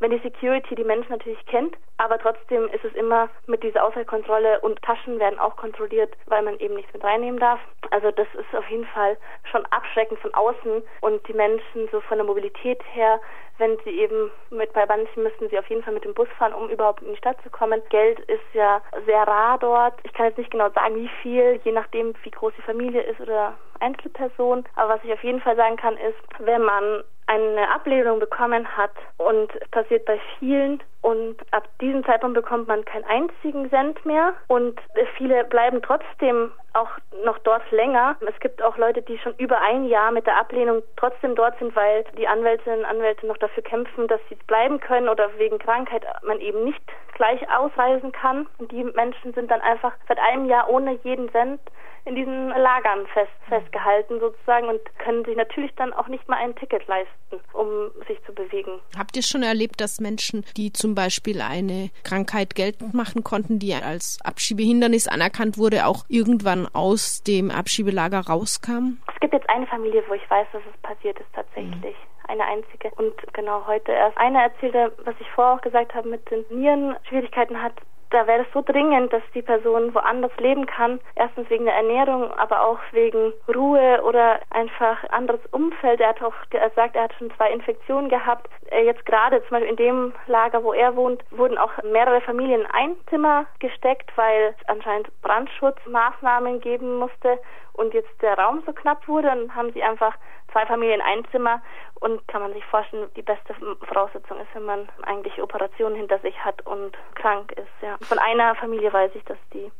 wenn 0.00 0.10
die 0.10 0.18
Security 0.18 0.74
die 0.74 0.84
Menschen 0.84 1.12
natürlich 1.12 1.46
kennt, 1.46 1.76
aber 1.98 2.18
trotzdem 2.18 2.68
ist 2.68 2.84
es 2.84 2.92
immer 2.94 3.28
mit 3.46 3.62
dieser 3.62 3.84
Auswahlkontrolle 3.84 4.60
und 4.60 4.82
Taschen 4.82 5.20
werden 5.20 5.38
auch 5.38 5.56
kontrolliert, 5.56 6.12
weil 6.26 6.42
man 6.42 6.58
eben 6.58 6.74
nichts 6.74 6.92
mit 6.92 7.04
reinnehmen 7.04 7.38
darf. 7.38 7.60
Also 7.90 8.10
das 8.10 8.26
ist 8.34 8.54
auf 8.54 8.68
jeden 8.68 8.86
Fall 8.86 9.16
schon 9.50 9.64
abschreckend 9.66 10.18
von 10.18 10.34
außen 10.34 10.82
und 11.00 11.26
die 11.28 11.32
Menschen 11.32 11.88
so 11.92 12.00
von 12.00 12.18
der 12.18 12.26
Mobilität 12.26 12.82
her 12.92 13.20
wenn 13.58 13.78
sie 13.84 13.90
eben 13.90 14.30
mit 14.50 14.72
bei 14.72 14.86
manchen 14.86 15.22
müssten 15.22 15.48
sie 15.48 15.58
auf 15.58 15.68
jeden 15.68 15.82
Fall 15.82 15.94
mit 15.94 16.04
dem 16.04 16.14
Bus 16.14 16.28
fahren, 16.38 16.54
um 16.54 16.68
überhaupt 16.68 17.02
in 17.02 17.10
die 17.10 17.18
Stadt 17.18 17.40
zu 17.42 17.50
kommen. 17.50 17.82
Geld 17.90 18.18
ist 18.20 18.42
ja 18.52 18.80
sehr 19.06 19.22
rar 19.22 19.58
dort. 19.58 19.94
Ich 20.02 20.12
kann 20.12 20.26
jetzt 20.26 20.38
nicht 20.38 20.50
genau 20.50 20.70
sagen, 20.70 20.96
wie 20.96 21.10
viel, 21.22 21.60
je 21.64 21.72
nachdem, 21.72 22.14
wie 22.22 22.30
groß 22.30 22.52
die 22.56 22.62
Familie 22.62 23.02
ist 23.02 23.20
oder 23.20 23.54
Einzelperson. 23.80 24.64
Aber 24.76 24.94
was 24.94 25.04
ich 25.04 25.12
auf 25.12 25.22
jeden 25.22 25.40
Fall 25.40 25.56
sagen 25.56 25.76
kann, 25.76 25.96
ist, 25.96 26.18
wenn 26.38 26.62
man 26.62 27.04
eine 27.26 27.70
Ablehnung 27.72 28.18
bekommen 28.18 28.76
hat 28.76 28.92
und 29.16 29.48
passiert 29.70 30.04
bei 30.04 30.20
vielen 30.38 30.82
Und 31.00 31.36
ab 31.52 31.68
diesem 31.80 32.04
Zeitpunkt 32.04 32.34
bekommt 32.34 32.68
man 32.68 32.84
keinen 32.84 33.04
einzigen 33.04 33.68
Cent 33.70 34.04
mehr 34.04 34.34
und 34.48 34.80
viele 35.16 35.44
bleiben 35.44 35.80
trotzdem 35.82 36.50
auch 36.74 36.90
noch 37.24 37.38
dort 37.38 37.68
länger. 37.70 38.16
Es 38.20 38.38
gibt 38.40 38.62
auch 38.62 38.76
Leute, 38.76 39.02
die 39.02 39.18
schon 39.18 39.34
über 39.38 39.60
ein 39.60 39.86
Jahr 39.86 40.10
mit 40.10 40.26
der 40.26 40.36
Ablehnung 40.36 40.82
trotzdem 40.96 41.34
dort 41.34 41.58
sind, 41.58 41.74
weil 41.76 42.04
die 42.18 42.28
Anwältinnen 42.28 42.80
und 42.80 42.84
Anwälte 42.84 43.26
noch 43.26 43.38
dafür 43.38 43.62
kämpfen, 43.62 44.08
dass 44.08 44.20
sie 44.28 44.34
bleiben 44.46 44.80
können 44.80 45.08
oder 45.08 45.30
wegen 45.38 45.58
Krankheit 45.58 46.04
man 46.22 46.40
eben 46.40 46.64
nicht 46.64 46.82
gleich 47.14 47.40
ausreisen 47.50 48.12
kann. 48.12 48.46
Und 48.58 48.72
die 48.72 48.84
Menschen 48.84 49.32
sind 49.34 49.50
dann 49.50 49.60
einfach 49.60 49.92
seit 50.08 50.18
einem 50.18 50.46
Jahr 50.46 50.68
ohne 50.68 50.98
jeden 51.04 51.30
Cent 51.30 51.60
in 52.06 52.14
diesen 52.14 52.48
Lagern 52.48 53.06
fest, 53.12 53.32
festgehalten 53.48 54.20
sozusagen 54.20 54.68
und 54.68 54.80
können 54.98 55.24
sich 55.24 55.36
natürlich 55.36 55.74
dann 55.76 55.92
auch 55.92 56.08
nicht 56.08 56.28
mal 56.28 56.36
ein 56.36 56.54
Ticket 56.54 56.86
leisten, 56.86 57.40
um 57.52 57.90
sich 58.06 58.22
zu 58.24 58.34
bewegen. 58.34 58.80
Habt 58.98 59.16
ihr 59.16 59.22
schon 59.22 59.42
erlebt, 59.42 59.80
dass 59.80 60.00
Menschen, 60.00 60.44
die 60.56 60.72
zum 60.72 60.94
Beispiel 60.94 61.40
eine 61.40 61.90
Krankheit 62.04 62.54
geltend 62.54 62.94
machen 62.94 63.24
konnten, 63.24 63.58
die 63.58 63.74
als 63.74 64.18
Abschiebehindernis 64.22 65.08
anerkannt 65.08 65.56
wurde, 65.56 65.86
auch 65.86 66.04
irgendwann 66.08 66.68
aus 66.72 67.22
dem 67.22 67.50
Abschiebelager 67.50 68.20
rauskamen? 68.20 69.02
Es 69.12 69.20
gibt 69.20 69.32
jetzt 69.32 69.48
eine 69.48 69.66
Familie, 69.66 70.02
wo 70.08 70.14
ich 70.14 70.30
weiß, 70.30 70.46
dass 70.52 70.62
es 70.70 70.80
passiert 70.82 71.18
ist 71.18 71.32
tatsächlich. 71.34 71.94
Mhm 71.94 72.14
eine 72.26 72.44
einzige. 72.44 72.90
Und 72.96 73.14
genau 73.32 73.66
heute 73.66 73.92
erst 73.92 74.16
eine 74.16 74.42
erzählte, 74.42 74.92
was 75.04 75.14
ich 75.20 75.30
vorher 75.30 75.54
auch 75.54 75.60
gesagt 75.60 75.94
habe, 75.94 76.08
mit 76.08 76.30
den 76.30 76.44
Nierenschwierigkeiten 76.50 77.60
hat, 77.60 77.74
da 78.14 78.28
wäre 78.28 78.42
es 78.42 78.52
so 78.52 78.62
dringend, 78.62 79.12
dass 79.12 79.22
die 79.34 79.42
Person 79.42 79.92
woanders 79.92 80.30
leben 80.38 80.66
kann. 80.66 81.00
Erstens 81.16 81.50
wegen 81.50 81.64
der 81.64 81.74
Ernährung, 81.74 82.30
aber 82.38 82.62
auch 82.62 82.78
wegen 82.92 83.32
Ruhe 83.52 84.00
oder 84.04 84.38
einfach 84.50 85.02
anderes 85.10 85.40
Umfeld. 85.50 86.00
Er 86.00 86.10
hat 86.10 86.22
auch 86.22 86.34
gesagt, 86.48 86.94
er 86.94 87.04
hat 87.04 87.14
schon 87.14 87.32
zwei 87.36 87.50
Infektionen 87.50 88.08
gehabt. 88.08 88.48
Äh, 88.70 88.84
jetzt 88.84 89.04
gerade 89.04 89.40
zum 89.42 89.50
Beispiel 89.50 89.70
in 89.70 89.76
dem 89.76 90.12
Lager, 90.28 90.62
wo 90.62 90.72
er 90.72 90.94
wohnt, 90.94 91.24
wurden 91.32 91.58
auch 91.58 91.72
mehrere 91.82 92.20
Familien 92.20 92.60
in 92.60 92.66
ein 92.66 92.96
Zimmer 93.10 93.46
gesteckt, 93.58 94.10
weil 94.16 94.54
es 94.56 94.68
anscheinend 94.68 95.10
Brandschutzmaßnahmen 95.22 96.60
geben 96.60 96.98
musste 96.98 97.40
und 97.72 97.92
jetzt 97.94 98.22
der 98.22 98.38
Raum 98.38 98.62
so 98.64 98.72
knapp 98.72 99.08
wurde, 99.08 99.28
dann 99.28 99.54
haben 99.54 99.72
sie 99.72 99.82
einfach 99.82 100.14
zwei 100.54 100.64
Familien 100.66 101.02
ein 101.02 101.26
Zimmer 101.32 101.60
und 102.00 102.26
kann 102.28 102.40
man 102.40 102.52
sich 102.52 102.64
vorstellen, 102.66 103.08
die 103.16 103.22
beste 103.22 103.54
Voraussetzung 103.88 104.38
ist, 104.38 104.54
wenn 104.54 104.64
man 104.64 104.88
eigentlich 105.02 105.42
Operationen 105.42 105.96
hinter 105.96 106.20
sich 106.20 106.36
hat 106.44 106.64
und 106.64 106.96
krank 107.16 107.52
ist. 107.52 107.68
Ja. 107.82 107.96
Von 108.02 108.18
einer 108.18 108.54
Familie 108.54 108.92
weiß 108.92 109.10
ich, 109.14 109.24
dass 109.24 109.38
die 109.52 109.70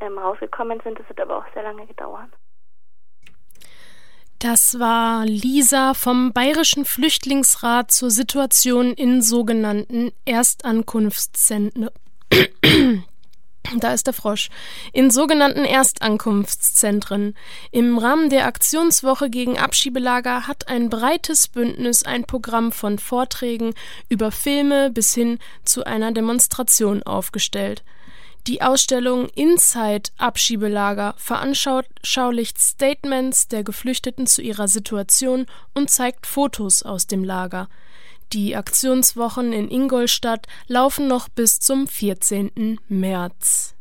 ähm, 0.00 0.18
rausgekommen 0.18 0.80
sind, 0.82 0.98
das 0.98 1.08
hat 1.08 1.20
aber 1.20 1.38
auch 1.38 1.54
sehr 1.54 1.62
lange 1.62 1.86
gedauert. 1.86 2.28
Das 4.40 4.78
war 4.78 5.24
Lisa 5.24 5.94
vom 5.94 6.32
Bayerischen 6.32 6.84
Flüchtlingsrat 6.84 7.90
zur 7.90 8.10
Situation 8.10 8.92
in 8.92 9.22
sogenannten 9.22 10.12
Erstankunftszentren. 10.26 11.88
Da 13.76 13.92
ist 13.92 14.06
der 14.06 14.14
Frosch. 14.14 14.48
In 14.92 15.10
sogenannten 15.10 15.64
Erstankunftszentren. 15.64 17.34
Im 17.70 17.98
Rahmen 17.98 18.30
der 18.30 18.46
Aktionswoche 18.46 19.30
gegen 19.30 19.58
Abschiebelager 19.58 20.46
hat 20.46 20.68
ein 20.68 20.88
breites 20.88 21.48
Bündnis 21.48 22.02
ein 22.04 22.24
Programm 22.24 22.72
von 22.72 22.98
Vorträgen 22.98 23.74
über 24.08 24.30
Filme 24.30 24.90
bis 24.90 25.14
hin 25.14 25.38
zu 25.64 25.84
einer 25.84 26.12
Demonstration 26.12 27.02
aufgestellt. 27.02 27.82
Die 28.46 28.62
Ausstellung 28.62 29.28
Inside 29.30 30.10
Abschiebelager 30.18 31.14
veranschaulicht 31.16 32.60
Statements 32.60 33.48
der 33.48 33.64
Geflüchteten 33.64 34.28
zu 34.28 34.40
ihrer 34.40 34.68
Situation 34.68 35.46
und 35.74 35.90
zeigt 35.90 36.26
Fotos 36.28 36.84
aus 36.84 37.08
dem 37.08 37.24
Lager. 37.24 37.68
Die 38.32 38.56
Aktionswochen 38.56 39.52
in 39.52 39.70
Ingolstadt 39.70 40.46
laufen 40.66 41.06
noch 41.06 41.28
bis 41.28 41.60
zum 41.60 41.86
14. 41.86 42.80
März. 42.88 43.74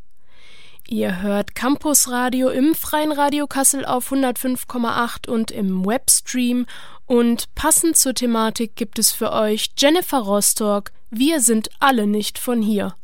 Ihr 0.87 1.21
hört 1.23 1.55
Campus 1.55 2.09
Radio 2.09 2.49
im 2.49 2.75
Freien 2.75 3.11
Radio 3.11 3.47
Kassel 3.47 3.85
auf 3.85 4.11
105,8 4.11 5.27
und 5.27 5.49
im 5.49 5.83
Webstream 5.85 6.67
und 7.07 7.53
passend 7.55 7.97
zur 7.97 8.13
Thematik 8.13 8.75
gibt 8.75 8.99
es 8.99 9.11
für 9.11 9.31
euch 9.31 9.71
Jennifer 9.77 10.19
Rostock. 10.19 10.91
Wir 11.09 11.41
sind 11.41 11.69
alle 11.79 12.05
nicht 12.05 12.37
von 12.37 12.61
hier. 12.61 12.95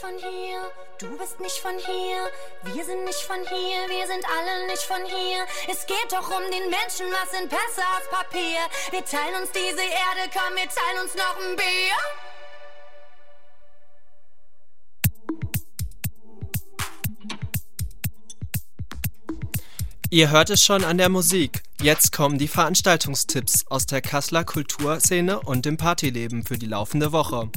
von 0.00 0.16
hier, 0.18 0.60
du 1.00 1.16
bist 1.16 1.40
nicht 1.40 1.56
von 1.56 1.72
hier, 1.78 2.74
wir 2.74 2.84
sind 2.84 3.04
nicht 3.04 3.22
von 3.22 3.36
hier, 3.36 3.88
wir 3.88 4.06
sind 4.06 4.24
alle 4.36 4.66
nicht 4.66 4.82
von 4.82 5.02
hier. 5.06 5.46
Es 5.70 5.86
geht 5.86 6.12
doch 6.12 6.28
um 6.28 6.42
den 6.50 6.68
Menschen, 6.68 7.06
was 7.10 7.30
sind 7.30 7.48
Pässe 7.48 7.82
aus 7.96 8.06
Papier? 8.10 8.60
Wir 8.90 9.04
teilen 9.04 9.40
uns 9.40 9.50
diese 9.50 9.80
Erde, 9.80 10.30
komm, 10.32 10.56
wir 10.56 10.68
teilen 10.68 11.00
uns 11.02 11.14
noch 11.14 11.36
ein 11.38 11.56
Bier. 11.56 11.96
Ihr 20.12 20.30
hört 20.30 20.50
es 20.50 20.62
schon 20.62 20.84
an 20.84 20.98
der 20.98 21.08
Musik. 21.08 21.62
Jetzt 21.80 22.12
kommen 22.12 22.36
die 22.36 22.48
Veranstaltungstipps 22.48 23.66
aus 23.68 23.86
der 23.86 24.02
Kasseler 24.02 24.44
Kulturszene 24.44 25.40
und 25.40 25.64
dem 25.64 25.76
Partyleben 25.76 26.44
für 26.44 26.58
die 26.58 26.66
laufende 26.66 27.12
Woche. 27.12 27.48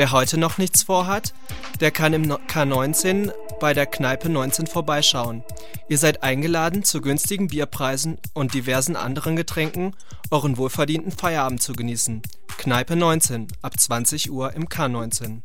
Wer 0.00 0.12
heute 0.12 0.38
noch 0.38 0.56
nichts 0.56 0.84
vorhat, 0.84 1.34
der 1.80 1.90
kann 1.90 2.14
im 2.14 2.32
K19 2.32 3.34
bei 3.60 3.74
der 3.74 3.84
Kneipe 3.84 4.30
19 4.30 4.66
vorbeischauen. 4.66 5.44
Ihr 5.90 5.98
seid 5.98 6.22
eingeladen, 6.22 6.84
zu 6.84 7.02
günstigen 7.02 7.48
Bierpreisen 7.48 8.16
und 8.32 8.54
diversen 8.54 8.96
anderen 8.96 9.36
Getränken 9.36 9.94
euren 10.30 10.56
wohlverdienten 10.56 11.12
Feierabend 11.12 11.60
zu 11.60 11.74
genießen. 11.74 12.22
Kneipe 12.56 12.96
19 12.96 13.48
ab 13.60 13.78
20 13.78 14.30
Uhr 14.30 14.54
im 14.54 14.68
K19. 14.68 15.42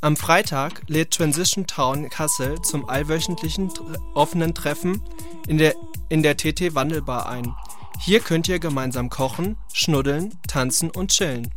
Am 0.00 0.16
Freitag 0.16 0.82
lädt 0.88 1.12
Transition 1.12 1.68
Town 1.68 2.10
Kassel 2.10 2.60
zum 2.62 2.88
allwöchentlichen 2.88 3.70
offenen 4.14 4.52
Treffen 4.52 5.00
in 5.46 5.58
der, 5.58 5.76
in 6.08 6.24
der 6.24 6.36
TT 6.36 6.74
Wandelbar 6.74 7.28
ein. 7.28 7.54
Hier 8.00 8.18
könnt 8.18 8.48
ihr 8.48 8.58
gemeinsam 8.58 9.10
kochen, 9.10 9.56
schnuddeln, 9.72 10.36
tanzen 10.48 10.90
und 10.90 11.12
chillen. 11.12 11.52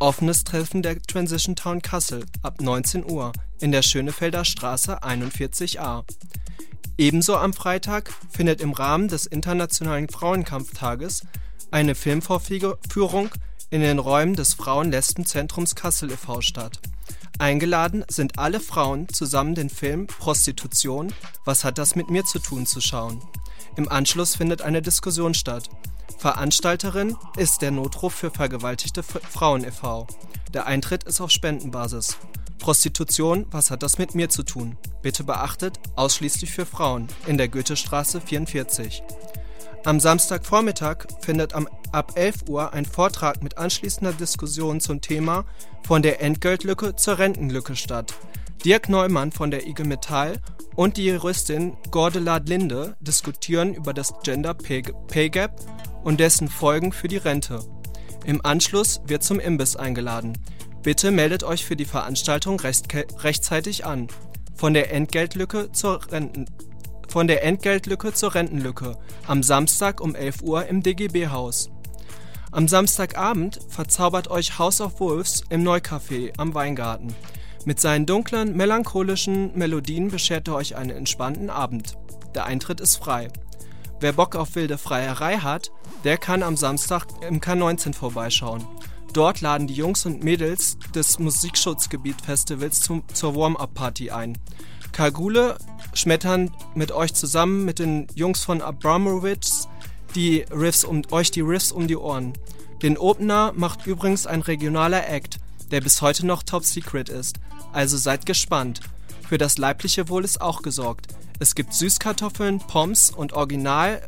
Offenes 0.00 0.44
Treffen 0.44 0.80
der 0.80 1.00
Transition 1.02 1.56
Town 1.56 1.82
Kassel 1.82 2.24
ab 2.42 2.62
19 2.62 3.04
Uhr 3.04 3.32
in 3.60 3.70
der 3.70 3.82
Schönefelder 3.82 4.46
Straße 4.46 5.02
41a. 5.02 6.04
Ebenso 6.96 7.36
am 7.36 7.52
Freitag 7.52 8.10
findet 8.30 8.62
im 8.62 8.72
Rahmen 8.72 9.08
des 9.08 9.26
Internationalen 9.26 10.08
Frauenkampftages 10.08 11.26
eine 11.70 11.94
Filmvorführung 11.94 13.28
in 13.68 13.82
den 13.82 13.98
Räumen 13.98 14.34
des 14.36 14.54
Frauen-Lesben-Zentrums 14.54 15.74
Kassel 15.74 16.10
e.V. 16.10 16.40
statt. 16.40 16.80
Eingeladen 17.38 18.02
sind 18.08 18.38
alle 18.38 18.60
Frauen, 18.60 19.06
zusammen 19.10 19.54
den 19.54 19.68
Film 19.68 20.06
Prostitution– 20.06 21.12
Was 21.44 21.62
hat 21.62 21.76
das 21.76 21.94
mit 21.94 22.08
mir 22.08 22.24
zu 22.24 22.38
tun? 22.38 22.64
zu 22.64 22.80
schauen. 22.80 23.20
Im 23.76 23.86
Anschluss 23.90 24.36
findet 24.36 24.62
eine 24.62 24.80
Diskussion 24.80 25.34
statt 25.34 25.68
Veranstalterin 26.20 27.16
ist 27.38 27.62
der 27.62 27.70
Notruf 27.70 28.12
für 28.12 28.30
vergewaltigte 28.30 29.02
Frauen 29.02 29.64
e.V. 29.64 30.06
Der 30.52 30.66
Eintritt 30.66 31.04
ist 31.04 31.22
auf 31.22 31.30
Spendenbasis. 31.30 32.18
Prostitution, 32.58 33.46
was 33.50 33.70
hat 33.70 33.82
das 33.82 33.96
mit 33.96 34.14
mir 34.14 34.28
zu 34.28 34.42
tun? 34.42 34.76
Bitte 35.00 35.24
beachtet, 35.24 35.80
ausschließlich 35.96 36.50
für 36.50 36.66
Frauen 36.66 37.08
in 37.26 37.38
der 37.38 37.48
Goethestraße 37.48 38.20
44. 38.20 39.02
Am 39.86 39.98
Samstagvormittag 39.98 41.06
findet 41.22 41.54
am, 41.54 41.66
ab 41.90 42.12
11 42.16 42.50
Uhr 42.50 42.74
ein 42.74 42.84
Vortrag 42.84 43.42
mit 43.42 43.56
anschließender 43.56 44.12
Diskussion 44.12 44.80
zum 44.80 45.00
Thema 45.00 45.46
von 45.86 46.02
der 46.02 46.20
Entgeltlücke 46.20 46.96
zur 46.96 47.16
Rentenlücke 47.16 47.76
statt. 47.76 48.12
Dirk 48.62 48.90
Neumann 48.90 49.32
von 49.32 49.50
der 49.50 49.66
IG 49.66 49.84
Metall 49.84 50.36
und 50.76 50.98
die 50.98 51.06
Juristin 51.06 51.78
Gordelad 51.90 52.46
Linde 52.46 52.98
diskutieren 53.00 53.72
über 53.72 53.94
das 53.94 54.12
Gender 54.22 54.52
Pay 54.52 55.30
Gap 55.30 55.52
und 56.02 56.20
dessen 56.20 56.48
Folgen 56.48 56.92
für 56.92 57.08
die 57.08 57.16
Rente. 57.16 57.60
Im 58.24 58.44
Anschluss 58.44 59.00
wird 59.06 59.22
zum 59.22 59.40
Imbiss 59.40 59.76
eingeladen. 59.76 60.38
Bitte 60.82 61.10
meldet 61.10 61.42
euch 61.42 61.64
für 61.64 61.76
die 61.76 61.84
Veranstaltung 61.84 62.60
rechtzeitig 62.60 63.84
an. 63.84 64.08
Von 64.54 64.74
der 64.74 64.92
Entgeltlücke 64.92 65.72
zur 65.72 66.00
Renten 66.10 66.46
von 67.10 67.26
der 67.26 67.42
Entgeltlücke 67.42 68.14
zur 68.14 68.36
Rentenlücke 68.36 68.96
am 69.26 69.42
Samstag 69.42 70.00
um 70.00 70.14
11 70.14 70.42
Uhr 70.42 70.66
im 70.66 70.80
DGB-Haus. 70.80 71.68
Am 72.52 72.68
Samstagabend 72.68 73.58
verzaubert 73.68 74.28
euch 74.28 74.58
House 74.60 74.80
of 74.80 75.00
Wolves 75.00 75.42
im 75.50 75.64
Neucafé 75.66 76.32
am 76.38 76.54
Weingarten. 76.54 77.12
Mit 77.64 77.80
seinen 77.80 78.06
dunklen, 78.06 78.56
melancholischen 78.56 79.56
Melodien 79.58 80.08
beschert 80.08 80.46
er 80.46 80.54
euch 80.54 80.76
einen 80.76 80.90
entspannten 80.90 81.50
Abend. 81.50 81.98
Der 82.34 82.44
Eintritt 82.44 82.80
ist 82.80 82.96
frei. 82.96 83.28
Wer 83.98 84.12
Bock 84.12 84.36
auf 84.36 84.54
wilde 84.54 84.78
Freierei 84.78 85.38
hat, 85.38 85.72
der 86.04 86.18
kann 86.18 86.42
am 86.42 86.56
Samstag 86.56 87.06
im 87.28 87.40
K19 87.40 87.94
vorbeischauen. 87.94 88.66
Dort 89.12 89.40
laden 89.40 89.66
die 89.66 89.74
Jungs 89.74 90.06
und 90.06 90.22
Mädels 90.22 90.78
des 90.94 91.18
Musikschutzgebiet 91.18 92.20
Festivals 92.20 92.80
zum, 92.80 93.02
zur 93.12 93.34
Warm-Up-Party 93.34 94.10
ein. 94.10 94.38
Kagule 94.92 95.58
schmettern 95.94 96.50
mit 96.74 96.92
euch 96.92 97.14
zusammen, 97.14 97.64
mit 97.64 97.78
den 97.78 98.06
Jungs 98.14 98.44
von 98.44 98.62
Abramowitz, 98.62 99.68
die 100.14 100.44
Riffs 100.50 100.84
um, 100.84 101.02
euch 101.10 101.30
die 101.30 101.40
Riffs 101.40 101.72
um 101.72 101.88
die 101.88 101.96
Ohren. 101.96 102.32
Den 102.82 102.98
Opener 102.98 103.52
macht 103.54 103.86
übrigens 103.86 104.26
ein 104.26 104.42
regionaler 104.42 105.08
Act, 105.08 105.38
der 105.70 105.80
bis 105.80 106.02
heute 106.02 106.26
noch 106.26 106.42
top 106.42 106.64
secret 106.64 107.08
ist. 107.08 107.40
Also 107.72 107.96
seid 107.96 108.26
gespannt. 108.26 108.80
Für 109.28 109.38
das 109.38 109.58
leibliche 109.58 110.08
Wohl 110.08 110.24
ist 110.24 110.40
auch 110.40 110.62
gesorgt. 110.62 111.08
Es 111.38 111.54
gibt 111.54 111.72
Süßkartoffeln, 111.74 112.58
Pommes 112.58 113.10
und 113.10 113.32
original 113.32 114.02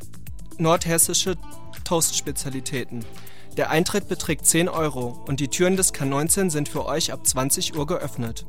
nordhessische 0.59 1.37
Toast-Spezialitäten. 1.85 3.05
Der 3.57 3.71
Eintritt 3.71 4.09
beträgt 4.09 4.47
10 4.47 4.69
Euro 4.69 5.23
und 5.27 5.41
die 5.41 5.49
Türen 5.49 5.77
des 5.77 5.93
K19 5.93 6.51
sind 6.51 6.69
für 6.69 6.87
euch 6.87 7.13
ab 7.13 7.27
20 7.27 7.77
Uhr 7.77 7.87
geöffnet. 7.87 8.47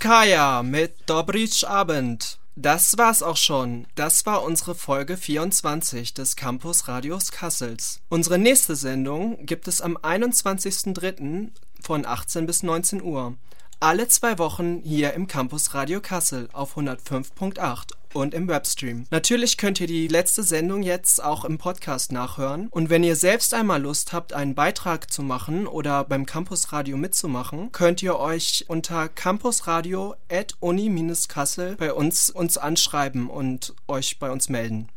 Ruskaya 0.00 0.62
mit 0.62 0.94
Dobrich 1.04 1.68
Abend. 1.68 2.38
Das 2.56 2.96
war's 2.96 3.22
auch 3.22 3.36
schon. 3.36 3.86
Das 3.96 4.24
war 4.24 4.42
unsere 4.44 4.74
Folge 4.74 5.18
24 5.18 6.14
des 6.14 6.36
Campus 6.36 6.88
Radios 6.88 7.32
Kassels. 7.32 8.00
Unsere 8.08 8.38
nächste 8.38 8.76
Sendung 8.76 9.44
gibt 9.44 9.68
es 9.68 9.82
am 9.82 9.98
21.03. 9.98 11.50
von 11.82 12.06
18 12.06 12.46
bis 12.46 12.62
19 12.62 13.02
Uhr. 13.02 13.36
Alle 13.78 14.08
zwei 14.08 14.38
Wochen 14.38 14.80
hier 14.82 15.12
im 15.12 15.26
Campus 15.26 15.74
Radio 15.74 16.00
Kassel 16.00 16.48
auf 16.54 16.78
105.8 16.78 17.90
und 18.14 18.34
im 18.34 18.48
Webstream. 18.48 19.06
Natürlich 19.10 19.56
könnt 19.56 19.80
ihr 19.80 19.86
die 19.86 20.08
letzte 20.08 20.42
Sendung 20.42 20.82
jetzt 20.82 21.22
auch 21.22 21.44
im 21.44 21.58
Podcast 21.58 22.10
nachhören. 22.12 22.66
Und 22.70 22.90
wenn 22.90 23.04
ihr 23.04 23.16
selbst 23.16 23.54
einmal 23.54 23.82
Lust 23.82 24.12
habt, 24.12 24.32
einen 24.32 24.54
Beitrag 24.54 25.12
zu 25.12 25.22
machen 25.22 25.66
oder 25.66 26.04
beim 26.04 26.26
Campus 26.26 26.72
Radio 26.72 26.96
mitzumachen, 26.96 27.72
könnt 27.72 28.02
ihr 28.02 28.18
euch 28.18 28.64
unter 28.68 29.08
campusradio.uni-kassel 29.08 31.76
bei 31.76 31.92
uns, 31.92 32.30
uns 32.30 32.58
anschreiben 32.58 33.30
und 33.30 33.74
euch 33.88 34.18
bei 34.18 34.30
uns 34.30 34.48
melden. 34.48 34.88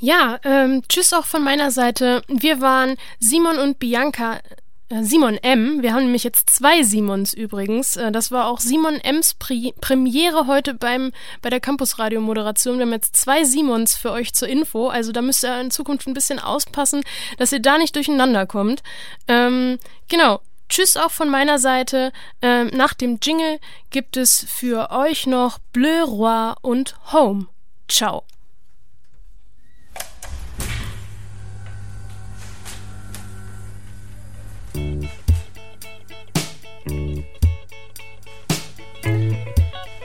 Ja, 0.00 0.38
ähm, 0.44 0.84
tschüss 0.88 1.12
auch 1.12 1.26
von 1.26 1.42
meiner 1.42 1.72
Seite. 1.72 2.22
Wir 2.28 2.60
waren 2.60 2.94
Simon 3.18 3.58
und 3.58 3.80
Bianca 3.80 4.38
Simon 4.90 5.36
M. 5.36 5.82
Wir 5.82 5.92
haben 5.92 6.04
nämlich 6.04 6.24
jetzt 6.24 6.48
zwei 6.48 6.82
Simons 6.82 7.34
übrigens. 7.34 7.96
Äh, 7.96 8.10
das 8.10 8.30
war 8.30 8.46
auch 8.46 8.58
Simon 8.58 8.98
M's 9.00 9.34
Pri 9.34 9.74
Premiere 9.80 10.46
heute 10.46 10.72
beim, 10.72 11.12
bei 11.42 11.50
der 11.50 11.60
Campus-Radio-Moderation. 11.60 12.78
Wir 12.78 12.86
haben 12.86 12.92
jetzt 12.92 13.14
zwei 13.14 13.44
Simons 13.44 13.96
für 13.96 14.12
euch 14.12 14.32
zur 14.32 14.48
Info. 14.48 14.88
Also 14.88 15.12
da 15.12 15.20
müsst 15.20 15.44
ihr 15.44 15.60
in 15.60 15.70
Zukunft 15.70 16.06
ein 16.06 16.14
bisschen 16.14 16.38
auspassen, 16.38 17.02
dass 17.36 17.52
ihr 17.52 17.60
da 17.60 17.76
nicht 17.76 17.94
durcheinander 17.96 18.46
kommt. 18.46 18.82
Ähm, 19.26 19.78
genau. 20.08 20.40
Tschüss 20.70 20.96
auch 20.98 21.10
von 21.10 21.30
meiner 21.30 21.58
Seite. 21.58 22.12
Ähm, 22.42 22.68
nach 22.74 22.92
dem 22.92 23.18
Jingle 23.22 23.58
gibt 23.90 24.16
es 24.16 24.44
für 24.48 24.90
euch 24.90 25.26
noch 25.26 25.58
Bleu 25.72 26.02
Roi 26.02 26.54
und 26.60 26.94
Home. 27.12 27.46
Ciao. 27.88 28.24